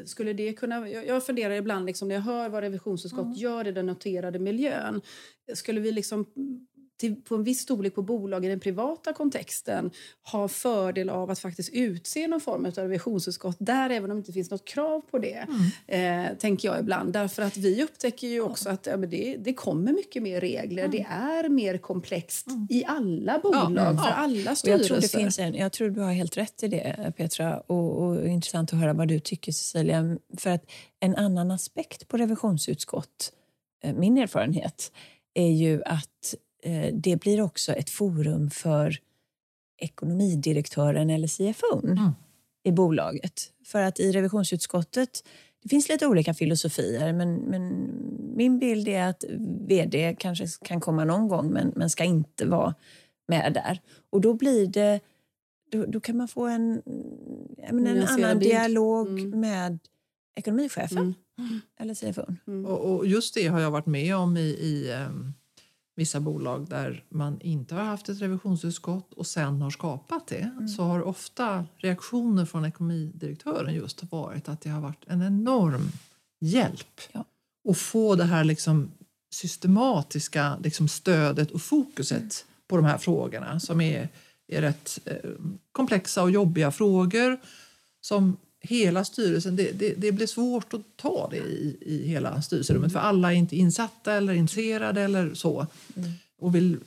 skulle 0.06 0.34
det 0.34 0.54
kunna, 0.54 0.90
jag, 0.90 1.08
jag 1.08 1.26
funderar 1.26 1.54
ibland 1.54 1.86
liksom, 1.86 2.08
när 2.08 2.16
jag 2.16 2.22
hör 2.22 2.50
vad 2.50 2.64
revisionsutskott 2.64 3.38
gör 3.38 3.68
i 3.68 3.72
den 3.72 3.86
noterade 3.86 4.40
miljön. 4.40 5.02
Skulle 5.54 5.82
vi 5.82 5.92
liksom 5.92 6.26
till, 7.02 7.16
på 7.22 7.36
en 7.36 7.44
viss 7.44 7.60
storlek 7.62 7.96
på 7.96 8.02
bolag 8.02 8.46
i 8.46 8.50
den 8.50 8.60
privata 8.60 9.14
kontexten 9.14 9.92
ha 10.32 10.48
fördel 10.48 11.10
av 11.10 11.30
att 11.32 11.40
faktiskt 11.40 11.70
utse 11.74 12.28
någon 12.28 12.42
form 12.42 12.66
av 12.66 12.72
revisionsutskott 12.72 13.56
där, 13.60 13.90
även 13.90 14.12
om 14.12 14.18
det 14.18 14.20
inte 14.20 14.34
finns 14.34 14.52
något 14.52 14.66
krav 14.66 15.02
på 15.02 15.18
det, 15.20 15.48
eh, 15.88 16.38
tänker 16.38 16.68
jag 16.68 16.80
ibland. 16.80 17.14
Därför 17.14 17.42
att 17.44 17.58
vi 17.58 17.84
upptäcker 17.84 18.28
ju 18.28 18.42
också 18.42 18.70
att 18.70 18.86
ja, 18.86 18.98
det, 18.98 19.38
det 19.40 19.54
kommer 19.54 19.94
mycket 19.94 20.24
mer 20.24 20.42
regler. 20.42 20.88
Det 20.88 21.06
är 21.10 21.50
mer 21.50 21.78
komplext 21.78 22.48
i 22.70 22.86
alla 22.86 23.40
bolag, 23.40 23.72
Ja. 23.76 23.98
för 23.98 24.10
Ja. 24.10 24.14
alla 24.14 24.56
styrelser. 24.56 24.70
jag, 24.72 24.84
tror 24.84 24.98
det 25.02 25.08
finns 25.12 25.40
en, 25.40 25.56
jag 25.56 25.72
tror 25.72 25.90
du 25.90 26.02
har 26.02 26.12
helt 26.14 26.38
rätt 26.38 26.64
i 26.64 26.68
det, 26.68 27.14
Petra. 27.18 27.60
Och, 27.60 28.02
och 28.04 28.28
intressant 28.28 28.74
att 28.74 28.80
höra 28.80 28.94
vad 28.94 29.08
du 29.08 29.20
tycker, 29.20 29.52
Cecilia. 29.52 30.18
För 30.38 30.50
att 30.50 30.72
en 31.00 31.16
annan 31.16 31.52
aspekt 31.52 32.08
på 32.08 32.18
revisionsutskott, 32.18 33.32
eh, 33.84 33.94
min 33.96 34.18
erfarenhet, 34.18 34.92
är 35.34 35.52
ju 35.52 35.84
att 35.86 36.36
det 36.94 37.16
blir 37.22 37.42
också 37.42 37.74
ett 37.74 37.90
forum 37.90 38.50
för 38.50 38.98
ekonomidirektören 39.78 41.10
eller 41.10 41.28
CFOn 41.28 41.90
Mm. 41.98 42.12
i 42.64 42.72
bolaget. 42.72 43.52
För 43.66 43.82
att 43.82 44.00
i 44.00 44.12
revisionsutskottet, 44.12 45.24
det 45.64 45.70
finns 45.70 45.90
lite 45.90 46.08
olika 46.08 46.34
filosofier, 46.34 47.14
men, 47.14 47.36
men 47.36 47.90
min 48.36 48.60
bild 48.60 48.88
är 48.88 49.08
att 49.08 49.24
vd 49.68 50.16
kanske 50.20 50.48
kan 50.66 50.82
komma 50.82 51.06
någon 51.06 51.28
gång, 51.28 51.50
men, 51.52 51.74
men 51.76 51.90
ska 51.90 52.04
inte 52.04 52.46
vara 52.46 52.76
med 53.28 53.54
där. 53.54 53.80
Och 54.10 54.22
då 54.22 54.34
blir 54.34 54.68
det, 54.68 55.00
då, 55.72 55.86
då 55.86 56.00
kan 56.00 56.18
man 56.18 56.28
få 56.28 56.48
en, 56.48 56.82
menar, 57.72 57.92
en 57.92 58.08
annan 58.08 58.40
bild. 58.40 58.52
dialog 58.52 59.08
Mm. 59.20 59.40
med 59.40 59.80
ekonomichefen 60.36 61.16
Mm. 61.38 61.60
eller 61.80 61.94
CFOn. 61.94 62.66
Och, 62.66 62.80
och 62.96 63.08
just 63.08 63.34
det 63.36 63.48
har 63.48 63.60
jag 63.60 63.72
varit 63.72 63.86
med 63.86 64.16
om 64.16 64.38
i, 64.38 64.42
i 64.42 64.92
ehm, 64.92 65.34
vissa 66.02 66.20
bolag 66.20 66.70
där 66.70 67.04
man 67.10 67.42
inte 67.42 67.76
har 67.76 67.84
haft 67.84 68.10
ett 68.10 68.22
revisionsutskott 68.22 69.14
och 69.14 69.28
sen 69.28 69.62
har 69.62 69.70
skapat 69.70 70.28
det. 70.28 70.68
Så 70.78 70.84
har 70.84 71.02
ofta 71.02 71.66
reaktioner 71.78 72.46
från 72.46 72.66
ekonomidirektören 72.66 73.74
just 73.74 74.12
varit 74.12 74.50
att 74.50 74.62
det 74.62 74.70
har 74.70 74.82
varit 74.82 75.04
en 75.08 75.22
enorm 75.22 75.92
hjälp 76.40 77.02
Ja. 77.12 77.26
att 77.70 77.78
få 77.78 78.16
det 78.16 78.24
här 78.24 78.44
liksom 78.44 78.92
systematiska 79.34 80.58
liksom 80.64 80.88
stödet 80.88 81.52
och 81.52 81.62
fokuset 81.62 82.46
på 82.68 82.76
de 82.76 82.86
här 82.86 82.98
frågorna 82.98 83.60
som 83.60 83.82
är, 83.82 84.10
är 84.48 84.62
rätt 84.62 85.00
eh, 85.06 85.32
komplexa 85.72 86.24
och 86.24 86.32
jobbiga 86.32 86.72
frågor 86.72 87.38
som 88.02 88.38
hela 88.62 89.06
styrelsen, 89.06 89.56
det, 89.56 89.72
det, 89.72 89.94
det 89.98 90.12
blir 90.12 90.28
svårt 90.28 90.74
att 90.74 90.82
ta 90.96 91.28
det 91.32 91.38
i, 91.38 91.78
i 91.82 92.08
hela 92.08 92.42
styrelserummet 92.42 92.94
för 92.94 93.00
alla 93.00 93.34
är 93.34 93.36
inte 93.36 93.56
insatta 93.56 94.14
eller 94.14 94.34
intresserade 94.34 95.02
eller 95.02 95.34
så. 95.34 95.68
Och 96.40 96.56
vill 96.56 96.78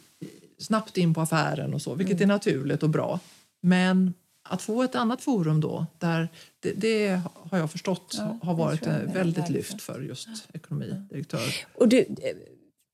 snabbt 0.59 0.97
in 0.97 1.14
på 1.14 1.20
affären 1.20 1.75
och 1.75 1.83
så, 1.83 1.95
vilket 1.95 2.20
är 2.20 2.27
naturligt 2.27 2.83
och 2.83 2.91
bra. 2.91 3.20
Men 3.61 4.14
att 4.43 4.62
få 4.62 4.83
ett 4.83 4.95
annat 4.95 5.22
forum 5.22 5.61
då, 5.61 5.87
där 5.99 6.29
det, 6.61 6.72
det 6.72 7.20
har 7.35 7.59
jag 7.59 7.70
förstått 7.70 8.14
Ja, 8.18 8.39
har 8.43 8.55
varit 8.55 8.87
eh, 8.87 8.99
väldigt 8.99 9.51
lyft 9.51 9.83
för 9.83 10.01
just 10.01 10.29
ekonomidirektör. 10.53 11.55
Och 11.75 11.89
du, 11.89 12.07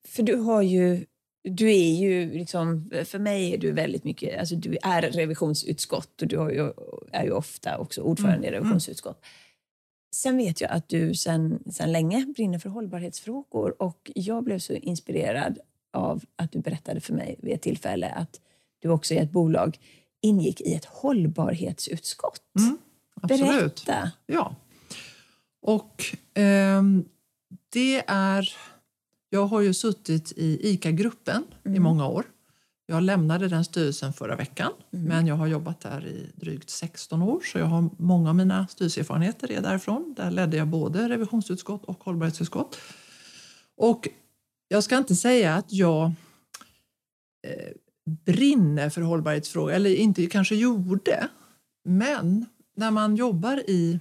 för 0.08 0.22
du 0.22 0.36
har 0.36 0.62
ju 0.62 1.06
du 1.42 1.70
är 1.70 1.94
ju 1.94 2.32
liksom, 2.32 2.90
för 3.04 3.18
mig 3.18 3.54
är 3.54 3.58
du 3.58 3.72
väldigt 3.72 4.04
mycket, 4.04 4.40
alltså 4.40 4.56
du 4.56 4.78
är 4.82 5.02
revisionsutskott 5.02 6.22
och 6.22 6.28
du 6.28 6.36
ju, 6.36 6.72
är 7.12 7.24
ju 7.24 7.30
ofta 7.30 7.78
också 7.78 8.02
ordförande 8.02 8.36
mm. 8.36 8.44
i 8.44 8.48
mm. 8.48 8.60
revisionsutskott. 8.60 9.24
Sen 10.14 10.36
vet 10.36 10.60
jag 10.60 10.70
att 10.70 10.88
du 10.88 11.14
sen, 11.14 11.62
sen 11.72 11.92
länge 11.92 12.26
brinner 12.36 12.58
för 12.58 12.68
hållbarhetsfrågor 12.68 13.82
och 13.82 14.10
jag 14.14 14.44
blev 14.44 14.58
så 14.58 14.72
inspirerad 14.72 15.58
av 15.92 16.24
att 16.36 16.52
du 16.52 16.58
berättade 16.58 17.00
för 17.00 17.14
mig 17.14 17.36
vid 17.42 17.54
ett 17.54 17.62
tillfälle 17.62 18.08
att 18.08 18.40
du 18.78 18.88
också 18.88 19.14
i 19.14 19.18
ett 19.18 19.30
bolag 19.30 19.78
ingick 20.22 20.60
i 20.60 20.74
ett 20.74 20.84
hållbarhetsutskott. 20.84 22.42
Mm, 22.58 22.78
absolut. 23.14 23.86
Berätta. 23.86 24.10
Ja. 24.26 24.54
Och 25.62 26.04
eh, 26.40 26.82
det 27.72 28.02
är... 28.06 28.54
Jag 29.30 29.46
har 29.46 29.60
ju 29.60 29.74
suttit 29.74 30.32
i 30.36 30.70
ICA-gruppen 30.70 31.44
mm. 31.64 31.76
i 31.76 31.80
många 31.80 32.06
år. 32.06 32.24
Jag 32.86 33.02
lämnade 33.02 33.48
den 33.48 33.64
styrelsen 33.64 34.12
förra 34.12 34.36
veckan, 34.36 34.72
mm. 34.92 35.04
men 35.04 35.26
jag 35.26 35.34
har 35.34 35.46
jobbat 35.46 35.80
där 35.80 36.06
i 36.06 36.32
drygt 36.34 36.70
16 36.70 37.22
år 37.22 37.40
så 37.40 37.58
jag 37.58 37.66
har 37.66 37.90
många 37.98 38.28
av 38.28 38.36
mina 38.36 38.66
styrelseerfarenheter 38.66 39.52
är 39.52 39.60
därifrån. 39.60 40.14
Där 40.16 40.30
ledde 40.30 40.56
jag 40.56 40.68
både 40.68 41.08
revisionsutskott 41.08 41.84
och 41.84 42.04
hållbarhetsutskott. 42.04 42.78
Och 43.76 44.08
jag 44.68 44.84
ska 44.84 44.98
inte 44.98 45.16
säga 45.16 45.54
att 45.54 45.72
jag 45.72 46.04
eh, 47.46 47.72
brinner 48.24 48.90
för 48.90 49.00
hållbarhetsfrågor, 49.00 49.72
eller 49.72 49.94
inte 49.94 50.26
kanske 50.26 50.54
gjorde, 50.54 51.28
men 51.84 52.46
när 52.76 52.90
man 52.90 53.16
jobbar 53.16 53.70
i 53.70 53.98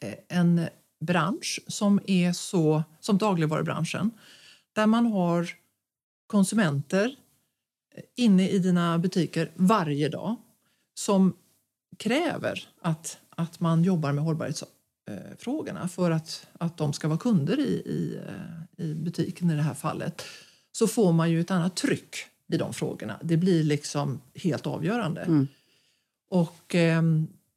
eh, 0.00 0.14
en 0.28 0.68
bransch 1.00 1.60
som 1.66 2.00
är 2.06 2.32
så 2.32 2.82
som 3.00 3.18
dagligvarubranschen 3.18 4.10
där 4.72 4.86
man 4.86 5.06
har 5.06 5.48
konsumenter 6.26 7.16
inne 8.16 8.48
i 8.48 8.58
dina 8.58 8.98
butiker 8.98 9.50
varje 9.54 10.08
dag 10.08 10.36
som 10.94 11.36
kräver 11.98 12.68
att, 12.82 13.18
att 13.30 13.60
man 13.60 13.84
jobbar 13.84 14.12
med 14.12 14.24
hållbarhetsfrågorna 14.24 15.88
för 15.88 16.10
att, 16.10 16.46
att 16.52 16.76
de 16.76 16.92
ska 16.92 17.08
vara 17.08 17.18
kunder 17.18 17.60
i, 17.60 17.72
i, 17.72 18.20
eh, 18.26 18.84
i 18.86 18.94
butiken 18.94 19.50
i 19.50 19.56
det 19.56 19.62
här 19.62 19.74
fallet 19.74 20.22
så 20.72 20.86
får 20.86 21.12
man 21.12 21.30
ju 21.30 21.40
ett 21.40 21.50
annat 21.50 21.76
tryck 21.76 22.16
i 22.52 22.56
de 22.56 22.72
frågorna. 22.72 23.18
Det 23.22 23.36
blir 23.36 23.64
liksom 23.64 24.20
helt 24.34 24.66
avgörande. 24.66 25.20
Mm. 25.20 25.48
Och 26.30 26.74
eh, 26.74 27.02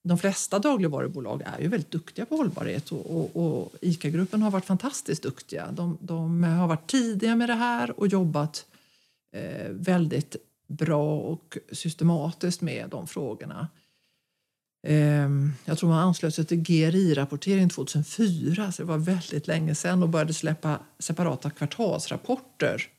de 0.03 0.17
flesta 0.17 0.59
dagligvarubolag 0.59 1.41
är 1.45 1.61
ju 1.61 1.67
väldigt 1.67 1.91
duktiga 1.91 2.25
på 2.25 2.35
hållbarhet 2.35 2.91
och, 2.91 3.17
och, 3.17 3.35
och 3.35 3.73
ICA-gruppen 3.81 4.41
har 4.41 4.51
varit 4.51 4.65
fantastiskt 4.65 5.23
duktiga. 5.23 5.71
De, 5.71 5.97
de, 6.01 6.43
har 6.43 6.67
varit 6.67 6.89
tidiga 6.89 7.35
med 7.35 7.49
det 7.49 7.53
här 7.53 7.99
och 7.99 8.07
jobbat 8.07 8.65
eh, 9.35 9.69
väldigt 9.69 10.35
bra 10.67 11.19
och 11.19 11.57
systematiskt 11.71 12.61
med 12.61 12.89
de 12.89 13.07
frågorna. 13.07 13.67
Eh, 14.87 15.29
jag 15.65 15.77
tror 15.77 15.89
man 15.89 15.99
anslöt 15.99 16.35
sig 16.35 16.45
till 16.45 16.61
GRI-rapportering 16.61 17.69
2004, 17.69 18.71
så 18.71 18.81
det 18.81 18.87
var 18.87 18.97
väldigt 18.97 19.47
länge 19.47 19.75
sedan 19.75 20.03
och 20.03 20.09
började 20.09 20.33
släppa 20.33 20.79
separata 20.99 21.49
kvartalsrapporter 21.49 22.89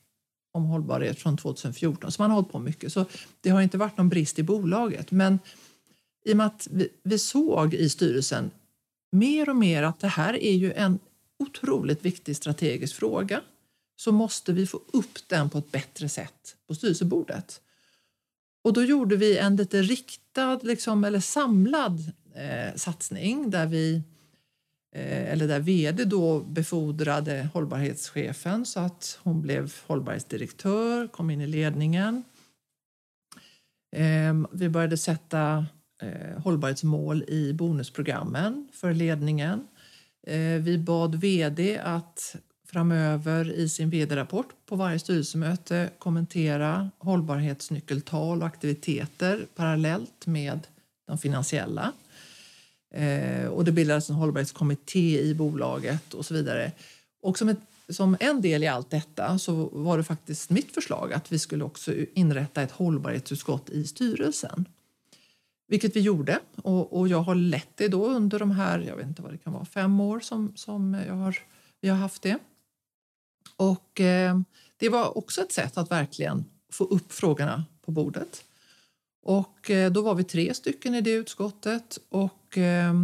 om 0.52 0.64
hållbarhet 0.64 1.18
från 1.18 1.36
2014. 1.36 2.12
Så 2.12 2.22
man 2.22 2.30
har 2.30 2.34
hållit 2.34 2.52
på 2.52 2.58
mycket. 2.58 2.92
Så 2.92 3.04
det 3.40 3.50
har 3.50 3.62
inte 3.62 3.78
varit 3.78 3.96
någon 3.96 4.08
brist 4.08 4.38
i 4.38 4.42
bolaget. 4.42 5.10
Men 5.10 5.38
i 6.24 6.32
och 6.32 6.36
med 6.36 6.46
att 6.46 6.68
vi, 6.70 6.88
vi 7.02 7.18
såg 7.18 7.74
i 7.74 7.88
styrelsen 7.88 8.50
mer 9.12 9.48
och 9.48 9.56
mer 9.56 9.82
att 9.82 10.00
det 10.00 10.08
här 10.08 10.34
är 10.34 10.52
ju 10.52 10.72
en 10.72 10.98
otroligt 11.38 12.04
viktig 12.04 12.36
strategisk 12.36 12.96
fråga 12.96 13.40
så 13.96 14.12
måste 14.12 14.52
vi 14.52 14.66
få 14.66 14.80
upp 14.92 15.28
den 15.28 15.50
på 15.50 15.58
ett 15.58 15.72
bättre 15.72 16.08
sätt 16.08 16.56
på 16.66 16.74
styrelsebordet. 16.74 17.60
Och 18.64 18.72
då 18.72 18.82
gjorde 18.82 19.16
vi 19.16 19.38
en 19.38 19.56
lite 19.56 19.82
riktad 19.82 20.60
liksom, 20.62 21.04
eller 21.04 21.20
samlad 21.20 22.12
eh, 22.34 22.74
satsning 22.76 23.50
där 23.50 23.66
vi 23.66 24.02
eh, 24.92 25.32
eller 25.32 25.48
där 25.48 25.60
vd 25.60 26.04
då 26.04 26.40
befordrade 26.40 27.48
hållbarhetschefen 27.52 28.66
så 28.66 28.80
att 28.80 29.18
hon 29.22 29.42
blev 29.42 29.74
hållbarhetsdirektör, 29.86 31.06
kom 31.06 31.30
in 31.30 31.40
i 31.40 31.46
ledningen. 31.46 32.22
Eh, 33.96 34.34
vi 34.52 34.68
började 34.68 34.96
sätta 34.96 35.66
eh, 36.04 36.42
hållbarhetsmål 36.42 37.24
i 37.28 37.52
bonusprogrammen 37.52 38.68
för 38.72 38.94
ledningen. 38.94 39.66
Eh, 40.26 40.38
vi 40.38 40.78
bad 40.78 41.14
vd 41.14 41.78
att 41.78 42.36
framöver 42.66 43.52
i 43.52 43.68
sin 43.68 43.90
vd-rapport 43.90 44.48
på 44.66 44.76
varje 44.76 44.98
styrelsemöte 44.98 45.90
kommentera 45.98 46.90
hållbarhetsnyckeltal 46.98 48.40
och 48.40 48.46
aktiviteter 48.46 49.46
parallellt 49.54 50.26
med 50.26 50.60
de 51.06 51.18
finansiella. 51.18 51.92
Eh, 52.94 53.46
och 53.46 53.64
det 53.64 53.72
bildades 53.72 54.10
en 54.10 54.16
hållbarhetskommitté 54.16 55.20
i 55.20 55.34
bolaget 55.34 56.14
och 56.14 56.26
så 56.26 56.34
vidare. 56.34 56.72
Och 57.22 57.38
som, 57.38 57.48
ett, 57.48 57.60
som 57.88 58.16
en 58.20 58.40
del 58.40 58.62
i 58.62 58.66
allt 58.66 58.90
detta 58.90 59.38
så 59.38 59.68
var 59.72 59.98
det 59.98 60.04
faktiskt 60.04 60.50
mitt 60.50 60.74
förslag 60.74 61.12
att 61.12 61.32
vi 61.32 61.38
skulle 61.38 61.64
också 61.64 61.92
inrätta 62.14 62.62
ett 62.62 62.72
hållbarhetsutskott 62.72 63.70
i 63.70 63.84
styrelsen. 63.84 64.64
Vilket 65.74 65.96
vi 65.96 66.00
gjorde 66.00 66.40
och, 66.62 66.98
och 66.98 67.08
jag 67.08 67.22
har 67.22 67.34
lett 67.34 67.76
det 67.76 67.88
då 67.88 68.06
under 68.06 68.38
de 68.38 68.50
här, 68.50 68.78
jag 68.78 68.96
vet 68.96 69.06
inte 69.06 69.22
vad 69.22 69.32
det 69.32 69.38
kan 69.38 69.52
vara, 69.52 69.64
fem 69.64 70.00
år 70.00 70.20
som, 70.20 70.52
som 70.56 70.94
jag 71.06 71.14
har, 71.14 71.38
vi 71.80 71.88
har 71.88 71.96
haft 71.96 72.22
det. 72.22 72.38
Och 73.56 74.00
eh, 74.00 74.40
det 74.76 74.88
var 74.88 75.18
också 75.18 75.40
ett 75.40 75.52
sätt 75.52 75.76
att 75.76 75.90
verkligen 75.90 76.44
få 76.72 76.84
upp 76.84 77.12
frågorna 77.12 77.64
på 77.80 77.90
bordet. 77.90 78.44
Och 79.22 79.70
eh, 79.70 79.92
då 79.92 80.02
var 80.02 80.14
vi 80.14 80.24
tre 80.24 80.54
stycken 80.54 80.94
i 80.94 81.00
det 81.00 81.12
utskottet 81.12 81.98
och, 82.08 82.58
eh, 82.58 82.94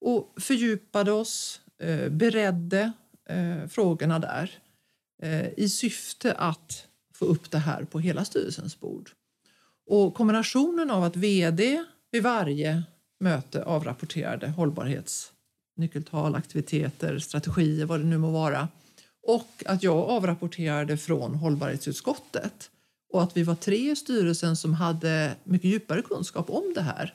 och 0.00 0.42
fördjupade 0.42 1.12
oss, 1.12 1.60
eh, 1.78 2.08
beredde 2.08 2.92
eh, 3.28 3.68
frågorna 3.68 4.18
där 4.18 4.50
eh, 5.22 5.48
i 5.56 5.68
syfte 5.68 6.32
att 6.32 6.86
få 7.14 7.24
upp 7.24 7.50
det 7.50 7.58
här 7.58 7.84
på 7.84 8.00
hela 8.00 8.24
styrelsens 8.24 8.80
bord. 8.80 9.10
Och 9.86 10.14
kombinationen 10.14 10.90
av 10.90 11.04
att 11.04 11.16
vd 11.16 11.84
vid 12.12 12.22
varje 12.22 12.82
möte 13.20 13.64
avrapporterade 13.64 14.48
hållbarhetsnyckeltal, 14.48 16.34
aktiviteter, 16.34 17.18
strategier, 17.18 17.86
vad 17.86 18.00
det 18.00 18.06
nu 18.06 18.18
må 18.18 18.30
vara 18.30 18.68
och 19.22 19.62
att 19.66 19.82
jag 19.82 19.96
avrapporterade 19.96 20.96
från 20.96 21.34
hållbarhetsutskottet 21.34 22.70
och 23.12 23.22
att 23.22 23.36
vi 23.36 23.42
var 23.42 23.54
tre 23.54 23.90
i 23.90 23.96
styrelsen 23.96 24.56
som 24.56 24.74
hade 24.74 25.36
mycket 25.44 25.70
djupare 25.70 26.02
kunskap 26.02 26.50
om 26.50 26.72
det 26.74 26.82
här 26.82 27.14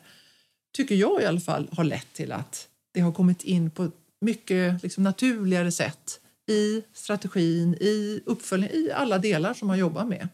tycker 0.74 0.96
jag 0.96 1.22
i 1.22 1.26
alla 1.26 1.40
fall 1.40 1.68
har 1.72 1.84
lett 1.84 2.14
till 2.14 2.32
att 2.32 2.68
det 2.94 3.00
har 3.00 3.12
kommit 3.12 3.44
in 3.44 3.72
på 3.72 3.84
ett 3.84 3.94
mycket 4.22 4.84
liksom, 4.84 5.04
naturligare 5.04 5.72
sätt 5.72 6.20
i 6.48 6.84
strategin, 6.94 7.74
i 7.74 8.22
uppföljningen, 8.26 8.76
i 8.76 8.92
alla 8.92 9.18
delar 9.18 9.54
som 9.54 9.68
man 9.68 9.80
jobbar 9.80 10.06
med. 10.06 10.28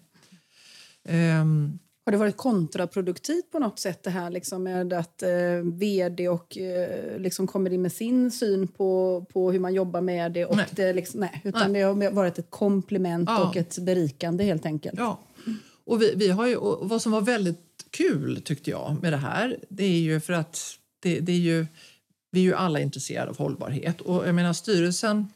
Um, 1.41 1.80
har 2.06 2.12
det 2.12 2.18
varit 2.18 2.38
kontraproduktivt 2.38 3.51
på 3.51 3.60
något 3.60 3.80
sätt 3.80 4.04
det 4.04 4.10
här 4.10 4.30
liksom 4.30 4.64
med 4.64 4.93
att 4.93 5.24
eh, 5.24 5.30
vd 5.74 6.30
och 6.30 6.58
eh, 6.58 7.20
liksom 7.20 7.47
kommer 7.47 7.74
in 7.74 7.82
med 7.82 7.91
sin 7.91 8.32
syn 8.32 8.68
på, 8.68 9.26
på 9.34 9.51
hur 9.51 9.60
man 9.60 9.74
jobbar 9.74 10.01
med 10.01 10.32
det? 10.32 10.45
Och 10.45 10.58
nej. 10.58 10.66
Det 10.72 10.93
liksom, 10.93 11.20
nej, 11.20 11.41
utan 11.43 11.72
nej. 11.72 11.82
det 11.82 11.88
har 11.88 12.12
varit 12.12 12.39
ett 12.39 12.49
komplement 12.49 13.30
ja. 13.30 13.47
och 13.47 13.58
ett 13.58 13.78
berikande 13.78 14.43
helt 14.43 14.66
enkelt. 14.66 14.99
Ja. 14.99 15.20
Och 15.86 16.01
vi, 16.01 16.14
vi 16.16 16.30
har 16.30 16.47
ju, 16.47 16.56
och 16.56 16.89
vad 16.89 17.01
som 17.01 17.12
var 17.12 17.22
väldigt 17.22 17.86
kul 17.89 18.41
tyckte 18.41 18.70
jag 18.70 18.97
med 19.01 19.14
det 19.14 19.18
här, 19.18 19.58
det 19.70 19.84
är 19.84 19.99
ju 19.99 20.20
för 20.20 20.34
att 20.34 20.78
det, 20.99 21.20
det 21.20 21.32
är 21.32 21.38
ju, 21.38 21.66
vi 22.32 22.39
är 22.39 22.43
ju 22.43 22.54
alla 22.54 22.80
intresserade 22.80 23.30
av 23.30 23.38
hållbarhet 23.38 24.01
och 24.01 24.28
jag 24.28 24.36
menar 24.36 24.54
styrelsen 24.54 25.28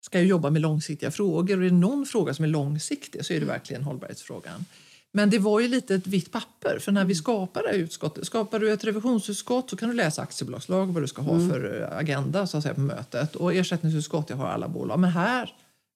ska 0.00 0.20
ju 0.20 0.26
jobba 0.26 0.50
med 0.50 0.62
långsiktiga 0.62 1.10
frågor 1.10 1.56
och 1.56 1.64
är 1.64 1.70
det 1.70 1.76
någon 1.76 2.06
fråga 2.06 2.34
som 2.34 2.44
är 2.44 2.48
långsiktig 2.48 3.24
så 3.24 3.32
är 3.32 3.40
det 3.40 3.46
verkligen 3.46 3.82
hållbarhetsfrågan. 3.82 4.64
Men 5.12 5.30
det 5.30 5.38
var 5.38 5.60
ju 5.60 5.68
lite 5.68 5.94
ett 5.94 6.06
vitt 6.06 6.32
papper. 6.32 6.78
För 6.78 6.92
när 6.92 7.00
vi 7.00 7.12
mm. 7.12 7.14
skapade 7.14 7.70
utskottet, 7.70 8.26
skapar 8.26 8.58
du 8.58 8.72
ett 8.72 8.84
revisionsutskott 8.84 9.70
så 9.70 9.76
kan 9.76 9.88
du 9.88 9.94
läsa 9.94 10.22
aktiebolagslag 10.22 10.86
vad 10.86 11.02
du 11.02 11.06
ska 11.06 11.22
ha 11.22 11.34
mm. 11.34 11.50
för 11.50 11.82
eh, 11.82 11.98
agenda 11.98 12.46
så 12.46 12.56
att 12.56 12.62
säga, 12.62 12.74
på 12.74 12.80
mötet. 12.80 13.36
Och 13.36 13.54
ersättningsutskott, 13.54 14.30
jag 14.30 14.36
har 14.36 14.46
alla 14.46 14.68
bolag. 14.68 14.98
Men 14.98 15.10
här, 15.10 15.54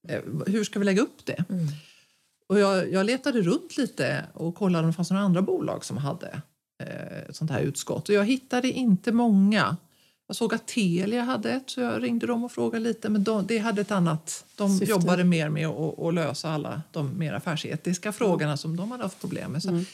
eh, 0.08 0.20
hur 0.46 0.64
ska 0.64 0.78
vi 0.78 0.84
lägga 0.84 1.02
upp 1.02 1.24
det? 1.24 1.44
Mm. 1.48 1.66
Och 2.48 2.58
jag, 2.58 2.92
jag 2.92 3.06
letade 3.06 3.42
runt 3.42 3.76
lite 3.76 4.24
och 4.34 4.54
kollade 4.54 4.84
om 4.84 4.90
det 4.90 4.96
fanns 4.96 5.10
några 5.10 5.24
andra 5.24 5.42
bolag 5.42 5.84
som 5.84 5.96
hade 5.96 6.42
eh, 6.82 7.30
sånt 7.30 7.50
här 7.50 7.60
utskott. 7.60 8.08
Och 8.08 8.14
jag 8.14 8.24
hittade 8.24 8.68
inte 8.68 9.12
många. 9.12 9.76
Jag 10.26 10.36
såg 10.36 10.54
att 10.54 10.66
Telia 10.66 11.22
hade 11.22 11.50
ett, 11.50 11.70
så 11.70 11.80
jag 11.80 12.02
ringde 12.02 12.26
dem 12.26 12.44
och 12.44 12.52
frågade 12.52 12.84
lite. 12.84 13.08
Men 13.08 13.24
de, 13.24 13.46
det 13.46 13.58
hade 13.58 13.80
ett 13.80 13.90
annat. 13.90 14.44
De 14.56 14.78
Syfte. 14.78 14.90
jobbade 14.90 15.24
mer 15.24 15.48
med 15.48 15.66
att, 15.66 15.98
att 15.98 16.14
lösa 16.14 16.50
alla 16.50 16.82
de 16.92 17.18
mer 17.18 17.32
affärsetiska 17.32 18.12
frågorna 18.12 18.44
mm. 18.44 18.56
som 18.56 18.76
de 18.76 18.90
hade 18.90 19.02
haft 19.02 19.20
problem 19.20 19.52
med. 19.52 19.62
Så 19.62 19.68
mm. 19.68 19.84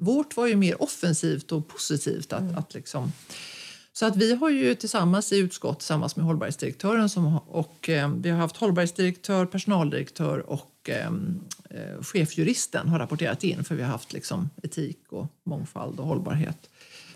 Vårt 0.00 0.36
var 0.36 0.46
ju 0.46 0.56
mer 0.56 0.82
offensivt 0.82 1.52
och 1.52 1.68
positivt. 1.68 2.32
Att, 2.32 2.40
mm. 2.40 2.58
att 2.58 2.74
liksom, 2.74 3.12
så 3.92 4.06
att 4.06 4.16
vi 4.16 4.34
har 4.34 4.50
ju 4.50 4.74
tillsammans 4.74 5.32
i 5.32 5.38
utskott 5.38 5.78
tillsammans 5.78 6.16
med 6.16 6.26
hållbarhetsdirektören 6.26 7.08
som, 7.08 7.38
och 7.38 7.88
eh, 7.88 8.10
vi 8.14 8.30
har 8.30 8.38
haft 8.38 8.56
hållbarhetsdirektör, 8.56 9.46
personaldirektör 9.46 10.38
och 10.38 10.88
eh, 10.88 11.12
eh, 11.70 12.02
chefjuristen 12.02 12.88
har 12.88 12.98
rapporterat 12.98 13.44
in 13.44 13.64
för 13.64 13.74
vi 13.74 13.82
har 13.82 13.90
haft 13.90 14.12
liksom, 14.12 14.50
etik 14.62 14.98
och 15.08 15.26
mångfald 15.44 16.00
och 16.00 16.06
hållbarhet. 16.06 16.70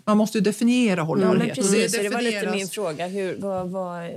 Man 0.05 0.17
måste 0.17 0.37
ju 0.37 0.41
definiera 0.43 0.99
Ja, 0.99 1.03
hållbarhet. 1.03 1.37
men 1.39 1.49
och 1.49 1.55
precis, 1.55 1.91
det, 1.91 2.03
det 2.03 2.09
var 2.09 2.21
lite 2.21 2.37
definieras- 2.39 2.55
min 2.55 2.67
fråga. 2.67 3.07
Hur, 3.07 3.37
vad 3.37 3.69
vad 3.69 4.09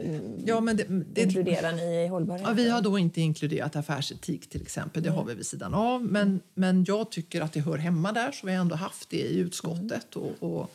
Ja, 0.45 0.61
men 0.61 0.77
det, 0.77 0.85
det, 0.89 1.23
inkluderar 1.23 1.73
ni 1.73 2.05
i 2.05 2.07
hållbarhet? 2.09 2.47
Ja, 2.47 2.53
vi 2.53 2.69
har 2.71 2.81
då 2.83 2.99
inte 2.99 3.21
inkluderat 3.21 3.77
affärsetik 3.77 4.49
till 4.49 4.63
exempel, 4.63 5.03
det 5.03 5.11
har 5.11 5.25
vi 5.25 5.35
vid 5.35 5.47
sidan 5.47 5.75
av. 5.75 6.05
Men, 6.05 6.41
men 6.55 6.85
jag 6.85 7.11
tycker 7.11 7.41
att 7.41 7.53
det 7.53 7.61
hör 7.61 7.79
hemma 7.79 8.13
där 8.13 8.33
så 8.33 8.47
vi 8.47 8.53
har 8.53 8.61
ändå 8.61 8.75
haft 8.75 9.11
det 9.11 9.17
i 9.21 9.39
utskottet. 9.39 10.17
Och, 10.17 10.33
och, 10.41 10.71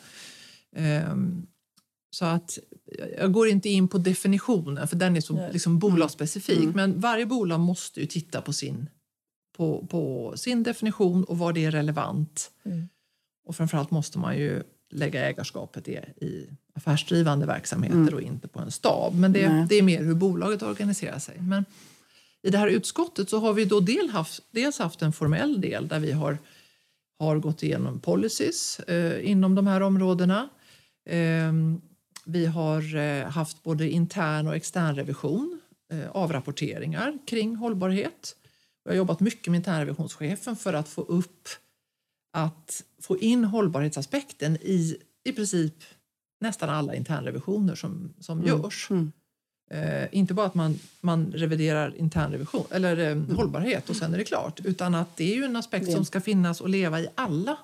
ehm, 0.76 1.46
så 2.10 2.24
att 2.24 2.58
jag 3.18 3.32
går 3.32 3.48
inte 3.48 3.68
in 3.68 3.88
på 3.88 3.98
definitionen 3.98 4.88
för 4.88 4.96
den 4.96 5.16
är 5.16 5.20
så 5.20 5.48
liksom, 5.52 5.78
bolagsspecifik. 5.78 6.74
Men 6.74 7.00
varje 7.00 7.26
bolag 7.26 7.60
måste 7.60 8.00
ju 8.00 8.06
titta 8.06 8.40
på 8.40 8.52
sin, 8.52 8.88
på, 9.56 9.86
på 9.86 10.32
sin 10.36 10.62
definition 10.62 11.24
och 11.24 11.38
var 11.38 11.52
det 11.52 11.64
är 11.64 11.70
relevant. 11.70 12.50
Mm. 12.64 12.88
Och 13.48 13.56
framförallt 13.56 13.90
måste 13.90 14.18
man 14.18 14.38
ju 14.38 14.62
lägga 14.92 15.28
ägarskapet 15.28 15.88
i, 15.88 15.92
i 16.20 16.48
affärsdrivande 16.74 17.46
verksamheter 17.46 18.14
och 18.14 18.22
inte 18.22 18.48
på 18.48 18.60
en 18.60 18.70
stab. 18.70 19.14
Men 19.14 19.32
det, 19.32 19.66
det 19.68 19.74
är 19.74 19.82
mer 19.82 20.02
hur 20.02 20.14
bolaget 20.14 20.62
organiserar 20.62 21.18
sig. 21.18 21.36
Men 21.40 21.64
i 22.42 22.50
det 22.50 22.58
här 22.58 22.68
utskottet 22.68 23.30
så 23.30 23.38
har 23.38 23.52
vi 23.52 23.64
då 23.64 23.80
del 23.80 24.08
haft, 24.08 24.42
dels 24.50 24.78
haft 24.78 25.02
en 25.02 25.12
formell 25.12 25.60
del 25.60 25.88
där 25.88 26.00
vi 26.00 26.12
har, 26.12 26.38
har 27.18 27.38
gått 27.38 27.62
igenom 27.62 28.00
policies 28.00 28.80
eh, 28.80 29.30
inom 29.30 29.54
de 29.54 29.66
här 29.66 29.80
områdena. 29.80 30.48
Eh, 31.08 31.52
vi 32.24 32.46
har 32.46 32.96
eh, 32.96 33.24
haft 33.24 33.62
både 33.62 33.90
intern 33.90 34.48
och 34.48 34.56
extern 34.56 34.96
revision, 34.96 35.60
eh, 35.92 36.10
avrapporteringar 36.10 37.18
kring 37.26 37.56
hållbarhet. 37.56 38.36
Vi 38.84 38.90
har 38.90 38.96
jobbat 38.96 39.20
mycket 39.20 39.46
med 39.46 39.58
internrevisionschefen 39.58 40.56
för 40.56 40.74
att 40.74 40.88
få 40.88 41.02
upp 41.02 41.48
att 42.32 42.84
få 43.00 43.18
in 43.18 43.44
hållbarhetsaspekten 43.44 44.56
i 44.56 44.96
i 45.24 45.32
princip 45.32 45.74
nästan 46.40 46.68
alla 46.68 46.94
internrevisioner 46.94 47.74
som, 47.74 48.14
som 48.20 48.44
görs. 48.44 48.90
Mm. 48.90 49.12
Eh, 49.70 50.08
inte 50.12 50.34
bara 50.34 50.46
att 50.46 50.54
man, 50.54 50.78
man 51.00 51.32
reviderar 51.32 51.96
internrevision 51.96 52.64
eller 52.70 53.10
eh, 53.10 53.36
hållbarhet 53.36 53.90
och 53.90 53.96
sen 53.96 54.14
är 54.14 54.18
det 54.18 54.24
klart 54.24 54.60
utan 54.64 54.94
att 54.94 55.16
det 55.16 55.32
är 55.32 55.36
ju 55.36 55.44
en 55.44 55.56
aspekt 55.56 55.92
som 55.92 56.04
ska 56.04 56.20
finnas 56.20 56.60
och 56.60 56.68
leva 56.68 57.00
i 57.00 57.08
alla 57.14 57.58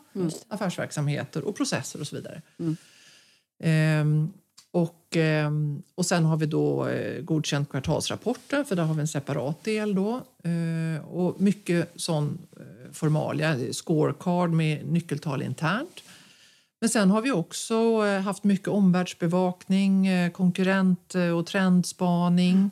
affärsverksamheter 0.49 1.45
och 1.45 1.57
processer 1.57 2.01
och 2.01 2.07
så 2.07 2.17
vidare. 2.17 2.43
Ehm, 3.61 4.33
och, 4.71 5.17
ehm, 5.17 5.83
och 5.95 6.07
sen 6.07 6.25
har 6.25 6.37
vi 6.37 6.47
då 6.47 6.89
eh, 6.89 7.23
godkänt 7.23 7.71
kvartalsrapporten, 7.71 8.65
för 8.65 8.77
där 8.77 8.83
har 8.83 8.95
vi 8.95 9.01
en 9.01 9.09
separat 9.09 9.65
del 9.65 9.95
då. 9.95 10.23
Eh, 10.45 11.09
och 11.09 11.41
mycket 11.41 11.93
sån 11.97 12.39
eh, 12.57 12.93
formalia, 12.93 13.57
scorecard 13.73 14.51
med 14.51 14.87
nyckeltal 14.87 15.43
internt. 15.43 16.03
Men 16.81 16.91
sen 16.91 17.11
har 17.11 17.23
vi 17.23 17.33
också 17.33 18.03
haft 18.19 18.45
mycket 18.45 18.69
omvärldsbevakning, 18.69 20.09
konkurrent 20.33 21.15
och 21.37 21.47
trendspaning. 21.47 22.71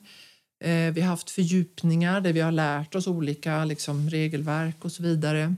Vi 0.92 1.00
har 1.00 1.08
haft 1.08 1.30
fördjupningar 1.30 2.20
där 2.20 2.32
vi 2.32 2.40
har 2.40 2.52
lärt 2.52 2.94
oss 2.94 3.06
olika 3.06 3.64
liksom, 3.64 4.10
regelverk 4.10 4.84
och 4.84 4.92
så 4.92 5.02
vidare. 5.02 5.54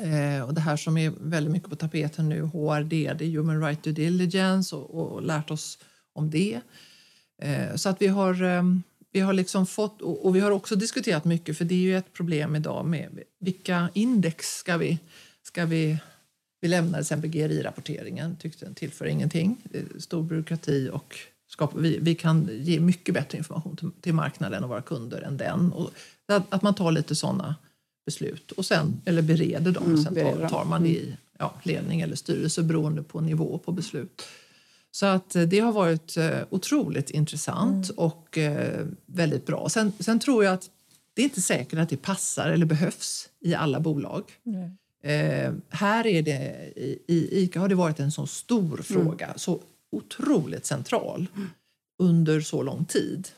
Eh, 0.00 0.42
och 0.42 0.54
det 0.54 0.60
här 0.60 0.76
som 0.76 0.98
är 0.98 1.12
väldigt 1.20 1.52
mycket 1.52 1.70
på 1.70 1.76
tapeten 1.76 2.28
nu, 2.28 2.42
HRD, 2.42 2.90
det 2.90 3.24
är 3.24 3.30
Human 3.30 3.62
Right 3.62 3.82
Due 3.82 3.92
Diligence 3.92 4.76
och, 4.76 4.94
och 4.94 5.12
och 5.12 5.22
lärt 5.22 5.50
oss 5.50 5.78
om 6.12 6.30
det. 6.30 6.60
Eh, 7.42 7.74
så 7.74 7.88
att 7.88 8.02
vi 8.02 8.06
har, 8.06 8.42
eh, 8.42 8.62
vi 9.12 9.20
har 9.20 9.32
liksom 9.32 9.66
fått, 9.66 10.02
och, 10.02 10.26
och 10.26 10.36
vi 10.36 10.40
har 10.40 10.50
också 10.50 10.76
diskuterat 10.76 11.24
mycket, 11.24 11.58
för 11.58 11.64
det 11.64 11.74
är 11.74 11.78
ju 11.78 11.96
ett 11.96 12.12
problem 12.12 12.56
idag 12.56 12.86
med 12.86 13.22
vilka 13.40 13.88
index 13.94 14.46
ska 14.46 14.76
vi, 14.76 14.98
ska 15.42 15.64
vi 15.64 15.98
vi 16.60 16.68
lämnade 16.68 16.94
till 16.94 17.00
exempel 17.00 17.30
GRI-rapporteringen, 17.30 18.36
tyckte 18.36 18.64
den 18.64 18.74
tillför 18.74 19.06
ingenting. 19.06 19.56
Stor 19.98 20.22
byråkrati 20.22 20.90
och 20.92 21.16
skapa, 21.48 21.78
vi, 21.78 21.98
vi 21.98 22.14
kan 22.14 22.48
ge 22.52 22.80
mycket 22.80 23.14
bättre 23.14 23.38
information 23.38 23.76
till, 23.76 23.90
till 24.00 24.14
marknaden 24.14 24.62
och 24.62 24.68
våra 24.68 24.82
kunder 24.82 25.22
än 25.22 25.36
den. 25.36 25.72
Och 25.72 25.90
att, 26.28 26.54
att 26.54 26.62
man 26.62 26.74
tar 26.74 26.92
lite 26.92 27.14
sådana 27.14 27.54
beslut 28.06 28.52
och 28.52 28.66
sen, 28.66 29.00
eller 29.04 29.22
bereder 29.22 29.72
dem. 29.72 29.84
Mm, 29.84 30.04
sen 30.04 30.14
tar, 30.14 30.48
tar 30.48 30.64
man 30.64 30.82
det 30.82 30.88
i 30.88 31.16
ja, 31.38 31.54
ledning 31.62 32.00
eller 32.00 32.16
styrelse 32.16 32.62
beroende 32.62 33.02
på 33.02 33.20
nivå 33.20 33.58
på 33.58 33.72
beslut. 33.72 34.22
Så 34.90 35.06
att 35.06 35.36
eh, 35.36 35.42
det 35.42 35.60
har 35.60 35.72
varit 35.72 36.16
eh, 36.16 36.38
otroligt 36.50 37.10
intressant 37.10 37.90
och 37.90 38.38
eh, 38.38 38.86
väldigt 39.06 39.46
bra. 39.46 39.68
Sen, 39.68 39.92
sen 39.98 40.18
tror 40.18 40.44
jag 40.44 40.54
att 40.54 40.70
det 41.14 41.22
är 41.22 41.24
inte 41.24 41.42
säkert 41.42 41.78
att 41.78 41.88
det 41.88 41.96
passar 41.96 42.50
eller 42.50 42.66
behövs 42.66 43.28
i 43.40 43.54
alla 43.54 43.80
bolag. 43.80 44.24
Nej. 44.42 44.70
Eh, 45.02 45.52
här 45.68 46.06
är 46.06 46.22
det, 46.22 46.72
i, 46.76 46.98
i 47.06 47.42
ICA 47.42 47.60
har 47.60 47.68
det 47.68 47.74
varit 47.74 48.00
en 48.00 48.12
så 48.12 48.26
stor 48.26 48.76
fråga, 48.76 49.34
så 49.36 49.60
otroligt 49.92 50.66
central 50.66 51.26
under 51.98 52.40
så 52.40 52.62
lång 52.62 52.84
tid. 52.84 53.28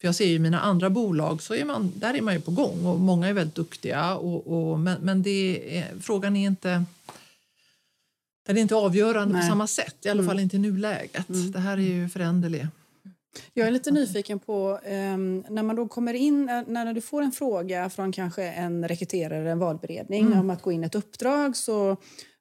För 0.00 0.08
jag 0.08 0.14
ser 0.14 0.26
ju 0.26 0.34
i 0.34 0.38
mina 0.38 0.60
andra 0.60 0.90
bolag 0.90 1.42
så 1.42 1.54
är 1.54 1.64
man, 1.64 1.92
där 1.96 2.14
är 2.14 2.20
man 2.22 2.34
ju 2.34 2.40
på 2.40 2.50
gång 2.50 2.86
och 2.86 3.00
många 3.00 3.28
är 3.28 3.32
väldigt 3.32 3.54
duktiga. 3.54 4.14
Och, 4.14 4.46
och, 4.46 4.78
men 4.78 5.00
men 5.00 5.22
det 5.22 5.78
är, 5.78 6.00
frågan 6.00 6.36
är 6.36 6.46
inte, 6.46 6.84
den 8.46 8.56
är 8.56 8.62
inte 8.62 8.74
avgörande 8.74 9.34
Nej. 9.34 9.42
på 9.42 9.48
samma 9.48 9.66
sätt, 9.66 9.96
i 10.02 10.08
alla 10.08 10.22
fall 10.22 10.40
inte 10.40 10.56
i 10.56 10.58
nuläget. 10.58 11.26
Det 11.52 11.58
här 11.58 11.76
är 11.76 11.82
ju 11.82 12.08
föränderligt. 12.08 12.66
Jag 13.54 13.66
är 13.66 13.70
lite 13.70 13.90
nyfiken 13.90 14.38
på 14.38 14.80
ehm, 14.84 15.44
när 15.48 15.62
man 15.62 15.76
då 15.76 15.88
kommer 15.88 16.14
in, 16.14 16.48
eh, 16.48 16.62
när 16.66 16.94
du 16.94 17.00
får 17.00 17.22
en 17.22 17.32
fråga 17.32 17.90
från 17.90 18.12
kanske 18.12 18.42
en 18.44 18.88
rekryterare, 18.88 19.50
en 19.50 19.58
valberedning 19.58 20.32
om 20.32 20.50
att 20.50 20.62
gå 20.62 20.72
in 20.72 20.84
ett 20.84 20.94
uppdrag 20.94 21.56
så 21.56 21.96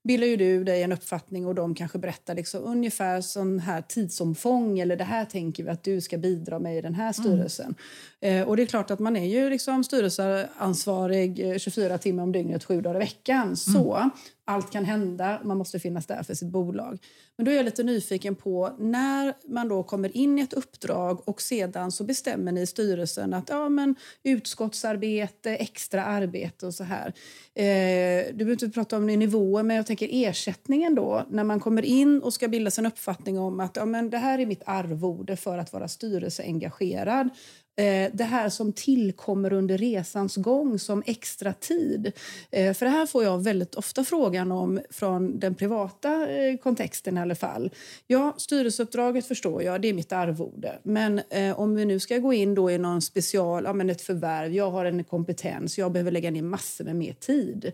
bildar 0.05 0.27
ju 0.27 0.37
du 0.37 0.63
dig 0.63 0.83
en 0.83 0.91
uppfattning 0.91 1.45
och 1.45 1.55
de 1.55 1.75
kanske 1.75 1.97
berättar 1.97 2.35
liksom 2.35 2.63
ungefär 2.63 3.21
sån 3.21 3.59
här 3.59 3.81
tidsomfång 3.81 4.79
eller 4.79 4.95
det 4.95 5.03
här 5.03 5.25
tänker 5.25 5.63
vi 5.63 5.69
att 5.69 5.83
du 5.83 6.01
ska 6.01 6.17
bidra 6.17 6.59
med 6.59 6.77
i 6.77 6.81
den 6.81 6.95
här 6.95 7.13
styrelsen. 7.13 7.75
Eh, 8.21 8.41
och 8.41 8.57
det 8.57 8.63
är 8.63 8.67
klart 8.67 8.91
att 8.91 8.99
man 8.99 9.15
är 9.15 9.25
ju 9.25 9.49
liksom 9.49 9.83
styrelseansvarig 9.83 11.51
eh, 11.51 11.57
24 11.57 11.97
timmar 11.97 12.23
om 12.23 12.31
dygnet, 12.31 12.63
sju 12.63 12.81
dagar 12.81 12.95
i 12.95 12.99
veckan. 12.99 13.57
Så 13.57 14.09
allt 14.45 14.71
kan 14.71 14.85
hända, 14.85 15.41
man 15.43 15.57
måste 15.57 15.79
finnas 15.79 16.05
där 16.05 16.23
för 16.23 16.33
sitt 16.33 16.49
bolag. 16.49 16.99
Men 17.37 17.45
då 17.45 17.51
är 17.51 17.55
jag 17.55 17.65
lite 17.65 17.83
nyfiken 17.83 18.35
på 18.35 18.75
när 18.79 19.33
man 19.47 19.67
då 19.67 19.83
kommer 19.83 20.17
in 20.17 20.39
i 20.39 20.41
ett 20.41 20.53
uppdrag 20.53 21.29
och 21.29 21.41
sedan 21.41 21.91
så 21.91 22.03
bestämmer 22.03 22.51
ni 22.51 22.61
i 22.61 22.65
styrelsen 22.65 23.33
att 23.33 23.49
ja, 23.49 23.69
men 23.69 23.95
utskottsarbete, 24.23 25.55
extra 25.55 26.05
arbete 26.05 26.65
och 26.65 26.73
så 26.73 26.83
här. 26.83 27.07
Eh, 27.55 28.25
du 28.31 28.37
behöver 28.37 28.51
inte 28.51 28.69
prata 28.69 28.97
om 28.97 29.05
nivåer, 29.05 29.63
men 29.63 29.77
jag 29.77 29.87
tänker 29.87 30.09
ersättningen 30.11 30.95
då. 30.95 31.25
När 31.29 31.43
man 31.43 31.59
kommer 31.59 31.85
in 31.85 32.21
och 32.21 32.33
ska 32.33 32.47
bilda 32.47 32.71
sig 32.71 32.81
en 32.81 32.91
uppfattning 32.91 33.39
om 33.39 33.59
att 33.59 33.75
ja, 33.75 33.85
men 33.85 34.09
det 34.09 34.17
här 34.17 34.39
är 34.39 34.45
mitt 34.45 34.63
arvode 34.65 35.35
för 35.35 35.57
att 35.57 35.73
vara 35.73 35.87
styrelseengagerad. 35.87 37.29
Eh, 37.77 38.11
det 38.13 38.23
här 38.23 38.49
som 38.49 38.73
tillkommer 38.73 39.53
under 39.53 39.77
resans 39.77 40.35
gång 40.35 40.79
som 40.79 41.03
extra 41.05 41.53
tid. 41.53 42.11
Eh, 42.51 42.73
för 42.73 42.85
det 42.85 42.91
här 42.91 43.05
får 43.05 43.23
jag 43.23 43.43
väldigt 43.43 43.75
ofta 43.75 44.03
frågan 44.03 44.51
om 44.51 44.79
från 44.89 45.39
den 45.39 45.55
privata 45.55 46.29
eh, 46.29 46.57
kontexten 46.57 47.17
i 47.17 47.21
alla 47.21 47.35
fall. 47.35 47.71
Ja, 48.07 48.33
styrelseuppdraget 48.37 49.25
förstår 49.25 49.63
jag, 49.63 49.81
det 49.81 49.89
är 49.89 49.93
mitt 49.93 50.11
arvode. 50.11 50.79
Men 50.83 51.21
om 51.55 51.75
vi 51.75 51.85
nu 51.85 51.99
ska 51.99 52.17
gå 52.17 52.33
in 52.33 52.55
då 52.55 52.71
i 52.71 52.77
någon 52.77 53.01
special, 53.01 53.63
ja, 53.63 53.73
men 53.73 53.89
ett 53.89 54.01
förvärv, 54.01 54.53
jag 54.53 54.71
har 54.71 54.85
en 54.85 55.03
kompetens, 55.03 55.77
jag 55.77 55.91
behöver 55.91 56.11
lägga 56.11 56.31
ner 56.31 56.41
massor 56.41 56.85
med 56.85 56.95
mer 56.95 57.13
tid. 57.13 57.71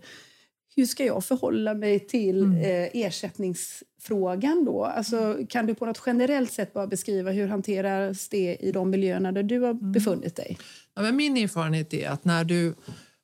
Hur 0.76 0.86
ska 0.86 1.04
jag 1.04 1.24
förhålla 1.24 1.74
mig 1.74 2.00
till 2.00 2.42
eh, 2.42 2.88
ersättningsfrågan 2.92 4.64
då? 4.64 4.84
Alltså, 4.84 5.38
kan 5.48 5.66
du 5.66 5.74
på 5.74 5.86
något 5.86 6.02
generellt 6.06 6.52
sätt 6.52 6.72
bara 6.72 6.86
beskriva 6.86 7.30
hur 7.30 7.48
hanteras 7.48 8.28
det 8.28 8.56
i 8.60 8.72
de 8.72 8.90
miljöerna 8.90 9.32
där 9.32 9.42
du 9.42 9.60
har 9.60 9.74
befunnit 9.74 10.36
dig? 10.36 10.58
Ja, 10.94 11.02
men 11.02 11.16
min 11.16 11.36
erfarenhet 11.36 11.94
är 11.94 12.08
att 12.08 12.24
när 12.24 12.44
du 12.44 12.74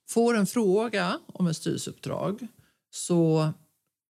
får 0.09 0.36
en 0.36 0.46
fråga 0.46 1.18
om 1.26 1.46
ett 1.46 1.57
styrelseuppdrag 1.57 2.46
så 2.90 3.53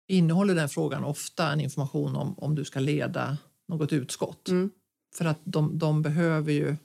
innehåller 0.09 0.55
den 0.55 0.69
frågan 0.69 1.05
ofta 1.05 1.53
en 1.53 1.61
information 1.61 2.17
om 2.17 2.39
om 2.39 2.55
du 2.55 2.65
ska 2.65 2.81
leda 2.81 3.39
något 3.69 3.93
utskott. 3.93 4.49
Mm. 4.49 4.71
För 5.15 5.25
att 5.25 5.41
de, 5.45 5.79
de 5.79 6.03
behöver 6.03 6.53
ju 6.53 6.77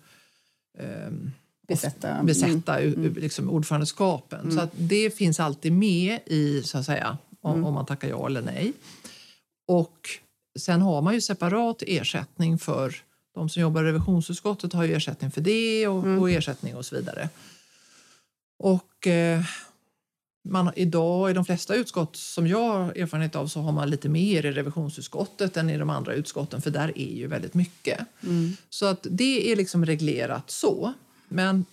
ehm, 0.80 1.32
Besätta. 1.70 2.24
besätta 2.24 2.80
Mm. 2.80 3.13
liksom 3.13 3.49
ordförandeskapen. 3.49 4.51
Så 4.51 4.59
att 4.59 4.72
det 4.78 5.17
finns 5.17 5.39
alltid 5.39 5.72
med 5.72 6.20
i, 6.26 6.61
så 6.63 6.78
att 6.78 6.86
säga, 6.86 7.17
om, 7.41 7.51
Mm. 7.53 7.65
om 7.65 7.74
man 7.74 7.86
tackar 7.86 8.07
ja 8.09 8.26
eller 8.28 8.41
nej. 8.41 8.74
Och 9.67 10.09
sen 10.59 10.82
har 10.82 11.01
man 11.01 11.13
ju 11.13 11.22
separat 11.22 11.84
ersättning 11.88 12.59
för 12.59 12.95
de 13.36 13.49
som 13.49 13.61
jobbar 13.61 13.84
i 13.84 13.88
revisionsutskottet 13.88 14.74
har 14.74 14.84
ju 14.84 14.93
ersättning 14.95 15.32
för 15.32 15.41
det 15.41 15.88
och, 15.88 16.03
Mm. 16.03 16.20
och 16.20 16.30
ersättning 16.32 16.76
och 16.76 16.86
så 16.86 16.95
vidare. 16.95 17.30
Och 18.63 19.07
eh, 19.07 19.41
man, 20.49 20.72
idag 20.76 21.30
i 21.32 21.34
de 21.34 21.45
flesta 21.45 21.76
utskott 21.76 22.15
som 22.15 22.47
jag 22.47 22.70
har 22.74 22.97
erfarenhet 22.97 23.36
av 23.36 23.47
så 23.47 23.59
har 23.61 23.72
man 23.72 23.89
lite 23.89 24.09
mer 24.09 24.45
i 24.45 24.51
revisionsutskottet 24.51 25.57
än 25.57 25.70
i 25.70 25.78
de 25.78 25.89
andra 25.89 26.13
utskotten 26.13 26.61
för 26.61 26.72
där 26.72 26.97
är 26.97 27.15
ju 27.15 27.28
väldigt 27.28 27.53
mycket. 27.53 27.99
Mm. 28.24 28.51
Så 28.70 28.86
att 28.86 29.07
det 29.09 29.51
är 29.51 29.55
liksom 29.55 29.86
reglerat 29.86 30.51
så. 30.51 30.93
Men 31.30 31.66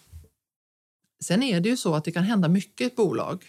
sen 1.25 1.43
är 1.43 1.61
det 1.61 1.69
ju 1.69 1.77
så 1.77 1.95
att 1.95 2.05
det 2.05 2.13
kan 2.13 2.25
hända 2.25 2.49
mycket 2.49 2.81
i 2.81 2.85
ett 2.85 2.97
bolag 2.97 3.45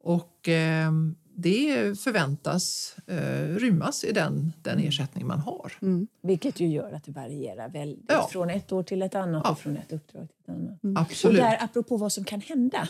och 0.00 0.48
eh, 0.48 0.90
det 1.34 1.98
förväntas 2.00 2.96
eh, 3.06 3.54
rymmas 3.56 4.04
i 4.04 4.12
den, 4.12 4.52
den 4.62 4.78
ersättning 4.78 5.26
man 5.26 5.38
har. 5.38 5.72
Mm. 5.82 6.06
Vilket 6.22 6.60
ju 6.60 6.66
gör 6.68 6.92
att 6.92 7.04
det 7.04 7.12
varierar 7.12 7.68
väldigt 7.68 8.04
Ja. 8.08 8.28
från 8.32 8.50
ett 8.50 8.72
år 8.72 8.82
till 8.82 9.02
ett 9.02 9.14
annat 9.14 9.42
Ja. 9.44 9.50
och 9.50 9.58
från 9.58 9.76
ett 9.76 9.92
uppdrag 9.92 10.28
till 10.28 10.36
ett 10.42 10.48
annat. 10.48 10.78
Och 10.84 11.02
Absolut. 11.02 11.40
där, 11.40 11.56
apropå 11.64 11.96
vad 11.96 12.12
som 12.12 12.24
kan 12.24 12.40
hända. 12.40 12.88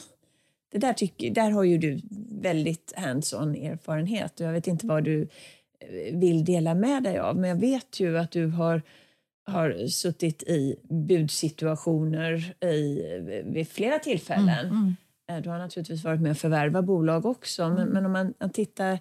Det 0.70 0.78
där, 0.78 0.92
tycker, 0.92 1.30
där 1.30 1.50
har 1.50 1.64
ju 1.64 1.78
du 1.78 2.00
väldigt 2.40 2.92
hands-on 2.96 3.54
erfarenhet. 3.54 4.40
Och 4.40 4.46
jag 4.46 4.52
vet 4.52 4.66
inte 4.66 4.86
vad 4.86 5.04
du 5.04 5.22
eh, 5.80 6.18
vill 6.18 6.44
dela 6.44 6.74
med 6.74 7.02
dig 7.02 7.18
av, 7.18 7.36
men 7.36 7.50
jag 7.50 7.56
vet 7.56 8.00
ju 8.00 8.18
att 8.18 8.30
du 8.30 8.46
har, 8.46 8.82
har 9.48 9.86
suttit 9.88 10.42
i 10.42 10.76
budsituationer 10.90 12.54
i, 12.64 13.02
vid 13.44 13.68
flera 13.68 13.98
tillfällen. 13.98 14.66
Mm. 14.66 14.96
Eh, 15.30 15.42
Du 15.42 15.50
har 15.50 15.58
naturligtvis 15.58 16.04
varit 16.04 16.20
med 16.20 16.30
och 16.30 16.36
förvärva 16.38 16.82
bolag 16.82 17.26
också, 17.26 17.62
Mm. 17.62 17.74
men, 17.76 17.88
men 17.88 18.06
om 18.06 18.12
man, 18.12 18.34
man 18.40 18.50
tittar 18.50 18.98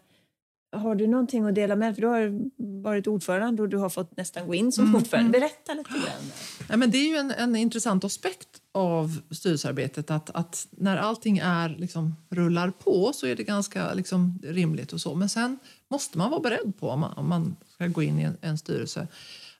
har 0.75 0.95
du 0.95 1.07
någonting 1.07 1.45
att 1.45 1.55
dela 1.55 1.75
med? 1.75 1.95
För 1.95 2.01
du 2.01 2.07
har 2.07 2.49
varit 2.83 3.07
ordförande 3.07 3.61
och 3.61 3.69
du 3.69 3.77
har 3.77 3.89
fått 3.89 4.17
nästan 4.17 4.47
gå 4.47 4.55
in 4.55 4.71
som 4.71 4.83
Mm, 4.85 4.95
ordförande. 4.95 5.31
Berätta 5.39 5.73
lite 5.73 5.89
grann. 5.89 6.31
Ja, 6.69 6.77
men 6.77 6.91
det 6.91 6.97
är 6.97 7.07
ju 7.09 7.15
en, 7.15 7.31
en 7.31 7.55
intressant 7.55 8.03
aspekt 8.03 8.47
av 8.73 9.21
styrelsearbetet 9.31 10.11
att, 10.11 10.29
att 10.29 10.67
när 10.71 10.97
allting 10.97 11.37
är, 11.43 11.69
liksom, 11.69 12.15
rullar 12.29 12.69
på 12.69 13.11
så 13.13 13.27
är 13.27 13.35
det 13.35 13.43
ganska 13.43 13.93
liksom, 13.93 14.39
rimligt 14.43 14.93
och 14.93 15.01
så. 15.01 15.15
Men 15.15 15.29
sen 15.29 15.59
måste 15.89 16.17
man 16.17 16.31
vara 16.31 16.41
beredd 16.41 16.73
på 16.79 16.89
om 16.89 16.99
man, 16.99 17.13
om 17.17 17.29
man 17.29 17.55
ska 17.73 17.87
gå 17.87 18.03
in 18.03 18.19
i 18.19 18.23
en, 18.23 18.37
en 18.41 18.57
styrelse 18.57 19.07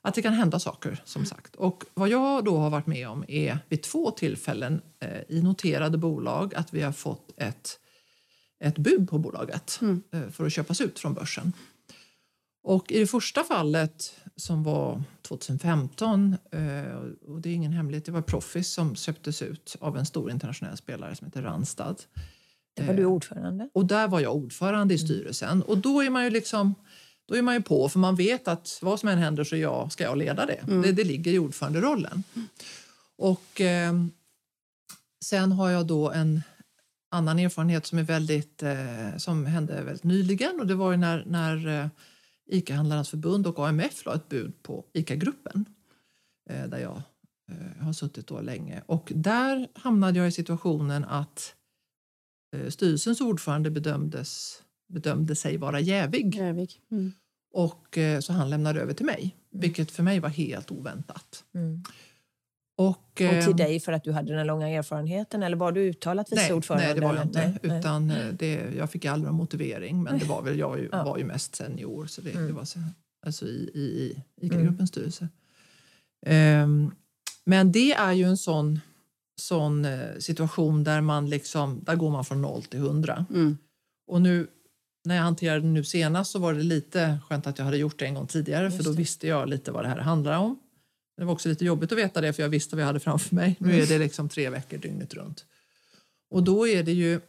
att 0.02 0.14
det 0.14 0.22
kan 0.22 0.32
hända 0.32 0.58
saker 0.58 1.02
som 1.04 1.26
sagt. 1.26 1.56
Och 1.56 1.84
vad 1.94 2.08
jag 2.08 2.44
då 2.44 2.56
har 2.58 2.70
varit 2.70 2.86
med 2.86 3.08
om 3.08 3.24
är 3.28 3.58
vid 3.68 3.82
två 3.82 4.10
tillfällen 4.10 4.80
eh, 5.00 5.20
i 5.28 5.42
noterade 5.42 5.98
bolag 5.98 6.54
att 6.54 6.74
vi 6.74 6.82
har 6.82 6.92
fått 6.92 7.32
ett, 7.36 7.78
ett 8.64 8.78
bud 8.78 9.08
på 9.08 9.18
bolaget 9.18 9.80
eh, 10.12 10.28
för 10.30 10.46
att 10.46 10.52
köpas 10.52 10.80
ut 10.80 10.98
från 10.98 11.14
börsen. 11.14 11.52
Och 12.62 12.92
i 12.92 12.98
det 12.98 13.06
första 13.06 13.44
fallet 13.44 14.14
som 14.36 14.62
var 14.62 15.02
2015, 15.22 16.36
eh, 16.52 16.60
och 17.26 17.40
det 17.40 17.48
är 17.48 17.54
ingen 17.54 17.72
hemlighet, 17.72 18.04
det 18.04 18.12
var 18.12 18.22
Proffice 18.22 18.70
som 18.70 18.96
köptes 18.96 19.42
ut 19.42 19.76
av 19.80 19.96
en 19.96 20.06
stor 20.06 20.30
internationell 20.30 20.76
spelare 20.76 21.16
som 21.16 21.26
heter 21.26 21.42
Randstad. 21.42 21.96
Där 22.76 22.86
var 22.86 22.94
du 22.94 23.04
ordförande. 23.04 23.68
Och 23.74 23.86
där 23.86 24.08
var 24.08 24.20
jag 24.20 24.36
ordförande 24.36 24.94
i 24.94 24.98
styrelsen. 24.98 25.62
Och 25.62 25.78
då 25.78 26.02
är 26.02 26.10
man 26.10 26.24
ju 26.24 26.30
liksom 26.30 26.74
då 27.28 27.36
är 27.36 27.42
man 27.42 27.54
ju 27.54 27.62
på, 27.62 27.88
för 27.88 27.98
man 27.98 28.16
vet 28.16 28.48
att 28.48 28.78
vad 28.82 29.00
som 29.00 29.08
än 29.08 29.18
händer 29.18 29.44
så 29.44 29.56
jag, 29.56 29.92
ska 29.92 30.04
jag 30.04 30.18
leda 30.18 30.46
det. 30.46 30.60
Det, 30.66 30.92
det 30.92 31.04
ligger 31.04 31.32
i 31.32 31.38
ordföranderollen. 31.38 32.22
Och 33.16 33.60
eh, 33.60 33.92
sen 35.24 35.52
har 35.52 35.70
jag 35.70 35.86
då 35.86 36.10
en 36.10 36.42
annan 37.10 37.38
erfarenhet 37.38 37.86
som 37.86 37.98
är 37.98 38.02
väldigt, 38.02 38.62
eh, 38.62 39.16
som 39.16 39.46
hände 39.46 39.82
väldigt 39.82 40.04
nyligen 40.04 40.60
och 40.60 40.66
det 40.66 40.74
var 40.74 40.90
ju 40.90 40.96
när, 40.96 41.24
när 41.26 41.66
eh, 41.66 41.88
ICA-handlarnas 42.50 43.10
förbund 43.10 43.46
och 43.46 43.68
AMF 43.68 44.04
la 44.04 44.14
ett 44.14 44.28
bud 44.28 44.62
på 44.62 44.84
ICA-gruppen 44.92 45.64
eh, 46.50 46.66
där 46.66 46.78
jag 46.78 47.02
eh, 47.50 47.84
har 47.84 47.92
suttit 47.92 48.26
då 48.26 48.40
länge. 48.40 48.82
Och 48.86 49.12
där 49.14 49.68
hamnade 49.74 50.18
jag 50.18 50.28
i 50.28 50.32
situationen 50.32 51.04
att 51.04 51.54
eh, 52.56 52.68
styrelsens 52.68 53.20
ordförande 53.20 53.70
bedömdes, 53.70 54.62
bedömde 54.88 55.36
sig 55.36 55.56
vara 55.56 55.80
jävig 55.80 56.34
Jävig. 56.34 56.80
Mm. 56.90 57.12
och 57.54 57.98
eh, 57.98 58.20
så 58.20 58.32
han 58.32 58.50
lämnade 58.50 58.80
över 58.80 58.94
till 58.94 59.06
mig, 59.06 59.36
vilket 59.50 59.90
för 59.90 60.02
mig 60.02 60.20
var 60.20 60.28
helt 60.28 60.70
oväntat. 60.70 61.44
Mm. 61.54 61.82
Och, 62.76 62.88
Och 62.88 63.14
till 63.16 63.28
eh, 63.50 63.56
dig 63.56 63.80
för 63.80 63.92
att 63.92 64.04
du 64.04 64.12
hade 64.12 64.34
den 64.36 64.46
långa 64.46 64.68
erfarenheten 64.68 65.42
eller 65.42 65.56
var 65.56 65.72
du 65.72 65.80
uttalat 65.80 66.32
vice 66.32 66.42
Nej, 66.42 66.52
ordförande? 66.52 66.86
nej, 66.86 66.94
det 66.94 67.00
var 67.00 67.14
jag 67.14 67.24
inte. 67.24 67.38
Nej, 67.48 67.58
nej. 67.62 67.78
utan 67.78 68.10
eh, 68.10 68.26
det, 68.32 68.74
jag 68.76 68.90
fick 68.90 69.04
aldrig 69.04 69.26
någon 69.26 69.36
motivering, 69.36 70.02
men 70.02 70.18
det 70.18 70.24
var 70.24 70.42
väl, 70.42 70.58
jag 70.58 70.68
var 70.68 70.76
ju, 70.76 70.88
Ja. 70.92 71.04
var 71.04 71.18
ju 71.18 71.24
mest 71.24 71.54
senior 71.56 72.06
så 72.06 72.20
det, 72.20 72.30
Mm. 72.30 72.46
det 72.46 72.52
var 72.52 72.64
så, 72.64 72.78
alltså 73.26 73.46
i, 73.46 73.70
i, 73.74 73.80
i 74.40 74.46
ICA-gruppens 74.46 74.90
styrelse. 74.90 75.28
Ehm, 76.26 76.90
men 77.44 77.72
det 77.72 77.92
är 77.92 78.12
ju 78.12 78.24
en 78.24 78.36
sån, 78.36 78.80
sån 79.40 79.84
eh, 79.84 80.18
situation 80.18 80.84
där 80.84 81.00
man 81.00 81.30
liksom, 81.30 81.80
där 81.84 81.96
går 81.96 82.10
man 82.10 82.24
från 82.24 82.42
noll 82.42 82.62
till 82.62 82.80
hundra. 82.80 83.26
Mm. 83.30 83.58
Och 84.06 84.22
nu 84.22 84.46
när 85.08 85.16
jag 85.16 85.22
hanterade 85.22 85.60
det 85.60 85.66
nu 85.66 85.84
senast 85.84 86.30
så 86.30 86.38
var 86.38 86.54
det 86.54 86.62
lite 86.62 87.18
skönt 87.28 87.46
att 87.46 87.58
jag 87.58 87.64
hade 87.64 87.76
gjort 87.76 87.98
det 87.98 88.06
en 88.06 88.14
gång 88.14 88.26
tidigare 88.26 88.70
för 88.70 88.76
Just 88.76 88.84
då 88.84 88.92
det. 88.92 88.98
visste 88.98 89.26
jag 89.26 89.48
lite 89.48 89.72
vad 89.72 89.84
det 89.84 89.88
här 89.88 89.98
handlar 89.98 90.38
om. 90.38 90.58
Det 91.16 91.24
var 91.24 91.32
också 91.32 91.48
lite 91.48 91.64
jobbigt 91.64 91.92
att 91.92 91.98
veta 91.98 92.20
det 92.20 92.32
för 92.32 92.42
jag 92.42 92.50
visste 92.50 92.76
vad 92.76 92.82
jag 92.82 92.86
hade 92.86 93.00
framför 93.00 93.34
mig. 93.34 93.56
Nu 93.58 93.80
är 93.80 93.86
det 93.86 93.98
liksom 93.98 94.28
tre 94.28 94.50
veckor 94.50 94.78
dygnet 94.78 95.14
runt. 95.14 95.44
Och 96.30 96.42
då 96.42 96.68
är 96.68 96.82
det 96.82 96.92
ju 96.92 97.14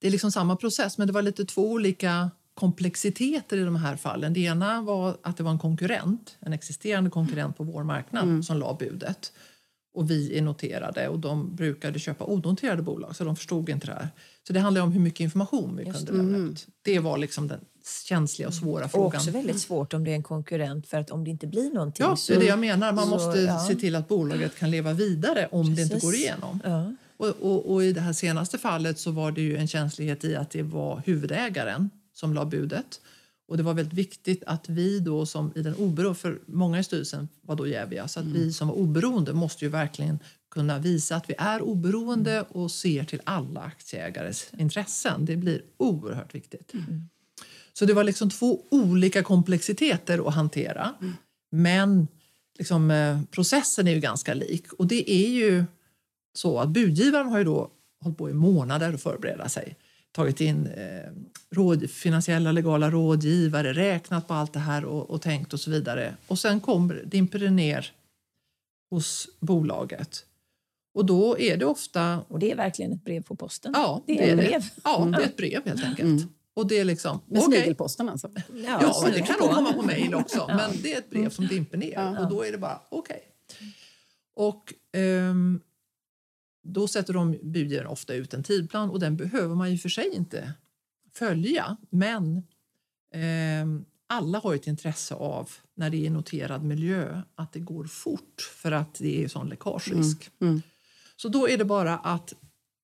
det 0.00 0.06
är 0.06 0.10
liksom 0.10 0.32
samma 0.32 0.56
process 0.56 0.98
men 0.98 1.06
det 1.06 1.12
var 1.12 1.22
lite 1.22 1.44
två 1.44 1.70
olika 1.70 2.30
komplexiteter 2.54 3.56
i 3.56 3.64
de 3.64 3.76
här 3.76 3.96
fallen. 3.96 4.32
Det 4.32 4.40
ena 4.40 4.82
var 4.82 5.16
att 5.22 5.36
det 5.36 5.42
var 5.42 5.50
en 5.50 5.58
konkurrent, 5.58 6.36
en 6.40 6.52
existerande 6.52 7.10
konkurrent 7.10 7.56
på 7.56 7.64
vår 7.64 7.84
marknad 7.84 8.44
som 8.44 8.56
la 8.56 8.74
budet. 8.74 9.32
Och 9.94 10.10
vi 10.10 10.38
är 10.38 10.42
noterade 10.42 11.08
och 11.08 11.18
de 11.18 11.56
brukade 11.56 11.98
köpa 11.98 12.24
onoterade 12.24 12.82
bolag 12.82 13.16
så 13.16 13.24
de 13.24 13.36
förstod 13.36 13.68
inte 13.68 13.86
det 13.86 13.92
här. 13.92 14.08
Så 14.46 14.52
det 14.52 14.60
handlar 14.60 14.82
om 14.82 14.92
hur 14.92 15.00
mycket 15.00 15.20
information 15.20 15.76
vi 15.76 15.84
kunde 15.84 16.12
lämna 16.12 16.38
ut. 16.38 16.66
Det 16.82 16.98
var 16.98 17.18
liksom 17.18 17.48
den 17.48 17.60
känsliga 18.08 18.48
och 18.48 18.54
svåra 18.54 18.84
Och 18.84 18.90
frågan. 18.90 19.18
också 19.20 19.30
väldigt 19.30 19.60
svårt 19.60 19.94
om 19.94 20.04
det 20.04 20.10
är 20.10 20.14
en 20.14 20.22
konkurrent 20.22 20.86
för 20.86 20.98
att 20.98 21.10
om 21.10 21.24
det 21.24 21.30
inte 21.30 21.46
blir 21.46 21.70
någonting 21.70 22.06
Ja, 22.06 22.16
så... 22.16 22.32
det 22.32 22.38
är 22.38 22.40
det 22.40 22.46
jag 22.46 22.58
menar. 22.58 22.92
Man 22.92 23.04
så, 23.04 23.10
måste 23.10 23.40
ja. 23.40 23.58
se 23.68 23.74
till 23.74 23.94
att 23.96 24.08
bolaget 24.08 24.58
kan 24.58 24.70
leva 24.70 24.92
vidare 24.92 25.48
om 25.50 25.74
det 25.74 25.82
inte 25.82 25.94
Precis. 25.94 26.02
går 26.10 26.14
igenom. 26.14 26.60
Ja. 26.64 26.92
Och, 27.16 27.28
och, 27.40 27.72
och 27.72 27.84
I 27.84 27.92
det 27.92 28.00
här 28.00 28.12
senaste 28.12 28.58
fallet 28.58 28.98
så 28.98 29.10
var 29.10 29.32
det 29.32 29.40
ju 29.40 29.56
en 29.56 29.68
känslighet 29.68 30.24
i 30.24 30.36
att 30.36 30.50
det 30.50 30.62
var 30.62 31.02
huvudägaren 31.06 31.90
som 32.14 32.34
la 32.34 32.44
budet. 32.44 33.00
Och 33.52 33.58
det 33.58 33.64
var 33.64 33.74
väldigt 33.74 33.98
viktigt 33.98 34.42
att 34.46 34.68
vi 34.68 35.00
då 35.00 35.26
som 35.26 35.52
i 35.54 35.62
den 35.62 35.74
oberoende, 35.74 36.18
för 36.18 36.40
många 36.46 36.78
i 36.78 36.84
styrelsen 36.84 37.28
var 37.42 37.56
då 37.56 37.66
jäviga, 37.66 38.08
så 38.08 38.20
att 38.20 38.26
vi 38.26 38.52
som 38.52 38.68
var 38.68 38.74
oberoende 38.74 39.32
måste 39.32 39.64
ju 39.64 39.70
verkligen 39.70 40.18
kunna 40.50 40.78
visa 40.78 41.16
att 41.16 41.30
vi 41.30 41.34
är 41.38 41.62
oberoende 41.62 42.42
och 42.42 42.70
ser 42.70 43.04
till 43.04 43.20
alla 43.24 43.60
aktieägares 43.60 44.50
intressen. 44.58 45.24
Det 45.24 45.36
blir 45.36 45.62
oerhört 45.76 46.34
viktigt. 46.34 46.72
Så 47.72 47.84
det 47.84 47.92
var 47.94 48.04
liksom 48.04 48.30
två 48.30 48.60
olika 48.70 49.22
komplexiteter 49.22 50.28
att 50.28 50.34
hantera. 50.34 50.94
Men 51.50 52.08
liksom, 52.58 52.90
eh, 52.90 53.22
processen 53.30 53.88
är 53.88 53.92
ju 53.92 54.00
ganska 54.00 54.34
lik. 54.34 54.72
Och 54.72 54.86
det 54.86 55.10
är 55.10 55.28
ju 55.28 55.64
så 56.34 56.58
att 56.58 56.68
budgivaren 56.68 57.26
har 57.28 57.38
ju 57.38 57.44
då 57.44 57.70
hållit 58.00 58.18
på 58.18 58.30
i 58.30 58.34
månader 58.34 58.92
att 58.92 59.02
förbereda 59.02 59.48
sig. 59.48 59.76
Tagit 60.12 60.40
in 60.40 60.66
eh, 60.66 61.10
råd, 61.50 61.90
finansiella 61.90 62.52
legala 62.52 62.90
rådgivare, 62.90 63.72
räknat 63.72 64.28
på 64.28 64.34
allt 64.34 64.52
det 64.52 64.58
här 64.58 64.84
och, 64.84 65.10
och 65.10 65.22
tänkt 65.22 65.52
och 65.52 65.60
så 65.60 65.70
vidare. 65.70 66.14
Och 66.26 66.38
sen 66.38 66.60
kommer 66.60 67.02
dimper 67.04 67.38
det 67.38 67.50
ner 67.50 67.92
hos 68.90 69.28
bolaget. 69.40 70.26
Och 70.94 71.06
då 71.06 71.38
är 71.38 71.56
det 71.56 71.64
ofta... 71.64 72.24
Och 72.28 72.38
det 72.38 72.50
är 72.50 72.56
verkligen 72.56 72.92
ett 72.92 73.04
brev 73.04 73.22
på 73.22 73.36
posten. 73.36 73.72
Ja, 73.74 74.02
det 74.06 74.18
är 74.18 74.22
ett 74.22 74.36
det. 74.38 74.44
brev. 74.46 74.62
Ja, 74.84 75.08
det 75.16 75.22
är 75.22 75.26
ett 75.26 75.36
brev 75.36 75.66
helt 75.66 75.84
enkelt. 75.84 76.28
Och 76.54 76.66
det 76.66 76.78
är 76.78 76.84
liksom... 76.84 77.20
Med 77.26 77.42
okej. 77.42 77.58
snigelposten 77.58 78.08
alltså. 78.08 78.30
Ja, 78.54 79.02
men 79.04 79.12
det 79.12 79.20
kan 79.20 79.36
nog 79.40 79.50
komma 79.50 79.72
på 79.72 79.82
mejl 79.82 80.14
också. 80.14 80.46
Men 80.46 80.70
det 80.82 80.92
är 80.92 80.98
ett 80.98 81.10
brev 81.10 81.30
som 81.30 81.46
dimper 81.46 81.78
ner 81.78 82.20
och 82.20 82.30
då 82.30 82.42
är 82.42 82.52
det 82.52 82.58
bara 82.58 82.80
okej. 82.88 83.22
Och 84.34 84.74
ehm, 84.92 85.60
då 86.62 86.88
sätter 86.88 87.12
de 87.12 87.38
budgivaren 87.42 87.86
ofta 87.86 88.14
ut 88.14 88.34
en 88.34 88.42
tidplan 88.42 88.90
och 88.90 89.00
den 89.00 89.16
behöver 89.16 89.54
man 89.54 89.70
ju 89.70 89.78
för 89.78 89.88
sig 89.88 90.14
inte 90.14 90.52
följa. 91.14 91.76
Men 91.90 92.42
ehm, 93.14 93.84
alla 94.06 94.38
har 94.38 94.54
ett 94.54 94.66
intresse 94.66 95.14
av 95.14 95.50
när 95.74 95.90
det 95.90 96.06
är 96.06 96.10
noterad 96.10 96.64
miljö 96.64 97.22
att 97.34 97.52
det 97.52 97.60
går 97.60 97.84
fort 97.84 98.50
för 98.56 98.72
att 98.72 98.94
det 98.94 99.24
är 99.24 99.28
sån 99.28 99.48
läckagerisk. 99.48 100.30
Mm. 100.40 100.62
Så 101.16 101.28
då 101.28 101.48
är 101.48 101.58
det 101.58 101.64
bara 101.64 101.98
att 101.98 102.34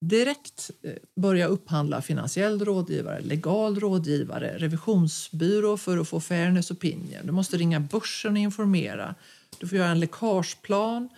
direkt 0.00 0.70
eh, 0.82 0.92
börja 1.16 1.46
upphandla 1.46 2.02
finansiell 2.02 2.64
rådgivare, 2.64 3.20
legal 3.20 3.80
rådgivare, 3.80 4.58
revisionsbyrå 4.58 5.76
för 5.76 5.98
att 5.98 6.08
få 6.08 6.20
fairness 6.20 6.70
opinion. 6.70 7.26
Du 7.26 7.32
måste 7.32 7.56
ringa 7.56 7.80
börsen 7.80 8.32
och 8.32 8.38
informera. 8.38 9.14
Du 9.58 9.68
får 9.68 9.78
göra 9.78 9.90
en 9.90 10.00
läckageplan, 10.00 11.04
eh, 11.04 11.08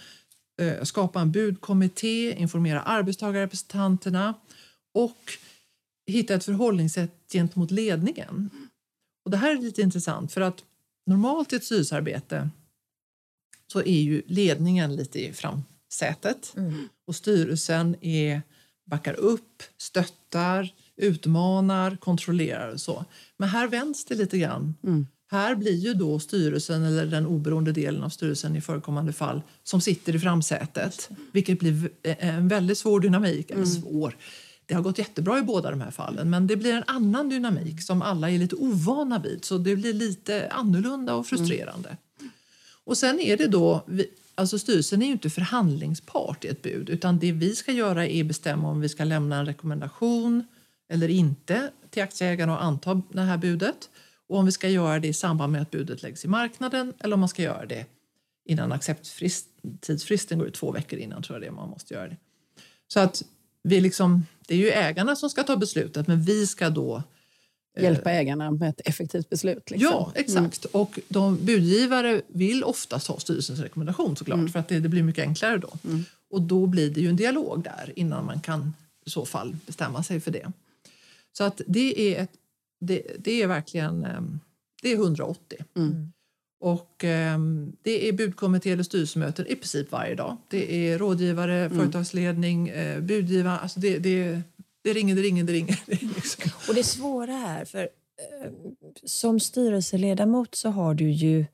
skapa 0.83 1.21
en 1.21 1.33
budkommitté, 1.33 2.35
informera 2.39 2.83
arbetstagarrepresentanterna 2.83 4.35
och 4.95 5.33
hitta 6.07 6.35
ett 6.35 6.45
förhållningssätt 6.45 7.13
gentemot 7.33 7.71
ledningen. 7.71 8.51
Och 9.25 9.31
det 9.31 9.37
här 9.37 9.57
är 9.57 9.61
lite 9.61 9.83
intressant 9.83 10.33
för 10.33 10.41
att 10.41 10.65
normalt 11.07 11.53
i 11.53 11.57
ett 11.57 11.65
styrelsearbete 11.65 12.51
så 13.67 13.81
är 13.81 14.01
ju 14.01 14.23
ledningen 14.27 14.97
lite 14.97 15.19
i 15.27 15.33
framsätet 15.33 16.55
och 17.07 17.17
styrelsen 17.17 17.97
är, 18.01 18.43
backar 18.87 19.15
upp, 19.15 19.63
stöttar, 19.77 20.75
utmanar, 20.97 21.97
kontrollerar 21.97 22.73
och 22.73 22.81
så. 22.81 23.05
Men 23.37 23.49
här 23.49 23.69
vänds 23.69 24.05
det 24.05 24.15
lite 24.15 24.39
grann. 24.39 24.75
Här 25.31 25.55
blir 25.55 25.75
ju 25.75 25.95
då 25.95 26.19
styrelsen 26.19 26.85
eller 26.85 27.07
den 27.07 27.27
oberoende 27.27 27.73
delen 27.73 28.03
av 28.03 28.09
styrelsen 28.09 28.57
i 28.57 28.61
förekommande 28.61 29.13
fall 29.13 29.43
som 29.65 29.81
sitter 29.81 30.15
i 30.15 30.19
framsätet, 30.19 31.11
vilket 31.33 31.59
blir 31.59 31.91
en 32.03 32.49
väldigt 32.49 32.79
svår 32.79 33.01
dynamik. 33.01 33.51
Eller 33.51 33.65
svår. 33.65 34.17
Det 34.67 34.75
har 34.75 34.83
gått 34.83 34.99
jättebra 34.99 35.39
i 35.39 35.43
båda 35.43 35.71
de 35.71 35.81
här 35.81 35.91
fallen, 35.91 36.31
men 36.31 36.47
det 36.47 36.57
blir 36.57 36.75
en 36.75 36.85
annan 36.87 37.29
dynamik 37.29 37.83
som 37.83 38.03
alla 38.03 38.31
är 38.31 38.39
lite 38.39 38.57
ovana 38.57 39.19
vid, 39.19 39.45
så 39.45 39.59
det 39.59 39.77
blir 39.77 39.93
lite 39.93 40.49
annorlunda 40.49 41.15
och 41.15 41.27
frustrerande. 41.27 41.97
Och 42.85 42.99
sen 42.99 43.21
är 43.21 43.37
det 43.37 43.47
då, 43.47 43.87
alltså 44.35 44.59
styrelsen 44.59 45.03
är 45.03 45.07
ju 45.07 45.13
inte 45.13 45.31
förhandlingspart 45.31 46.45
i 46.45 46.49
ett 46.49 46.63
bud 46.63 46.89
utan 46.89 47.19
det 47.19 47.33
vi 47.33 47.57
ska 47.57 47.73
göra 47.73 48.07
är 48.07 48.25
bestämma 48.25 48.71
om 48.71 48.81
vi 48.81 48.89
ska 48.89 49.05
lämna 49.05 49.37
en 49.37 49.47
rekommendation 49.47 50.45
eller 50.89 51.09
inte 51.09 51.71
till 51.91 52.03
aktieägarna 52.03 52.53
och 52.53 52.65
anta 52.65 53.03
det 53.13 53.21
här 53.21 53.39
budet 53.39 53.89
och 54.31 54.39
om 54.39 54.45
vi 54.45 54.53
ska 54.53 54.69
göra 54.69 54.99
det 54.99 55.09
i 55.09 55.13
samband 55.13 55.53
med 55.53 55.63
att 55.63 55.71
budet 55.71 56.03
läggs 56.03 56.25
i 56.25 56.29
marknaden 56.29 56.93
eller 56.99 57.15
om 57.15 57.21
man 57.21 57.29
ska 57.29 57.43
göra 57.43 57.67
det 57.67 57.87
innan 58.45 58.73
accepttidsfristen 58.73 60.39
går 60.39 60.49
ut 60.49 60.55
två 60.55 60.73
veckor 60.73 60.99
innan 60.99 61.23
tror 61.23 61.35
jag 61.37 61.43
det 61.43 61.47
är 61.47 61.51
man 61.51 61.69
måste 61.69 61.95
göra 61.95 62.09
det. 62.09 62.17
Så 62.89 63.01
att 63.01 63.23
vi 63.63 63.81
liksom, 63.81 64.27
det 64.47 64.55
är 64.55 64.59
ju 64.59 64.71
ägarna 64.71 65.17
som 65.17 65.31
ska 65.31 65.43
ta 65.43 65.57
beslutet 65.57 66.07
men 66.07 66.23
vi 66.23 66.47
ska 66.47 66.71
då 66.71 67.03
Hjälpa 67.81 68.11
ägarna 68.11 68.51
med 68.51 68.69
ett 68.69 68.81
effektivt 68.85 69.31
beslut. 69.31 69.71
Liksom. 69.71 69.91
Ja, 69.91 70.13
exakt. 70.15 70.65
Och 70.65 70.99
de 71.09 71.37
budgivare 71.45 72.23
vill 72.27 72.65
oftast 72.65 73.07
ha 73.07 73.19
styrelsens 73.19 73.61
rekommendation 73.61 74.17
såklart 74.17 74.51
för 74.51 74.59
att 74.59 74.69
det, 74.69 74.81
det 74.81 74.89
blir 74.89 75.03
mycket 75.03 75.23
enklare 75.23 75.59
då. 75.59 75.73
Och 76.31 76.43
då 76.43 76.67
blir 76.67 76.91
det 76.91 77.01
ju 77.01 77.09
en 77.09 77.17
dialog 77.17 77.63
där 77.63 77.93
innan 77.97 78.27
man 78.27 78.41
kan 78.41 78.75
i 79.07 79.11
så 79.11 79.27
fall 79.27 79.57
bestämma 79.67 80.03
sig 80.03 80.21
för 80.21 80.31
det. 80.31 80.53
Så 81.33 81.45
att 81.45 81.61
det 81.67 82.15
är, 82.15 82.23
ett, 82.23 82.33
det, 82.81 83.03
det 83.19 83.43
är 83.43 83.47
verkligen 83.47 84.05
ehm, 84.05 84.41
det 84.83 84.93
är 84.93 84.97
180. 84.97 85.59
Och 86.61 87.05
ehm, 87.05 87.73
det 87.83 88.09
är 88.09 88.13
budkommitté 88.13 88.71
eller 88.71 88.83
styrelsemöten 88.83 89.47
i 89.47 89.57
princip 89.57 89.93
varje 89.93 90.15
dag. 90.15 90.37
Det 90.49 90.89
är 90.89 90.99
rådgivare, 90.99 91.71
företagsledning, 91.71 92.69
eh, 92.69 93.01
budgivare. 93.01 93.59
Alltså 93.59 93.81
det, 93.81 93.99
det, 93.99 94.41
det 94.85 94.93
ringer, 94.93 95.15
det 95.15 95.23
ringer, 95.23 95.45
det 95.45 95.53
ringer. 95.53 95.81
Det 95.87 95.93
är 95.93 96.15
liksom. 96.15 96.51
Och 96.69 96.75
det 96.75 96.85
svåra 96.85 97.33
här, 97.33 97.65
för 97.65 97.83
eh, 97.83 98.51
som 99.05 99.41
styrelseledamot 99.41 100.55
så 100.55 100.69
har 100.69 100.95
du 100.95 101.11
ju... 101.11 101.47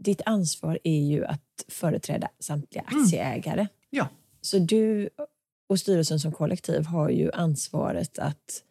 Ditt 0.00 0.20
ansvar 0.26 0.78
är 0.84 1.00
ju 1.00 1.24
att 1.24 1.64
företräda 1.68 2.28
samtliga 2.40 2.84
aktieägare. 2.86 3.68
Ja. 3.90 4.08
Så 4.40 4.58
du 4.58 5.08
och 5.68 5.78
styrelsen 5.78 6.20
som 6.20 6.32
kollektiv 6.32 6.84
har 6.84 7.10
ju 7.10 7.32
ansvaret 7.32 8.18
att, 8.18 8.62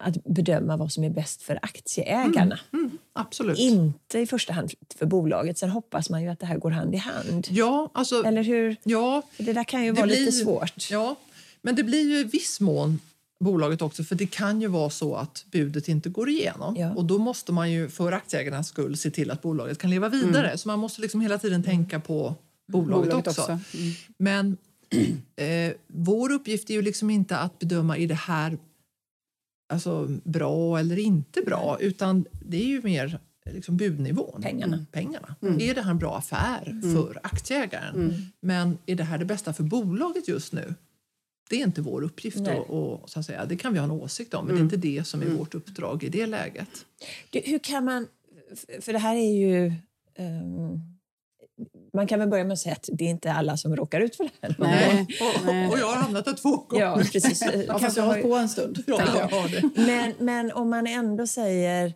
att 0.00 0.24
bedöma 0.24 0.76
vad 0.76 0.92
som 0.92 1.04
är 1.04 1.10
bäst 1.10 1.42
för 1.42 1.58
aktieägarna. 1.62 2.58
Mm, 2.72 2.98
absolut. 3.12 3.58
Inte 3.58 4.18
i 4.18 4.26
första 4.26 4.52
hand 4.52 4.72
för 4.98 5.06
bolaget. 5.06 5.58
Sen 5.58 5.70
hoppas 5.70 6.10
man 6.10 6.22
ju 6.22 6.28
att 6.28 6.40
det 6.40 6.46
här 6.46 6.58
går 6.58 6.70
hand 6.70 6.94
i 6.94 6.98
hand. 6.98 7.46
Ja, 7.50 7.90
alltså, 7.94 8.22
Eller 8.24 8.42
hur? 8.44 8.76
ja, 8.82 9.22
Det 9.38 9.52
där 9.52 9.64
kan 9.64 9.84
ju 9.84 9.92
vara 9.92 10.06
lite 10.06 10.22
blir- 10.22 10.30
svårt. 10.32 10.90
Ja, 10.90 11.16
men 11.62 11.74
det 11.76 11.84
blir 11.84 12.02
ju 12.10 12.18
i 12.18 12.24
viss 12.24 12.60
mån 12.60 12.98
bolaget 13.40 13.82
också 13.82 14.04
för 14.04 14.14
det 14.14 14.26
kan 14.26 14.60
ju 14.60 14.66
vara 14.68 14.90
så 14.90 15.14
att 15.14 15.44
budet 15.50 15.88
inte 15.88 16.08
går 16.08 16.28
igenom 16.28 16.76
Ja. 16.76 16.90
och 16.94 17.04
då 17.04 17.18
måste 17.18 17.52
man 17.52 17.72
ju 17.72 17.88
för 17.88 18.12
aktieägarnas 18.12 18.68
skull 18.68 18.96
se 18.96 19.10
till 19.10 19.30
att 19.30 19.42
bolaget 19.42 19.78
kan 19.78 19.90
leva 19.90 20.08
vidare. 20.08 20.58
Så 20.58 20.68
man 20.68 20.78
måste 20.78 21.00
liksom 21.00 21.20
hela 21.20 21.38
tiden 21.38 21.62
tänka 21.62 22.00
på 22.00 22.34
bolaget, 22.68 23.10
Bolaget 23.10 23.26
också. 23.28 23.40
också. 23.40 23.52
Mm. 23.52 23.92
Men 24.18 24.56
eh, 25.36 25.72
vår 25.86 26.32
uppgift 26.32 26.70
är 26.70 26.74
ju 26.74 26.82
liksom 26.82 27.10
inte 27.10 27.36
att 27.36 27.58
bedöma 27.58 27.98
är 27.98 28.06
det 28.08 28.14
här 28.14 28.58
alltså, 29.68 30.08
bra 30.24 30.78
eller 30.78 30.98
inte 30.98 31.42
bra 31.42 31.76
utan 31.80 32.24
det 32.40 32.56
är 32.56 32.66
ju 32.66 32.82
mer 32.82 33.18
liksom 33.50 33.76
budnivån. 33.76 34.42
Pengarna. 34.42 34.74
Mm, 34.74 34.86
pengarna. 34.86 35.36
Är 35.40 35.74
det 35.74 35.82
här 35.82 35.90
en 35.90 35.98
bra 35.98 36.16
affär 36.16 36.80
för 36.94 37.20
aktieägaren? 37.22 38.30
Men 38.40 38.78
är 38.86 38.94
det 38.94 39.04
här 39.04 39.18
det 39.18 39.24
bästa 39.24 39.52
för 39.52 39.64
bolaget 39.64 40.28
just 40.28 40.52
nu? 40.52 40.74
Det 41.50 41.56
är 41.56 41.64
inte 41.64 41.82
vår 41.82 42.02
uppgift. 42.02 42.40
Och, 42.40 42.70
och, 42.70 43.10
så 43.10 43.20
att 43.20 43.26
säga. 43.26 43.44
Det 43.44 43.56
kan 43.56 43.72
vi 43.72 43.78
ha 43.78 43.84
en 43.84 43.90
åsikt 43.90 44.34
om, 44.34 44.46
men 44.46 44.54
det 44.54 44.60
är 44.60 44.64
inte 44.64 44.76
det 44.76 45.04
som 45.06 45.22
är 45.22 45.26
vårt 45.26 45.54
uppdrag 45.54 46.04
i 46.04 46.08
det 46.08 46.26
läget. 46.26 46.86
Du, 47.30 47.40
hur 47.44 47.58
kan 47.58 47.84
man... 47.84 48.06
För 48.80 48.92
det 48.92 48.98
här 48.98 49.16
är 49.16 49.32
ju... 49.32 49.72
ehm, 50.14 50.93
man 51.94 52.06
kan 52.06 52.18
väl 52.18 52.28
börja 52.28 52.44
med 52.44 52.52
att 52.52 52.58
säga 52.58 52.72
att 52.74 52.88
det 52.92 53.04
är 53.04 53.08
inte 53.08 53.32
alla 53.32 53.56
som 53.56 53.76
råkar 53.76 54.00
ut 54.00 54.16
för 54.16 54.24
det 54.24 54.30
här. 54.40 54.56
Nej. 54.58 55.06
Och, 55.20 55.72
och 55.72 55.78
jag 55.78 55.86
har 55.86 55.96
hamnat 55.96 56.24
där 56.24 56.32
två 56.34 56.56
gånger. 56.56 56.84
Ja, 56.84 56.96
precis. 57.12 57.42
Ja, 57.42 57.72
fast 57.72 57.80
Kanske 57.80 58.00
jag 58.00 58.06
har 58.06 58.22
på 58.22 58.34
en 58.34 58.48
stund. 58.48 58.82
Ja, 58.86 59.00
jag 59.00 59.16
jag. 59.16 59.28
har 59.28 59.48
det. 59.48 59.70
men, 59.86 60.14
men 60.18 60.52
om 60.52 60.70
man 60.70 60.86
ändå 60.86 61.26
säger... 61.26 61.94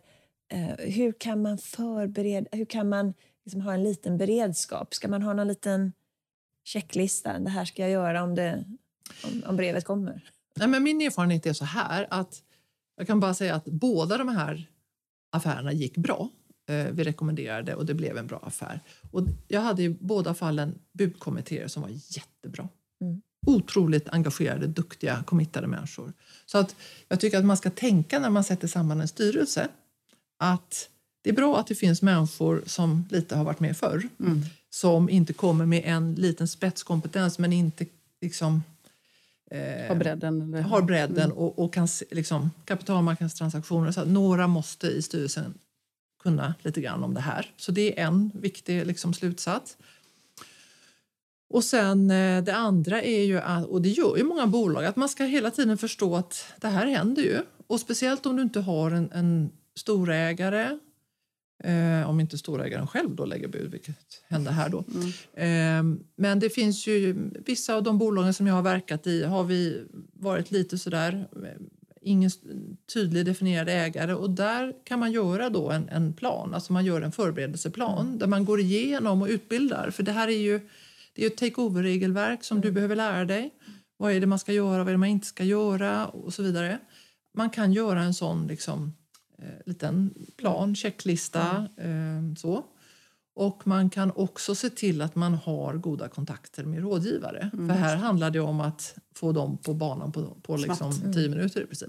eh, 0.52 0.76
hur 0.78 1.12
kan 1.12 1.42
man 1.42 1.58
förbereda... 1.58 2.48
Hur 2.52 2.64
kan 2.64 2.88
man 2.88 3.14
liksom 3.44 3.60
ha 3.60 3.74
en 3.74 3.82
liten 3.82 4.18
beredskap? 4.18 4.94
Ska 4.94 5.08
man 5.08 5.22
ha 5.22 5.32
någon 5.32 5.48
liten 5.48 5.92
checklista? 6.64 7.38
Det 7.38 7.50
här 7.50 7.64
ska 7.64 7.82
jag 7.82 7.90
göra 7.90 8.22
om, 8.22 8.34
det, 8.34 8.64
om, 9.24 9.44
om 9.46 9.56
brevet 9.56 9.84
kommer. 9.84 10.30
Nej, 10.56 10.68
men 10.68 10.82
min 10.82 11.00
erfarenhet 11.00 11.46
är 11.46 11.52
så 11.52 11.64
här 11.64 12.06
att 12.10 12.42
jag 12.96 13.06
kan 13.06 13.20
bara 13.20 13.34
säga 13.34 13.54
att 13.54 13.64
båda 13.64 14.18
de 14.18 14.28
här 14.28 14.68
affärerna 15.32 15.72
gick 15.72 15.96
bra. 15.96 16.28
Eh, 16.68 16.86
vi 16.92 17.04
rekommenderade 17.04 17.74
och 17.74 17.86
det 17.86 17.94
blev 17.94 18.18
en 18.18 18.26
bra 18.26 18.40
affär. 18.42 18.80
Och 19.10 19.22
jag 19.48 19.60
hade 19.60 19.82
i 19.82 19.88
båda 19.88 20.34
fallen 20.34 20.74
budkommittéer 20.92 21.68
som 21.68 21.82
var 21.82 21.90
jättebra. 21.90 22.68
Mm. 23.00 23.22
Otroligt 23.46 24.08
engagerade, 24.08 24.66
duktiga, 24.66 25.22
committade 25.26 25.66
människor. 25.66 26.12
Så 26.46 26.58
att 26.58 26.76
jag 27.08 27.20
tycker 27.20 27.38
att 27.38 27.44
man 27.44 27.56
ska 27.56 27.70
tänka 27.70 28.18
när 28.18 28.30
man 28.30 28.44
sätter 28.44 28.68
samman 28.68 29.00
en 29.00 29.08
styrelse 29.08 29.68
att 30.38 30.88
det 31.22 31.30
är 31.30 31.34
bra 31.34 31.58
att 31.60 31.66
det 31.66 31.74
finns 31.74 32.02
människor 32.02 32.62
som 32.66 33.04
lite 33.10 33.36
har 33.36 33.44
varit 33.44 33.60
med 33.60 33.76
förr 33.76 34.08
Mm. 34.20 34.42
som 34.70 35.10
inte 35.10 35.32
kommer 35.32 35.66
med 35.66 35.82
en 35.84 36.14
liten 36.14 36.48
spetskompetens 36.48 37.38
men 37.38 37.52
inte 37.52 37.86
liksom 38.20 38.62
eh, 39.50 39.88
Har 39.88 39.94
bredden. 39.94 40.54
Eller? 40.54 40.62
har 40.62 40.82
bredden 40.82 41.32
och, 41.32 41.58
och 41.58 41.72
kan 41.74 41.88
liksom, 42.10 42.50
kapitalmarknadstransaktioner. 42.64 43.92
Så 43.92 44.00
att 44.00 44.08
några 44.08 44.46
måste 44.46 44.86
i 44.86 45.02
styrelsen 45.02 45.54
kunna 46.18 46.54
lite 46.62 46.80
grann 46.80 47.04
om 47.04 47.14
det 47.14 47.20
här. 47.20 47.50
Så 47.56 47.72
det 47.72 48.00
är 48.00 48.06
en 48.06 48.30
viktig 48.34 48.86
liksom, 48.86 49.14
slutsats. 49.14 49.76
Och 51.50 51.64
sen 51.64 52.10
eh, 52.10 52.44
det 52.44 52.54
andra 52.54 53.02
är 53.02 53.22
ju, 53.22 53.38
att, 53.38 53.66
och 53.66 53.82
det 53.82 53.88
gör 53.88 54.16
ju 54.16 54.24
många 54.24 54.46
bolag, 54.46 54.84
att 54.84 54.96
man 54.96 55.08
ska 55.08 55.24
hela 55.24 55.50
tiden 55.50 55.78
förstå 55.78 56.16
att 56.16 56.44
det 56.60 56.68
här 56.68 56.86
händer 56.86 57.22
ju. 57.22 57.38
Och 57.66 57.80
speciellt 57.80 58.26
om 58.26 58.36
du 58.36 58.42
inte 58.42 58.60
har 58.60 58.90
en, 58.90 59.10
en 59.12 59.50
storägare, 59.76 60.78
eh, 61.64 62.10
om 62.10 62.20
inte 62.20 62.38
storägaren 62.38 62.86
själv 62.86 63.16
då 63.16 63.24
lägger 63.24 63.48
bud, 63.48 63.70
vilket 63.70 64.22
händer 64.28 64.52
här 64.52 64.68
då. 64.68 64.78
Eh, 65.42 65.82
men 66.16 66.40
det 66.40 66.50
finns 66.50 66.86
ju 66.86 67.16
vissa 67.46 67.74
av 67.74 67.82
de 67.82 67.98
bolagen 67.98 68.34
som 68.34 68.46
jag 68.46 68.54
har 68.54 68.62
verkat 68.62 69.06
i 69.06 69.24
har 69.24 69.44
vi 69.44 69.84
varit 70.12 70.50
lite 70.50 70.78
sådär 70.78 71.28
ingen 72.08 72.30
tydlig 72.94 73.26
definierad 73.26 73.68
ägare 73.68 74.14
och 74.14 74.30
där 74.30 74.74
kan 74.84 74.98
man 74.98 75.12
göra 75.12 75.50
då 75.50 75.70
en, 75.70 75.88
en 75.88 76.12
plan, 76.12 76.54
alltså 76.54 76.72
man 76.72 76.84
gör 76.84 77.02
en 77.02 77.12
förberedelseplan 77.12 78.18
där 78.18 78.26
man 78.26 78.44
går 78.44 78.60
igenom 78.60 79.22
och 79.22 79.28
utbildar. 79.28 79.90
För 79.90 80.02
det 80.02 80.12
här 80.12 80.28
är 80.28 80.38
ju 80.38 80.60
det 81.14 81.24
är 81.24 81.26
ett 81.26 81.36
take-over-regelverk 81.36 82.44
som 82.44 82.60
du 82.60 82.72
behöver 82.72 82.96
lära 82.96 83.24
dig. 83.24 83.50
Vad 83.96 84.12
är 84.12 84.20
det 84.20 84.26
man 84.26 84.38
ska 84.38 84.52
göra, 84.52 84.78
vad 84.78 84.88
är 84.88 84.92
det 84.92 84.98
man 84.98 85.08
inte 85.08 85.26
ska 85.26 85.44
göra 85.44 86.06
och 86.06 86.34
så 86.34 86.42
vidare. 86.42 86.78
Man 87.34 87.50
kan 87.50 87.72
göra 87.72 88.02
en 88.02 88.14
sån 88.14 88.46
liksom, 88.46 88.94
eh, 89.38 89.66
liten 89.66 90.14
plan, 90.36 90.76
checklista. 90.76 91.68
Eh, 91.76 92.34
så. 92.36 92.64
Och 93.38 93.66
man 93.66 93.90
kan 93.90 94.12
också 94.14 94.54
se 94.54 94.70
till 94.70 95.02
att 95.02 95.14
man 95.14 95.34
har 95.34 95.74
goda 95.74 96.08
kontakter 96.08 96.64
med 96.64 96.82
rådgivare. 96.82 97.50
För 97.50 97.74
här 97.74 97.96
handlar 97.96 98.30
det 98.30 98.40
om 98.40 98.60
att 98.60 98.94
få 99.14 99.32
dem 99.32 99.58
på 99.58 99.74
banan 99.74 100.12
på, 100.12 100.36
på 100.42 100.56
liksom 100.56 100.92
Snabbt. 100.92 101.14
tio 101.14 101.28
minuter 101.28 101.60
i 101.62 101.66
princip. 101.66 101.88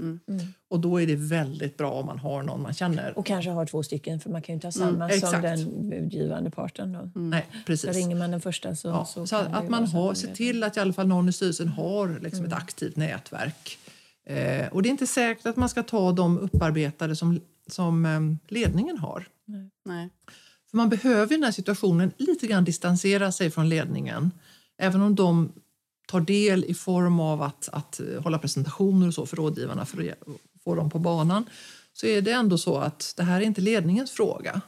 Och 0.68 0.80
då 0.80 1.02
är 1.02 1.08
det 1.08 1.16
väldigt 1.16 1.78
bra 1.78 1.92
om 1.92 2.06
man 2.06 2.20
har 2.20 2.44
någon 2.44 2.62
man 2.62 2.74
känner. 2.74 3.18
Och 3.18 3.26
kanske 3.26 3.52
ha 3.52 3.66
två 3.66 3.84
stycken, 3.84 4.20
för 4.20 4.30
man 4.30 4.42
kan 4.42 4.54
ju 4.54 4.56
inte 4.56 4.68
ha 4.68 4.72
samma 4.72 5.10
som 5.10 5.42
den 5.42 5.90
budgivande 5.90 6.52
parten. 6.52 6.94
Då. 6.94 7.12
Nej, 7.20 7.46
Så 7.52 7.58
precis. 7.66 7.96
ringer 7.96 8.16
man 8.16 8.32
den 8.32 8.42
första 8.42 8.76
så, 8.76 8.88
Ja, 8.88 9.06
så, 9.06 9.28
så 9.28 9.36
att 9.36 9.64
ju 9.64 9.70
man 9.70 9.88
så 9.88 9.98
har, 9.98 10.14
ser 10.14 10.34
till 10.34 10.64
att 10.64 10.78
i 10.78 10.80
alla 10.80 10.94
fall 10.94 11.08
någon 11.08 11.30
i 11.30 11.34
styrelsen 11.34 11.68
har 11.68 12.20
liksom 12.22 12.46
ett 12.46 12.54
aktivt 12.54 12.96
nätverk. 12.96 13.78
Eh, 14.26 14.68
och 14.68 14.82
det 14.84 14.90
är 14.90 14.92
inte 14.92 15.08
säkert 15.08 15.46
att 15.46 15.56
man 15.56 15.70
ska 15.70 15.84
ta 15.84 16.12
de 16.12 16.38
upparbetade 16.40 17.16
som, 17.16 17.40
som 17.68 18.06
eh, 18.06 18.54
ledningen 18.54 18.98
har. 18.98 19.28
Nej. 19.86 20.10
För 20.70 20.78
man 20.78 20.90
behöver 20.90 21.34
i 21.34 21.36
den 21.36 21.44
här 21.44 21.52
situationen 21.52 22.12
lite 22.18 22.48
grann 22.48 22.64
distansera 22.64 23.32
sig 23.32 23.52
från 23.52 23.70
ledningen. 23.70 24.32
Även 24.78 25.02
om 25.02 25.16
de 25.16 25.52
tar 26.08 26.22
del 26.22 26.66
i 26.66 26.74
form 26.74 27.20
av 27.20 27.42
att, 27.42 27.70
att 27.72 28.02
hålla 28.24 28.40
presentationer 28.40 29.08
och 29.08 29.14
så 29.14 29.26
för 29.26 29.38
rådgivarna 29.38 29.86
för 29.86 30.10
att 30.10 30.28
få 30.64 30.76
dem 30.76 30.90
på 30.90 31.00
banan 31.00 31.46
så 31.94 32.06
är 32.06 32.22
det 32.22 32.32
ändå 32.32 32.58
så 32.58 32.78
att 32.78 33.14
det 33.18 33.24
här 33.24 33.42
är 33.42 33.46
inte 33.46 33.62
ledningens 33.62 34.12
fråga. 34.12 34.62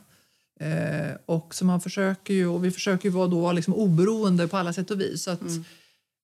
Eh, 0.60 1.16
och 1.26 1.56
så 1.56 1.66
man 1.66 1.82
försöker 1.82 2.34
ju, 2.34 2.48
och 2.48 2.66
vi 2.66 2.72
försöker 2.72 3.10
ju 3.10 3.16
vara 3.16 3.28
då 3.28 3.52
liksom 3.52 3.74
oberoende 3.74 4.48
på 4.48 4.58
alla 4.58 4.74
sätt 4.74 4.92
och 4.92 5.02
vis. 5.02 5.24
Så 5.24 5.32
att, 5.32 5.42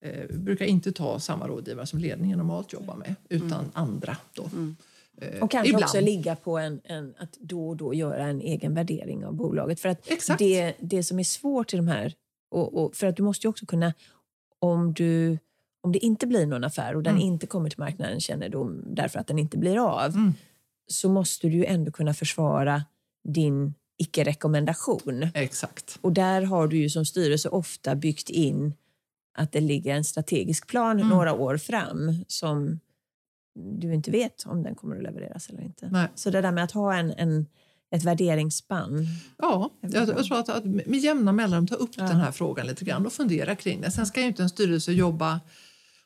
eh, 0.01 0.25
vi 0.30 0.38
brukar 0.38 0.65
inte 0.65 0.91
ta 0.91 1.19
samma 1.19 1.47
rådgivare 1.47 1.88
som 1.88 1.99
ledningen 1.99 2.38
normalt 2.38 2.73
jobbar 2.73 2.95
med 2.95 3.15
utan 3.30 3.71
andra. 3.73 4.17
Då. 4.34 4.43
Eh, 4.43 4.49
Och 5.41 5.51
kanske 5.51 5.68
ibland. 5.70 5.84
också 5.84 6.01
ligga 6.01 6.36
på 6.36 6.57
en, 6.57 6.82
en, 6.84 7.13
att 7.18 7.34
då 7.39 7.70
och 7.70 7.78
då 7.78 7.93
göra 7.93 8.26
en 8.28 8.41
egen 8.41 8.74
värdering 8.74 9.26
av 9.26 9.34
bolaget. 9.36 9.80
För 9.80 9.89
att 9.89 10.11
Exakt. 10.11 10.39
det, 10.39 10.74
det 10.80 11.03
som 11.03 11.20
är 11.20 11.24
svårt 11.24 11.74
i 11.74 11.78
de 11.78 11.88
här, 11.88 12.13
och, 12.51 12.74
och 12.84 12.95
för 12.95 13.07
att 13.07 13.15
du 13.18 13.24
måste 13.24 13.47
ju 13.47 13.49
också 13.49 13.65
kunna, 13.65 13.93
om, 14.59 14.93
du, 14.93 15.38
om 15.82 15.91
det 15.91 15.99
inte 16.05 16.28
blir 16.28 16.45
någon 16.45 16.63
affär 16.63 16.95
och 16.95 17.03
den 17.03 17.15
Mm. 17.15 17.28
inte 17.28 17.47
kommer 17.47 17.70
till 17.70 17.80
marknaden 17.80 18.20
kännedom 18.20 18.84
därför 18.88 19.20
att 19.20 19.28
den 19.28 19.39
inte 19.39 19.57
blir 19.57 19.78
av, 19.78 20.11
Mm. 20.15 20.34
så 20.88 21.09
måste 21.09 21.47
du 21.47 21.53
ju 21.53 21.65
ändå 21.65 21.91
kunna 21.91 22.13
försvara 22.13 22.84
din 23.28 23.74
icke-rekommendation. 23.99 25.28
Exakt. 25.34 25.99
Och 26.01 26.11
där 26.13 26.41
har 26.41 26.68
du 26.68 26.78
ju 26.78 26.89
som 26.89 27.05
styrelse 27.05 27.49
ofta 27.49 27.95
byggt 27.95 28.30
in 28.30 28.74
att 29.38 29.51
det 29.51 29.61
ligger 29.61 29.95
en 29.95 30.03
strategisk 30.03 30.68
plan 30.68 30.97
Mm. 30.97 31.09
några 31.09 31.34
år 31.34 31.57
fram 31.57 32.26
som 32.28 32.80
du 33.80 33.93
inte 33.93 34.12
vet 34.12 34.43
om 34.45 34.64
den 34.64 34.76
kommer 34.76 34.95
att 34.97 35.03
levereras 35.03 35.49
eller 35.49 35.62
inte. 35.62 35.89
Nej. 35.91 36.08
Så 36.16 36.30
det 36.30 36.41
där 36.41 36.51
med 36.51 36.64
att 36.64 36.72
ha 36.72 36.95
en, 36.95 37.12
en, 37.12 37.45
ett 37.91 38.03
värderingsspann. 38.03 39.05
Ja, 39.38 39.70
Jag 39.82 40.10
jag, 40.10 40.26
tror 40.26 40.39
att, 40.39 40.49
att 40.49 40.66
med 40.66 40.99
jämna 40.99 41.32
mellanrum 41.32 41.68
ta 41.68 41.76
upp 41.76 41.89
Ja. 41.95 42.03
den 42.03 42.16
här 42.18 42.32
frågan 42.32 42.68
lite 42.68 42.86
grann 42.86 43.05
och 43.05 43.14
fundera 43.14 43.55
kring 43.55 43.82
det. 43.82 43.91
Sen 43.91 44.05
ska 44.05 44.22
ju 44.22 44.28
inte 44.28 44.43
en 44.43 44.49
styrelse 44.49 44.91
jobba 44.91 45.39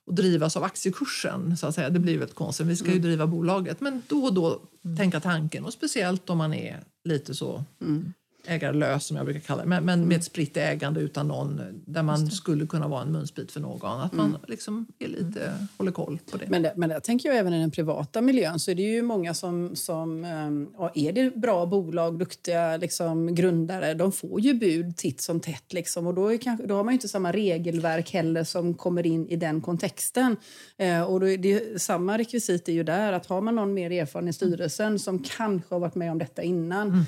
och 0.06 0.14
drivas 0.14 0.58
av 0.58 0.64
aktiekursen. 0.64 1.58
Så 1.58 1.68
att 1.68 1.76
säga. 1.76 1.90
Det 1.90 2.00
blir 2.00 2.18
väldigt 2.18 2.36
konstigt. 2.36 2.68
Vi 2.68 2.76
ska 2.76 2.92
ju 2.94 3.00
driva 3.00 3.28
bolaget. 3.28 3.82
Men 3.82 4.02
då 4.08 4.24
och 4.24 4.34
då 4.34 4.62
tänka 4.98 5.20
tanken. 5.20 5.66
Och 5.66 5.74
speciellt 5.74 6.30
om 6.30 6.38
man 6.38 6.54
är 6.54 6.80
lite 7.04 7.34
så 7.36 7.64
ägarlös 8.46 9.06
som 9.06 9.18
jag 9.18 9.26
brukar 9.26 9.42
kalla 9.42 9.62
det. 9.62 9.68
Men, 9.70 9.86
men 9.86 10.08
med 10.08 10.18
ett 10.18 10.24
spritt 10.24 10.58
ägande 10.58 11.00
utan 11.00 11.28
någon 11.28 11.62
där 11.86 12.04
man 12.04 12.32
skulle 12.32 12.68
kunna 12.68 12.88
vara 12.88 13.02
en 13.02 13.12
munsbit 13.12 13.52
för 13.52 13.60
någon. 13.60 14.02
Att 14.02 14.14
man 14.14 14.38
liksom 14.48 14.88
är 15.00 15.08
lite, 15.08 15.54
håller 15.78 15.92
koll 15.92 16.20
på 16.32 16.38
det. 16.38 16.46
Men 16.50 16.62
det, 16.62 16.74
men 16.76 16.90
det 16.90 17.00
tänker 17.00 17.30
jag 17.30 17.38
även 17.38 17.54
i 17.54 17.60
den 17.60 17.72
privata 17.72 18.22
miljön 18.22 18.60
så 18.60 18.72
är 18.72 18.76
det 18.76 18.82
ju 18.82 19.02
många 19.02 19.34
som, 19.34 19.76
som 19.76 20.26
ehm, 20.26 20.68
ja, 20.78 20.92
är 20.96 21.14
det 21.14 21.36
bra 21.36 21.66
bolag, 21.66 22.20
duktiga 22.20 22.78
liksom, 22.78 23.36
grundare, 23.36 23.94
de 23.94 24.12
får 24.12 24.42
ju 24.42 24.54
bud 24.54 24.98
titt 24.98 25.22
som 25.22 25.40
tätt 25.40 25.74
liksom, 25.74 26.08
och 26.08 26.14
då, 26.14 26.38
kanske, 26.38 26.66
då 26.68 26.76
har 26.76 26.84
man 26.84 26.94
inte 26.94 27.08
samma 27.08 27.32
regelverk 27.32 28.12
heller 28.14 28.44
som 28.44 28.74
kommer 28.74 29.06
in 29.06 29.28
i 29.28 29.36
den 29.36 29.62
kontexten. 29.62 30.38
Eh, 30.78 31.02
och 31.02 31.20
då 31.20 31.30
är 31.30 31.38
det, 31.38 31.82
samma 31.82 32.18
rekvisit 32.18 32.70
är 32.70 32.74
ju 32.74 32.84
där, 32.84 33.14
att 33.14 33.26
har 33.26 33.42
man 33.42 33.56
någon 33.56 33.74
mer 33.74 33.92
erfaren 33.92 34.28
i 34.28 34.34
styrelsen 34.34 35.00
som 35.00 35.24
kanske 35.24 35.76
har 35.76 35.80
varit 35.80 35.96
med 35.96 36.12
om 36.12 36.18
detta 36.18 36.44
innan, 36.44 36.88
eh, 36.88 37.04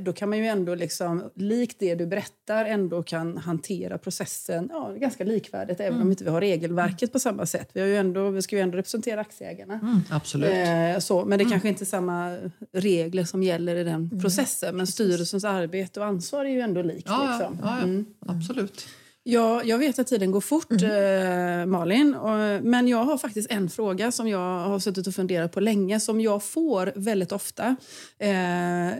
då 0.00 0.12
kan 0.12 0.28
man 0.28 0.38
ju 0.38 0.46
ändå, 0.46 0.74
liksom, 0.74 1.30
likt 1.34 1.76
det 1.78 1.94
du 1.94 2.06
berättar, 2.06 2.64
ändå 2.64 3.02
kan 3.02 3.36
hantera 3.36 3.98
processen 3.98 4.68
ja, 4.72 4.92
ganska 4.96 5.24
likvärdigt, 5.24 5.80
även 5.80 6.02
om 6.02 6.10
inte 6.10 6.24
vi 6.24 6.30
har 6.30 6.40
regelverket 6.40 7.12
på 7.12 7.18
samma 7.18 7.46
sätt. 7.46 7.70
Vi, 7.72 7.80
har 7.80 7.88
ju 7.88 7.96
ändå, 7.96 8.30
vi 8.30 8.42
ska 8.42 8.56
ju 8.56 8.62
ändå 8.62 8.78
representera 8.78 9.20
aktieägarna. 9.20 9.74
Mm, 9.82 10.00
absolut. 10.10 10.50
Eh, 10.50 10.98
så, 10.98 11.24
men 11.24 11.38
det 11.38 11.44
kanske 11.44 11.68
inte 11.68 11.82
är 11.84 11.86
samma 11.86 12.38
regler 12.72 13.24
som 13.24 13.42
gäller 13.42 13.76
i 13.76 13.84
den 13.84 14.20
processen. 14.20 14.76
Men 14.76 14.86
styrelsens 14.86 15.44
arbete 15.44 16.00
och 16.00 16.06
ansvar 16.06 16.44
är 16.44 16.50
ju 16.50 16.60
ändå 16.60 16.82
likt. 16.82 17.06
Ja, 17.08 17.24
ja, 17.24 17.38
liksom. 17.38 17.58
ja, 17.62 17.76
ja, 17.78 17.84
Mm. 17.84 18.06
absolut. 18.26 18.86
Ja, 19.22 19.62
jag 19.64 19.78
vet 19.78 19.98
att 19.98 20.06
tiden 20.06 20.30
går 20.30 20.40
fort, 20.40 20.82
eh, 20.82 21.66
Malin. 21.66 22.14
Och, 22.14 22.64
men 22.64 22.88
jag 22.88 23.04
har 23.04 23.18
faktiskt 23.18 23.50
en 23.50 23.70
fråga 23.70 24.12
som 24.12 24.28
jag 24.28 24.68
har 24.68 24.78
suttit 24.78 25.06
och 25.06 25.14
funderat 25.14 25.52
på 25.52 25.60
länge, 25.60 26.00
som 26.00 26.20
jag 26.20 26.42
får 26.42 26.92
väldigt 26.96 27.32
ofta 27.32 27.76
eh, 28.18 28.28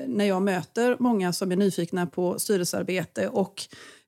när 0.06 0.24
jag 0.24 0.42
möter 0.42 0.96
många 0.98 1.32
som 1.32 1.52
är 1.52 1.56
nyfikna 1.56 2.06
på 2.06 2.38
styrelsearbete 2.38 3.28
och 3.28 3.62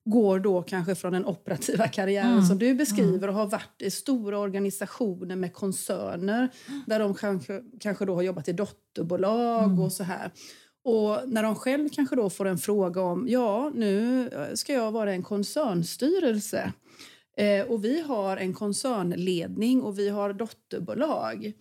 går 0.04 0.38
då 0.40 0.62
kanske 0.62 0.94
från 0.94 1.12
den 1.12 1.26
operativa 1.26 1.88
karriären 1.88 2.46
som 2.46 2.58
du 2.58 2.74
beskriver 2.74 3.28
och 3.28 3.34
har 3.34 3.46
varit 3.46 3.82
i 3.82 3.90
stora 3.90 4.38
organisationer 4.38 5.36
med 5.36 5.52
koncerner 5.52 6.48
där 6.86 6.98
de 6.98 7.14
kanske, 7.14 7.60
kanske 7.80 8.04
då 8.04 8.14
har 8.14 8.22
jobbat 8.22 8.48
i 8.48 8.52
dotterbolag 8.52 9.80
och 9.80 9.92
så 9.92 10.04
här. 10.04 10.30
Och 10.84 11.18
när 11.26 11.42
de 11.42 11.54
själv 11.54 11.88
kanske 11.88 12.16
då 12.16 12.30
får 12.30 12.46
en 12.46 12.58
fråga 12.58 13.02
om 13.02 13.28
ja, 13.28 13.70
nu 13.74 14.28
eh, 14.28 14.54
ska 14.54 14.72
jag 14.72 14.92
vara 14.92 15.12
en 15.12 15.22
koncernstyrelse 15.22 16.72
eh, 17.36 17.66
och 17.66 17.84
vi 17.84 18.00
har 18.00 18.36
en 18.36 18.54
koncernledning 18.54 19.82
och 19.82 19.98
vi 19.98 20.08
har 20.08 20.32
dotterbolag. 20.32 21.52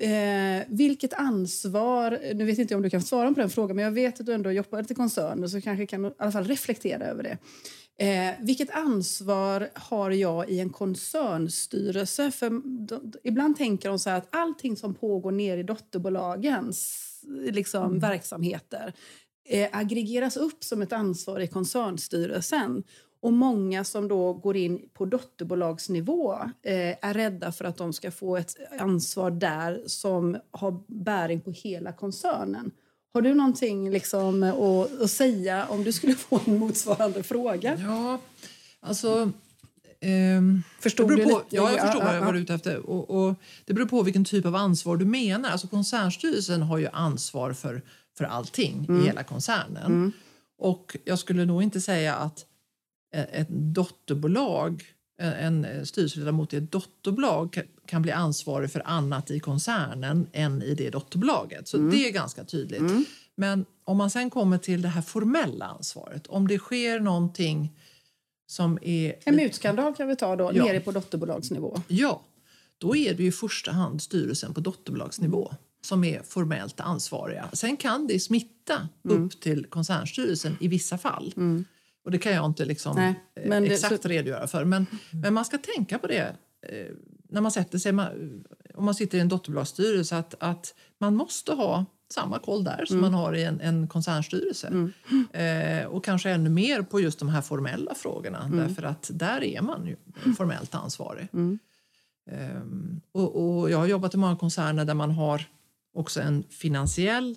Eh, 0.00 0.66
vilket 0.68 1.14
ansvar, 1.14 2.18
nu 2.34 2.44
vet 2.44 2.58
inte 2.58 2.74
jag 2.74 2.78
om 2.78 2.82
du 2.82 2.90
kan 2.90 3.02
svara 3.02 3.32
på 3.32 3.40
den 3.40 3.50
frågan, 3.50 3.76
men 3.76 3.84
jag 3.84 3.92
vet 3.92 4.20
att 4.20 4.26
du 4.26 4.32
ändå 4.32 4.52
jobbar 4.52 4.82
till 4.82 4.96
koncerner 4.96 5.46
så 5.46 5.60
kanske 5.60 5.86
kan 5.86 6.04
i 6.04 6.10
alla 6.18 6.32
fall 6.32 6.44
reflektera 6.44 7.04
över 7.04 7.22
det. 7.22 7.38
Eh, 8.00 8.34
vilket 8.40 8.70
ansvar 8.70 9.68
har 9.74 10.10
jag 10.10 10.50
i 10.50 10.60
en 10.60 10.70
koncernstyrelse? 10.70 12.30
För 12.30 12.50
de, 12.86 13.12
ibland 13.24 13.56
tänker 13.56 13.88
de 13.88 13.98
så 13.98 14.10
här 14.10 14.18
att 14.18 14.28
allting 14.30 14.76
som 14.76 14.94
pågår 14.94 15.32
ner 15.32 15.58
i 15.58 15.62
dotterbolagens 15.62 17.09
liksom, 17.28 17.98
verksamheter 17.98 18.92
eh, 19.50 19.68
aggregeras 19.72 20.36
upp 20.36 20.64
som 20.64 20.82
ett 20.82 20.92
ansvar 20.92 21.40
i 21.40 21.46
koncernstyrelsen. 21.46 22.82
Och 23.22 23.32
många 23.32 23.84
som 23.84 24.08
då 24.08 24.32
går 24.32 24.56
in 24.56 24.88
på 24.92 25.04
dotterbolagsnivå 25.04 26.34
eh, 26.62 27.06
är 27.08 27.14
rädda 27.14 27.52
för 27.52 27.64
att 27.64 27.76
de 27.76 27.92
ska 27.92 28.10
få 28.10 28.36
ett 28.36 28.54
ansvar 28.78 29.30
där 29.30 29.82
som 29.86 30.36
har 30.50 30.82
bäring 30.86 31.40
på 31.40 31.50
hela 31.50 31.92
koncernen. 31.92 32.70
Har 33.12 33.22
du 33.22 33.34
någonting 33.34 33.90
liksom 33.90 34.42
att, 34.42 35.00
att 35.00 35.10
säga 35.10 35.66
om 35.66 35.84
du 35.84 35.92
skulle 35.92 36.14
få 36.28 36.40
en 36.46 36.58
motsvarande 36.58 37.22
fråga? 37.22 37.78
Ja, 37.80 38.18
alltså... 38.80 39.32
ehm, 40.00 40.62
Förstod 40.80 41.08
det 41.10 41.16
beror 41.16 41.26
du 41.28 41.32
på, 41.34 41.38
lite? 41.38 41.56
Ja, 41.56 41.70
jag 41.72 41.80
förstår 41.80 42.00
Ja, 42.02 42.04
vad 42.06 42.14
ja, 42.14 42.18
jag 42.18 42.26
var 42.26 42.34
ute 42.34 42.54
efter. 42.54 42.78
Och, 42.90 43.10
och 43.10 43.34
det 43.64 43.74
beror 43.74 43.86
på 43.86 44.02
vilken 44.02 44.24
typ 44.24 44.46
av 44.46 44.56
ansvar 44.56 44.96
du 44.96 45.04
menar. 45.04 45.50
Alltså 45.50 45.66
koncernstyrelsen 45.68 46.62
har 46.62 46.78
ju 46.78 46.88
ansvar 46.92 47.52
för, 47.52 47.82
för 48.18 48.24
allting 48.24 48.86
Mm. 48.88 49.02
i 49.02 49.06
hela 49.06 49.22
koncernen. 49.22 50.12
Och 50.58 50.96
jag 51.04 51.18
skulle 51.18 51.44
nog 51.44 51.62
inte 51.62 51.80
säga 51.80 52.14
att 52.16 52.46
ett 53.32 53.48
dotterbolag, 53.48 54.84
en 55.20 55.86
styrelseledamot 55.86 56.52
i 56.52 56.56
ett 56.56 56.72
dotterbolag 56.72 57.52
kan- 57.52 57.64
kan 57.86 58.02
bli 58.02 58.12
ansvarig 58.12 58.70
för 58.72 58.82
annat 58.84 59.30
i 59.30 59.40
koncernen 59.40 60.26
än 60.32 60.62
i 60.62 60.74
det 60.74 60.90
dotterbolaget. 60.90 61.68
Så 61.68 61.76
Mm. 61.76 61.90
det 61.90 62.08
är 62.08 62.12
ganska 62.12 62.44
tydligt. 62.44 62.82
Men 63.36 63.64
om 63.84 63.96
man 63.96 64.10
sen 64.10 64.30
kommer 64.30 64.58
till 64.58 64.82
det 64.82 64.88
här 64.88 65.02
formella 65.02 65.64
ansvaret, 65.66 66.26
om 66.26 66.48
det 66.48 66.58
sker 66.58 67.00
någonting 67.00 67.72
som 68.50 68.78
är... 68.82 69.14
En 69.24 69.36
mutskandal 69.36 69.94
kan 69.94 70.08
vi 70.08 70.16
ta 70.16 70.36
då, 70.36 70.50
Ja. 70.54 70.64
nere 70.64 70.80
på 70.80 70.90
dotterbolagsnivå. 70.92 71.80
Ja, 71.88 72.22
då 72.78 72.96
är 72.96 73.14
det 73.14 73.22
ju 73.22 73.28
i 73.28 73.32
första 73.32 73.72
hand 73.72 74.02
styrelsen 74.02 74.54
på 74.54 74.60
dotterbolagsnivå 74.60 75.52
som 75.82 76.04
är 76.04 76.22
formellt 76.22 76.80
ansvariga. 76.80 77.48
Sen 77.52 77.76
kan 77.76 78.06
det 78.06 78.20
smitta 78.20 78.88
Mm. 79.04 79.24
upp 79.24 79.40
till 79.40 79.66
koncernstyrelsen 79.66 80.56
i 80.60 80.68
vissa 80.68 80.98
fall. 80.98 81.34
Och 82.04 82.10
det 82.10 82.18
kan 82.18 82.32
jag 82.32 82.46
inte 82.46 82.64
liksom, 82.64 82.96
Nej, 82.96 83.14
eh, 83.36 83.60
det- 83.60 83.66
exakt 83.66 84.02
så- 84.02 84.08
redogöra 84.08 84.46
för. 84.46 84.64
Men, 84.64 84.86
men 85.10 85.34
man 85.34 85.44
ska 85.44 85.58
tänka 85.58 85.98
på 85.98 86.06
det 86.06 86.36
eh, 86.68 86.86
när 87.28 87.40
man 87.40 87.52
sätter 87.52 87.78
sig, 87.78 87.92
om 88.74 88.84
man 88.84 88.94
sitter 88.94 89.18
i 89.18 89.20
en 89.20 89.28
dotterbolagsstyrelse, 89.28 90.16
att, 90.16 90.34
att 90.42 90.74
man 90.98 91.16
måste 91.16 91.52
ha 91.52 91.84
samma 92.14 92.38
koll 92.38 92.64
där 92.64 92.84
som 92.86 93.00
man 93.00 93.14
har 93.14 93.34
i 93.34 93.44
en, 93.44 93.60
en 93.60 93.88
koncernstyrelse. 93.88 94.92
Eh, 95.32 95.86
och 95.86 96.04
kanske 96.04 96.30
ännu 96.30 96.50
mer 96.50 96.82
på 96.82 97.00
just 97.00 97.18
de 97.18 97.28
här 97.28 97.40
formella 97.40 97.94
frågorna 97.94 98.50
därför 98.52 98.82
att 98.82 99.10
där 99.12 99.44
är 99.44 99.62
man 99.62 99.86
ju 99.86 99.96
formellt 100.36 100.74
ansvarig. 100.74 101.28
Ehm, 102.30 103.00
och, 103.12 103.60
och 103.60 103.70
jag 103.70 103.78
har 103.78 103.86
jobbat 103.86 104.14
i 104.14 104.16
många 104.16 104.36
koncerner 104.36 104.84
där 104.84 104.94
man 104.94 105.10
har 105.10 105.44
också 105.94 106.20
en 106.20 106.44
finansiell 106.50 107.36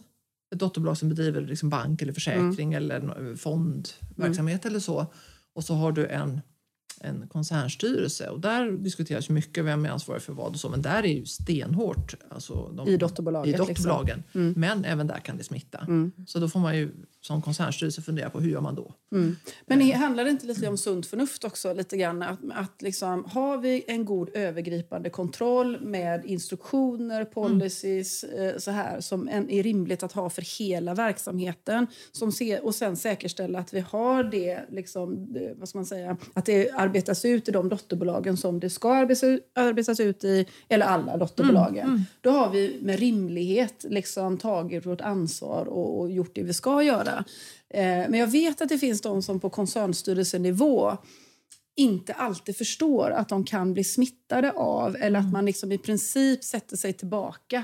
ett 0.53 0.59
dotterbolag 0.59 0.97
som 0.97 1.09
bedriver 1.09 1.41
liksom 1.41 1.69
bank 1.69 2.01
eller 2.01 2.13
försäkring 2.13 2.73
eller 2.73 2.95
en 2.99 3.37
fondverksamhet 3.37 4.65
eller 4.65 4.79
så. 4.79 5.05
Och 5.53 5.63
så 5.63 5.73
har 5.73 5.91
du 5.91 6.07
en, 6.07 6.41
en 7.03 7.27
koncernstyrelse 7.27 8.29
och 8.29 8.39
där 8.39 8.71
diskuteras 8.71 9.29
mycket 9.29 9.65
vem 9.65 9.85
är 9.85 9.89
ansvarig 9.89 10.21
för 10.21 10.33
vad 10.33 10.53
och 10.53 10.59
så 10.59 10.69
men 10.69 10.81
där 10.81 11.03
är 11.03 11.13
ju 11.13 11.25
stenhårt 11.25 12.15
alltså 12.29 12.71
de, 12.73 12.87
I 12.87 12.97
dotterbolaget, 12.97 13.47
i 13.47 13.51
liksom. 13.51 13.67
dotterbolagen. 13.67 14.23
Men 14.55 14.85
även 14.85 15.07
där 15.07 15.19
kan 15.19 15.37
det 15.37 15.43
smitta. 15.43 15.87
Så 16.27 16.39
då 16.39 16.49
får 16.49 16.59
man 16.59 16.77
ju 16.77 16.91
som 17.27 17.41
koncernstyrelse 17.41 18.01
fundera 18.01 18.29
på 18.29 18.39
hur 18.39 18.51
gör 18.51 18.61
man 18.61 18.75
då? 18.75 18.93
Men 19.65 19.79
det 19.79 19.91
handlar 19.91 20.23
det 20.23 20.29
inte 20.29 20.45
lite 20.45 20.67
om 20.67 20.77
sunt 20.77 21.05
förnuft 21.05 21.43
också? 21.43 21.73
Lite 21.73 21.97
grann? 21.97 22.21
Att, 22.21 22.39
att 22.53 22.81
liksom, 22.81 23.25
har 23.25 23.57
vi 23.57 23.83
en 23.87 24.05
god 24.05 24.29
övergripande 24.33 25.09
kontroll 25.09 25.81
med 25.81 26.25
instruktioner, 26.25 27.25
policies 27.25 28.23
eh, 28.23 28.57
så 28.57 28.71
här, 28.71 29.01
som 29.01 29.27
en, 29.27 29.49
är 29.49 29.63
rimligt 29.63 30.03
att 30.03 30.11
ha 30.11 30.29
för 30.29 30.59
hela 30.59 30.93
verksamheten 30.93 31.87
som 32.11 32.31
se, 32.31 32.59
och 32.59 32.75
sen 32.75 32.97
säkerställa 32.97 33.59
att 33.59 33.73
vi 33.73 33.79
har 33.79 34.23
det, 34.23 34.59
liksom, 34.69 35.35
vad 35.55 35.69
ska 35.69 35.77
man 35.77 35.85
säga, 35.85 36.17
att 36.33 36.45
det 36.45 36.71
arbetas 36.71 37.25
ut 37.25 37.49
i 37.49 37.51
de 37.51 37.69
dotterbolagen 37.69 38.37
som 38.37 38.59
det 38.59 38.69
ska 38.69 38.93
arbetas, 38.93 39.23
ut- 39.23 39.51
arbetas 39.55 39.99
ut 39.99 40.23
i, 40.23 40.47
eller 40.69 40.85
alla 40.85 41.17
dotterbolagen. 41.17 42.05
Då 42.21 42.29
har 42.29 42.49
vi 42.49 42.79
med 42.81 42.99
rimlighet 42.99 43.85
liksom 43.89 44.37
tagit 44.37 44.85
vårt 44.85 45.01
ansvar 45.01 45.65
och, 45.65 45.99
och 45.99 46.11
gjort 46.11 46.35
det 46.35 46.43
vi 46.43 46.53
ska 46.53 46.83
göra. 46.83 47.12
Eh, 47.69 47.83
men 48.09 48.13
jag 48.13 48.27
vet 48.27 48.61
att 48.61 48.69
det 48.69 48.77
finns 48.77 49.01
de 49.01 49.21
som 49.21 49.39
på 49.39 49.49
koncernstyrelsenivå 49.49 50.97
inte 51.75 52.13
alltid 52.13 52.57
förstår 52.57 53.11
att 53.11 53.29
de 53.29 53.45
kan 53.45 53.73
bli 53.73 53.83
smittade 53.83 54.51
av 54.51 54.95
eller 54.95 55.19
att 55.19 55.31
man 55.31 55.45
liksom 55.45 55.71
i 55.71 55.77
princip 55.77 56.43
sätter 56.43 56.77
sig 56.77 56.93
tillbaka 56.93 57.63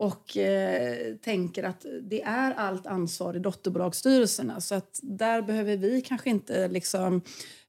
och 0.00 0.36
eh, 0.36 1.14
tänker 1.16 1.62
att 1.62 1.86
det 2.02 2.22
är 2.22 2.52
allt 2.52 2.86
ansvar 2.86 3.36
i 3.36 3.38
dotterbolagsstyrelserna. 3.38 4.60
Så 4.60 4.74
att 4.74 5.00
där 5.02 5.42
behöver 5.42 5.76
vi 5.76 6.00
kanske 6.00 6.30
inte 6.30 6.68
liksom, 6.68 7.22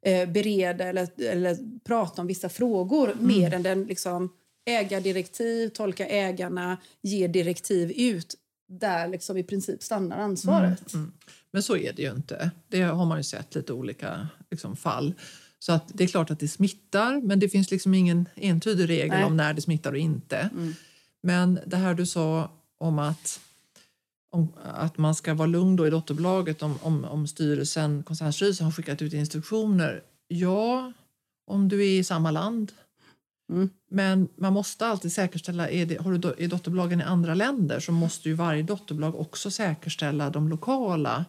eh, 0.05 0.30
bereda 0.30 0.86
eller, 0.86 1.22
eller 1.22 1.57
prata 1.84 2.22
om 2.22 2.28
vissa 2.28 2.49
frågor 2.49 3.11
mm. 3.11 3.28
mer 3.28 3.53
än 3.53 3.63
den 3.63 3.84
liksom, 3.84 4.30
ägardirektiv, 4.65 5.69
tolka 5.69 6.07
ägarna, 6.07 6.78
ge 7.01 7.28
direktiv 7.28 7.91
ut. 7.95 8.36
Där 8.80 9.07
liksom 9.07 9.38
i 9.38 9.43
princip 9.43 9.84
stannar 9.84 10.17
ansvaret. 10.17 10.93
Mm, 10.93 11.05
mm. 11.05 11.13
Men 11.51 11.63
så 11.63 11.78
är 11.78 11.93
det 11.93 12.01
ju 12.01 12.11
inte. 12.11 12.51
Det 12.67 12.82
har 12.82 13.05
man 13.05 13.17
ju 13.17 13.24
sett 13.24 13.55
lite 13.55 13.74
olika 13.74 14.28
liksom, 14.51 14.76
fall. 14.76 15.13
Så 15.59 15.72
att 15.72 15.91
det 15.93 16.03
är 16.03 16.07
klart 16.07 16.32
att 16.32 16.39
det 16.39 16.47
smittar, 16.47 17.22
men 17.22 17.39
det 17.39 17.49
finns 17.49 17.72
liksom 17.72 17.93
ingen 17.93 18.30
entydig 18.36 18.89
regel 18.89 19.09
Nej. 19.09 19.24
om 19.24 19.38
när 19.38 19.53
det 19.53 19.61
smittar 19.61 19.91
och 19.91 19.97
inte. 19.97 20.38
Mm. 20.38 20.74
Men 21.24 21.59
det 21.65 21.78
här 21.78 21.93
du 21.93 22.05
sa 22.05 22.51
om 22.78 22.99
att, 22.99 23.39
om, 24.32 24.53
att 24.63 24.97
man 24.97 25.15
ska 25.15 25.34
vara 25.34 25.47
lugn 25.47 25.76
då 25.76 25.88
i 25.88 25.89
dotterbolaget 25.89 26.61
om, 26.61 26.80
om, 26.82 27.05
om 27.05 27.28
styrelsen, 27.28 28.03
koncernstyrelsen 28.03 28.65
har 28.65 28.72
skickat 28.72 29.01
ut 29.01 29.13
instruktioner. 29.13 30.03
Ja, 30.28 30.93
om 31.47 31.67
du 31.67 31.82
är 31.82 31.99
i 31.99 32.03
samma 32.03 32.32
land. 32.32 32.72
Mm. 33.51 33.69
Men 33.89 34.27
man 34.37 34.53
måste 34.53 34.87
alltid 34.87 35.11
säkerställa, 35.11 35.69
är, 35.69 35.85
det, 35.85 36.01
har 36.01 36.11
du 36.11 36.17
do, 36.17 36.33
är 36.37 36.47
dotterbolagen 36.47 37.01
i 37.01 37.03
andra 37.03 37.33
länder 37.33 37.79
så 37.79 37.91
måste 37.91 38.29
ju 38.29 38.35
varje 38.35 38.63
dotterbolag 38.63 39.15
också 39.15 39.51
säkerställa 39.51 40.29
de 40.29 40.49
lokala 40.49 41.25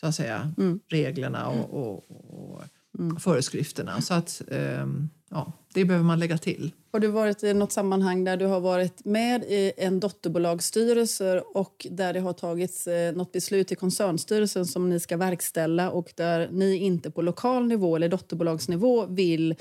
så 0.00 0.06
att 0.06 0.14
säga, 0.14 0.52
mm. 0.58 0.80
reglerna 0.88 1.48
och, 1.48 1.74
och, 1.74 2.10
och 2.10 2.62
mm. 2.98 3.16
föreskrifterna. 3.16 4.00
Så 4.00 4.14
att, 4.14 4.42
um, 4.48 5.10
ja, 5.28 5.52
det 5.74 5.84
behöver 5.84 6.04
man 6.04 6.18
lägga 6.18 6.38
till. 6.38 6.72
Har 6.92 7.00
du 7.00 7.08
varit 7.08 7.42
i 7.42 7.54
något 7.54 7.72
sammanhang 7.72 8.24
där 8.24 8.36
du 8.36 8.46
har 8.46 8.60
varit 8.60 9.04
med 9.04 9.44
i 9.44 9.72
en 9.76 10.00
dotterbolagsstyrelse 10.00 11.40
och 11.40 11.86
där 11.90 12.12
det 12.12 12.20
har 12.20 12.32
tagits 12.32 12.86
eh, 12.86 13.14
något 13.14 13.32
beslut 13.32 13.72
i 13.72 13.74
koncernstyrelsen 13.74 14.66
som 14.66 14.90
ni 14.90 15.00
ska 15.00 15.16
verkställa 15.16 15.90
och 15.90 16.12
där 16.16 16.48
ni 16.52 16.76
inte 16.76 17.10
på 17.10 17.22
lokal 17.22 17.66
nivå 17.66 17.96
eller 17.96 18.08
dotterbolagsnivå 18.08 19.06
vill 19.06 19.54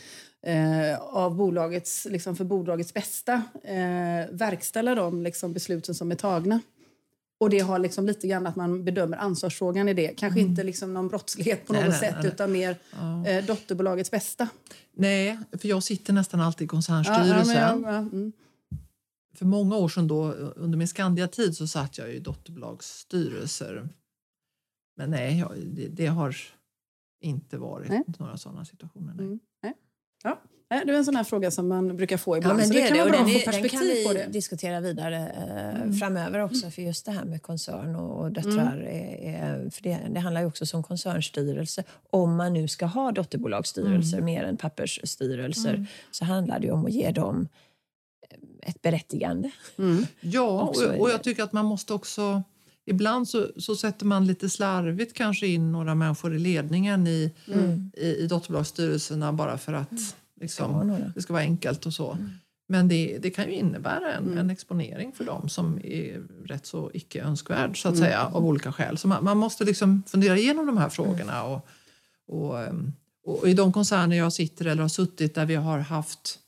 eh, 0.45 0.99
av 0.99 1.35
bolagets, 1.35 2.07
liksom 2.09 2.35
för 2.35 2.43
bolagets 2.43 2.93
bästa 2.93 3.33
eh, 3.63 4.31
verkställa 4.31 4.95
de 4.95 5.21
liksom, 5.21 5.53
besluten 5.53 5.95
som 5.95 6.11
är 6.11 6.15
tagna? 6.15 6.61
Och 7.39 7.49
det 7.49 7.59
har 7.59 7.79
liksom 7.79 8.05
lite 8.05 8.27
grann 8.27 8.47
att 8.47 8.55
man 8.55 8.83
bedömer 8.83 9.17
ansvarsfrågan 9.17 9.89
i 9.89 9.93
det. 9.93 10.07
Kanske 10.07 10.39
mm. 10.39 10.49
inte 10.49 10.63
liksom 10.63 10.93
någon 10.93 11.07
brottslighet 11.07 11.67
på 11.67 11.73
något 11.73 11.83
nej, 11.89 11.99
sätt 11.99 12.13
nej, 12.13 12.23
nej. 12.23 12.31
utan 12.33 12.51
mer 12.51 12.77
ja. 12.91 13.27
eh, 13.27 13.45
dotterbolagets 13.45 14.11
bästa. 14.11 14.49
Nej, 14.93 15.39
för 15.51 15.67
jag 15.67 15.83
sitter 15.83 16.13
nästan 16.13 16.39
alltid 16.41 16.65
i 16.65 16.67
koncernstyrelsen. 16.67 17.55
Ja, 17.55 17.91
ja, 17.91 17.97
mm. 17.97 18.31
För 19.35 19.45
många 19.45 19.77
år 19.77 19.89
sedan 19.89 20.07
då, 20.07 20.31
under 20.33 20.77
min 20.77 20.87
Skandia-tid 20.87 21.57
så 21.57 21.67
satt 21.67 21.97
jag 21.97 22.13
i 22.13 22.19
dotterbolagsstyrelser. 22.19 23.89
Men 24.95 25.09
nej, 25.09 25.45
det, 25.65 25.87
det 25.87 26.05
har 26.05 26.35
inte 27.21 27.57
varit 27.57 28.19
några 28.19 28.37
sådana 28.37 28.65
situationer. 28.65 29.13
Nej. 29.13 29.25
Mm. 29.25 29.39
Ja. 30.23 30.41
Det 30.69 30.75
är 30.75 30.89
en 30.89 31.05
sån 31.05 31.15
här 31.15 31.23
fråga 31.23 31.51
som 31.51 31.67
man 31.67 31.97
brukar 31.97 32.17
få 32.17 32.37
ibland. 32.37 32.59
Ja, 32.59 32.63
men 32.63 32.69
det, 32.69 32.81
det 32.81 32.87
kan 32.87 32.97
vara 32.97 33.09
bra 33.09 33.19
att 33.19 33.33
få 33.33 33.39
perspektiv 33.39 33.79
den 33.79 33.79
kan 33.79 33.87
vi 33.87 34.07
på 34.07 34.13
det. 34.13 34.27
diskutera 34.27 34.79
vidare 34.79 35.31
eh, 35.37 35.81
mm. 35.81 35.93
framöver 35.93 36.39
också. 36.39 36.71
För 36.71 36.81
just 36.81 37.05
det 37.05 37.11
här 37.11 37.25
med 37.25 37.41
koncern 37.41 37.95
och 37.95 38.31
döttrar. 38.31 38.77
Mm. 38.77 39.35
Är, 39.35 39.69
för 39.69 39.83
det, 39.83 39.99
det, 40.09 40.19
handlar 40.19 40.41
ju 40.41 40.47
också 40.47 40.65
som 40.65 40.83
koncernstyrelse. 40.83 41.83
Om 42.09 42.35
man 42.35 42.53
nu 42.53 42.67
ska 42.67 42.85
ha 42.85 43.11
dotterbolagsstyrelser 43.11 44.17
mm. 44.17 44.25
mer 44.25 44.43
än 44.43 44.57
pappersstyrelser 44.57 45.73
mm. 45.73 45.85
så 46.11 46.25
handlar 46.25 46.59
det 46.59 46.71
om 46.71 46.85
att 46.85 46.91
ge 46.91 47.11
dem 47.11 47.47
eh, 48.29 48.69
ett 48.69 48.81
berättigande. 48.81 49.51
Mm. 49.77 50.05
Ja, 50.21 50.61
och, 50.61 50.99
och 50.99 51.09
jag 51.09 51.23
tycker 51.23 51.43
att 51.43 51.53
man 51.53 51.65
måste 51.65 51.93
också... 51.93 52.43
Ibland 52.89 53.29
så, 53.29 53.47
så, 53.57 53.75
sätter 53.75 54.05
man 54.05 54.27
lite 54.27 54.49
slarvigt 54.49 55.13
kanske 55.13 55.47
in 55.47 55.71
några 55.71 55.95
människor 55.95 56.35
i 56.35 56.39
ledningen 56.39 57.07
i, 57.07 57.31
mm. 57.47 57.91
i, 57.97 58.07
i 58.07 58.27
dotterbolagsstyrelserna 58.27 59.33
bara 59.33 59.57
för 59.57 59.73
att 59.73 60.15
Liksom, 60.41 61.01
det 61.15 61.21
ska 61.21 61.33
vara 61.33 61.43
enkelt 61.43 61.85
och 61.85 61.93
så. 61.93 62.11
Mm. 62.11 62.29
Men 62.69 62.87
det, 62.87 63.17
det, 63.21 63.29
kan 63.29 63.45
ju 63.45 63.51
innebära 63.51 64.13
en, 64.13 64.25
mm. 64.25 64.37
en, 64.37 64.49
exponering 64.49 65.11
för 65.11 65.25
dem 65.25 65.49
som 65.49 65.79
är 65.83 66.21
rätt 66.45 66.65
så 66.65 66.91
icke 66.93 67.21
önskvärd 67.21 67.81
så 67.81 67.87
att 67.87 67.95
mm. 67.95 68.07
säga, 68.07 68.25
av 68.25 68.45
olika 68.45 68.71
skäl. 68.71 68.97
Så 68.97 69.07
man, 69.07 69.23
man, 69.23 69.37
måste 69.37 69.65
liksom 69.65 70.03
fundera 70.07 70.37
igenom 70.37 70.65
de 70.65 70.77
här 70.77 70.89
frågorna. 70.89 71.39
Mm. 71.39 71.51
Och, 71.51 71.67
och, 72.27 72.59
ehm, 72.59 72.93
och, 73.25 73.47
I 73.47 73.53
de 73.53 73.73
koncerner 73.73 74.17
jag 74.17 74.33
sitter 74.33 74.65
eller 74.65 74.81
har 74.81 74.89
suttit 74.89 75.35
där 75.35 75.45
vi 75.45 75.55
har 75.55 75.79
haft 75.79 76.39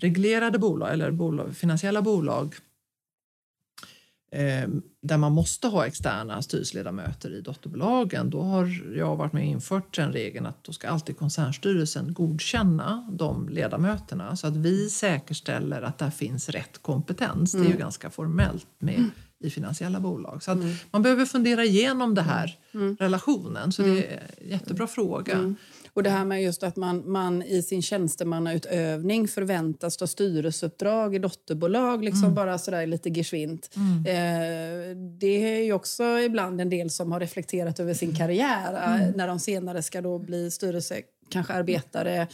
reglerade 0.00 0.58
bolag 0.58 0.92
eller 0.92 1.10
bolag, 1.10 1.56
finansiella 1.56 2.02
bolag 2.02 2.54
där 5.02 5.16
man 5.16 5.32
måste 5.32 5.68
ha 5.68 5.86
externa 5.86 6.42
styrelseledamöter 6.42 7.34
i 7.34 7.40
dotterbolagen, 7.40 8.30
då 8.30 8.42
har 8.42 8.70
jag 8.96 9.16
varit 9.16 9.32
med 9.32 9.42
och 9.42 9.48
infört 9.48 9.96
den 9.96 10.12
regeln 10.12 10.46
att 10.46 10.64
då 10.64 10.72
ska 10.72 10.88
alltid 10.88 11.16
koncernstyrelsen 11.16 12.14
godkänna 12.14 13.08
de 13.12 13.48
ledamöterna 13.48 14.36
så 14.36 14.46
att 14.46 14.56
vi 14.56 14.90
säkerställer 14.90 15.82
att 15.82 15.98
där 15.98 16.10
finns 16.10 16.48
rätt 16.48 16.82
kompetens. 16.82 17.54
Mm. 17.54 17.64
Det 17.64 17.68
är 17.68 17.70
ju 17.70 17.74
mm. 17.76 17.80
ganska 17.80 18.10
formellt 18.10 18.66
med 18.78 18.94
mm. 18.94 19.10
i 19.38 19.50
finansiella 19.50 20.00
bolag. 20.00 20.42
Så 20.42 20.50
mm. 20.50 20.74
man 20.90 21.02
behöver 21.02 21.24
fundera 21.24 21.64
igenom 21.64 22.14
det 22.14 22.22
här 22.22 22.58
mm. 22.74 22.96
relationen. 23.00 23.72
Så 23.72 23.82
det 23.82 24.12
är 24.12 24.22
en 24.38 24.48
jättebra 24.50 24.86
fråga. 24.86 25.54
Och 25.96 26.02
det 26.02 26.10
här 26.10 26.24
med 26.24 26.42
just 26.42 26.62
att 26.62 26.76
man, 26.76 27.10
man 27.10 27.42
i 27.42 27.62
sin 27.62 27.82
tjänstemannautövning 27.82 29.28
förväntas 29.28 29.96
ta 29.96 30.06
styrelseuppdrag 30.06 31.14
i 31.14 31.18
dotterbolag, 31.18 32.04
liksom 32.04 32.24
mm. 32.24 32.34
bara 32.34 32.58
sådär 32.58 32.86
lite 32.86 33.10
geschwint. 33.10 33.70
Mm. 33.76 33.98
Eh, 33.98 34.96
det 34.96 35.58
är 35.58 35.64
ju 35.64 35.72
också 35.72 36.04
ibland 36.04 36.60
en 36.60 36.70
del 36.70 36.90
som 36.90 37.12
har 37.12 37.20
reflekterat 37.20 37.80
över 37.80 37.94
sin 37.94 38.16
karriär 38.16 38.68
mm. 38.68 39.08
Eh, 39.08 39.16
när 39.16 39.28
de 39.28 39.38
senare 39.38 39.82
ska 39.82 40.00
då 40.00 40.18
bli 40.18 40.50
styrelse 40.50 41.02
kanske 41.28 41.52
arbetare 41.52 42.26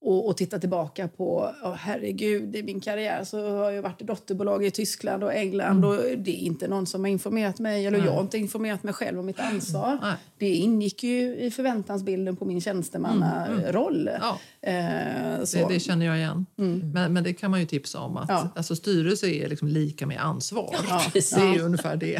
och, 0.00 0.28
och 0.28 0.36
titta 0.36 0.58
tillbaka 0.58 1.08
på, 1.08 1.54
oh, 1.62 1.74
herregud, 1.74 2.56
i 2.56 2.62
min 2.62 2.80
karriär 2.80 3.24
så 3.24 3.56
har 3.56 3.70
jag 3.70 3.82
varit 3.82 4.02
i 4.02 4.04
dotterbolag 4.04 4.64
i 4.64 4.70
Tyskland 4.70 5.24
och 5.24 5.34
England 5.34 5.84
mm. 5.84 5.90
och 5.90 6.18
det 6.18 6.42
är 6.42 6.46
inte 6.46 6.68
någon 6.68 6.86
som 6.86 7.00
har 7.00 7.08
informerat 7.08 7.58
mig 7.58 7.86
eller 7.86 7.98
Nej. 7.98 8.06
jag 8.06 8.14
har 8.14 8.22
inte 8.22 8.38
informerat 8.38 8.82
mig 8.82 8.94
själv 8.94 9.18
om 9.18 9.26
mitt 9.26 9.40
ansvar. 9.40 9.98
Nej. 10.02 10.14
Det 10.40 10.54
ingick 10.54 11.02
ju 11.02 11.36
i 11.36 11.50
förväntansbilden 11.50 12.36
på 12.36 12.44
min 12.44 12.60
tjänstemannaroll. 12.60 14.08
Mm. 14.08 14.22
Mm. 14.22 14.28
Ja. 14.28 14.68
Eh, 14.70 15.38
det, 15.52 15.74
det, 15.74 15.80
känner 15.80 16.06
jag 16.06 16.16
igen. 16.16 16.46
Mm. 16.58 16.92
Men, 16.92 17.12
men 17.12 17.24
det 17.24 17.32
kan 17.32 17.50
man 17.50 17.60
ju 17.60 17.66
tipsa 17.66 18.00
om 18.00 18.16
att 18.16 18.28
ja. 18.28 18.48
alltså, 18.56 18.76
styrelse 18.76 19.30
är 19.30 19.48
liksom 19.48 19.68
lika 19.68 20.06
med 20.06 20.20
ansvar. 20.20 20.76
Ja, 20.88 21.02
det 21.12 21.32
är 21.32 21.54
ju 21.54 21.60
ungefär 21.60 21.96
det. 21.96 22.16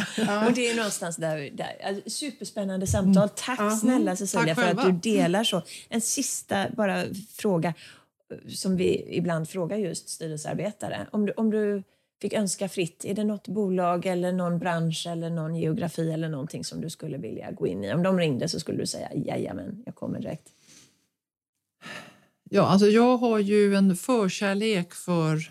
Och 0.46 0.52
det 0.54 0.70
är 0.70 0.76
någonstans 0.76 1.16
där, 1.16 1.50
där 1.52 1.88
alltså, 1.88 2.10
superspännande 2.10 2.86
samtal. 2.86 3.22
Mm. 3.22 3.28
Tack 3.36 3.80
snälla 3.80 4.16
Cecilia 4.16 4.54
Tack 4.54 4.64
för 4.64 4.70
att 4.70 5.02
du 5.02 5.10
delar 5.10 5.44
så. 5.44 5.62
En 5.88 6.00
sista 6.00 6.66
bara 6.76 7.04
fråga 7.36 7.74
som 8.48 8.76
vi 8.76 9.16
ibland 9.16 9.48
frågar 9.48 9.76
just 9.76 10.08
styrelsearbetare. 10.08 11.06
Om 11.12 11.26
du, 11.26 11.32
om 11.32 11.50
du 11.50 11.82
fick 12.20 12.32
önska 12.32 12.68
fritt, 12.68 13.04
är 13.04 13.14
det 13.14 13.24
något 13.24 13.48
bolag 13.48 14.06
eller 14.06 14.32
någon 14.32 14.58
bransch 14.58 15.06
eller 15.08 15.30
någon 15.30 15.56
geografi 15.56 16.12
eller 16.12 16.28
någonting 16.28 16.64
som 16.64 16.80
du 16.80 16.90
skulle 16.90 17.18
vilja 17.18 17.52
gå 17.52 17.66
in 17.66 17.84
i? 17.84 17.94
Om 17.94 18.02
de 18.02 18.18
ringde 18.18 18.48
så 18.48 18.60
skulle 18.60 18.78
du 18.78 18.86
säga 18.86 19.08
jajamän, 19.14 19.82
jag 19.86 19.94
kommer 19.94 20.20
direkt. 20.20 20.48
Ja, 22.50 22.66
alltså 22.66 22.86
jag 22.86 23.16
har 23.16 23.38
ju 23.38 23.74
en 23.74 23.96
förkärlek 23.96 24.94
för 24.94 25.50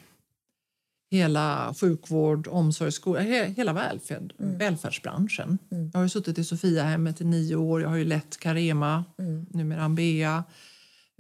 hela 1.11 1.73
sjukvård, 1.79 2.47
omsorg, 2.47 2.91
skola, 2.91 3.19
hela 3.19 3.73
välfärd, 3.73 4.33
mm. 4.39 4.57
välfärdsbranschen. 4.57 5.57
Mm. 5.71 5.89
Jag 5.93 5.99
har 5.99 6.07
suttit 6.07 6.37
i 6.37 6.43
Sofiahemmet 6.43 7.21
i 7.21 7.25
nio 7.25 7.55
år, 7.55 7.81
jag 7.81 7.89
har 7.89 7.97
ju 7.97 8.05
lett 8.05 8.37
Carema, 8.39 9.05
mm. 9.19 9.45
numera 9.49 9.81
Ambea. 9.81 10.43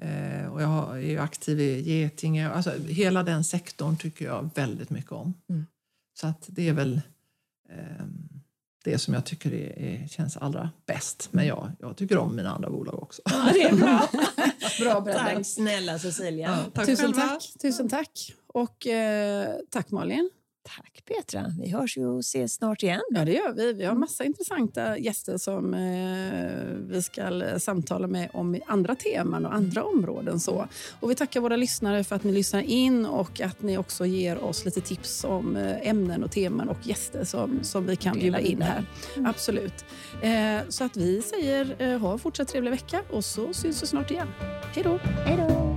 Eh, 0.01 0.53
och 0.53 0.61
jag 0.61 0.97
är 0.97 1.09
ju 1.09 1.19
aktiv 1.19 1.59
i 1.59 1.81
Getinge. 1.81 2.49
Alltså, 2.49 2.71
hela 2.87 3.23
den 3.23 3.43
sektorn 3.43 3.97
tycker 3.97 4.25
jag 4.25 4.49
väldigt 4.55 4.89
mycket 4.89 5.11
om. 5.11 5.33
Mm. 5.49 5.65
Så 6.19 6.27
att 6.27 6.45
det 6.47 6.69
är 6.69 6.73
väl 6.73 7.01
eh, 7.69 8.05
det 8.83 8.97
som 8.97 9.13
jag 9.13 9.25
tycker 9.25 9.53
är, 9.53 9.79
är, 9.79 10.07
känns 10.07 10.37
allra 10.37 10.69
bäst. 10.85 11.29
Men 11.31 11.47
jag, 11.47 11.71
jag 11.79 11.97
tycker 11.97 12.17
om 12.17 12.35
mina 12.35 12.51
andra 12.51 12.69
bolag 12.69 13.03
också. 13.03 13.21
Ja, 13.25 13.49
det 13.53 13.61
är 13.61 13.75
bra. 13.75 14.09
bra 15.03 15.13
tack 15.13 15.45
snälla 15.45 15.99
Cecilia. 15.99 16.49
Ja, 16.49 16.71
tack 16.73 16.85
Tusen 16.85 17.13
tack. 17.13 17.53
Tusen 17.61 17.89
tack. 17.89 18.33
Och 18.47 18.87
eh, 18.87 19.55
tack 19.69 19.91
Malin. 19.91 20.29
Tack 20.63 21.03
Petra. 21.05 21.45
Vi 21.59 21.69
hörs 21.69 21.97
ju 21.97 22.05
och 22.05 22.19
ses 22.19 22.53
snart 22.53 22.83
igen. 22.83 23.01
Ja, 23.09 23.25
det 23.25 23.33
gör 23.33 23.53
vi. 23.53 23.73
Vi 23.73 23.85
har 23.85 23.95
massa 23.95 24.23
intressanta 24.23 24.97
gäster 24.97 25.37
som 25.37 25.73
eh, 25.73 26.75
vi 26.79 27.01
ska 27.01 27.43
samtala 27.59 28.07
med 28.07 28.29
om 28.33 28.59
andra 28.67 28.95
teman 28.95 29.45
och 29.45 29.53
andra 29.53 29.83
områden. 29.83 30.39
Så. 30.39 30.67
Och 30.99 31.11
vi 31.11 31.15
tackar 31.15 31.39
våra 31.39 31.55
lyssnare 31.55 32.03
för 32.03 32.15
att 32.15 32.23
ni 32.23 32.31
lyssnar 32.31 32.61
in 32.61 33.05
och 33.05 33.41
att 33.41 33.61
ni 33.61 33.77
också 33.77 34.05
ger 34.05 34.43
oss 34.43 34.65
lite 34.65 34.81
tips 34.81 35.23
om 35.23 35.55
eh, 35.55 35.87
ämnen 35.89 36.23
och 36.23 36.31
teman 36.31 36.69
och 36.69 36.87
gäster 36.87 37.23
som, 37.23 37.63
som 37.63 37.85
vi 37.85 37.95
kan 37.95 38.19
bjuda 38.19 38.39
in 38.39 38.61
här. 38.61 38.85
Mm. 39.15 39.29
Absolut. 39.29 39.85
Eh, 40.21 40.69
så 40.69 40.83
att 40.83 40.97
vi 40.97 41.21
säger 41.21 41.75
eh, 41.79 41.99
ha 41.99 42.13
en 42.13 42.19
fortsatt 42.19 42.47
trevlig 42.47 42.71
vecka 42.71 43.01
och 43.11 43.25
så 43.25 43.53
syns 43.53 43.83
vi 43.83 43.87
snart 43.87 44.11
igen. 44.11 44.27
Hej 44.73 44.83
då! 44.83 44.97
Hej 44.97 45.37
då! 45.37 45.75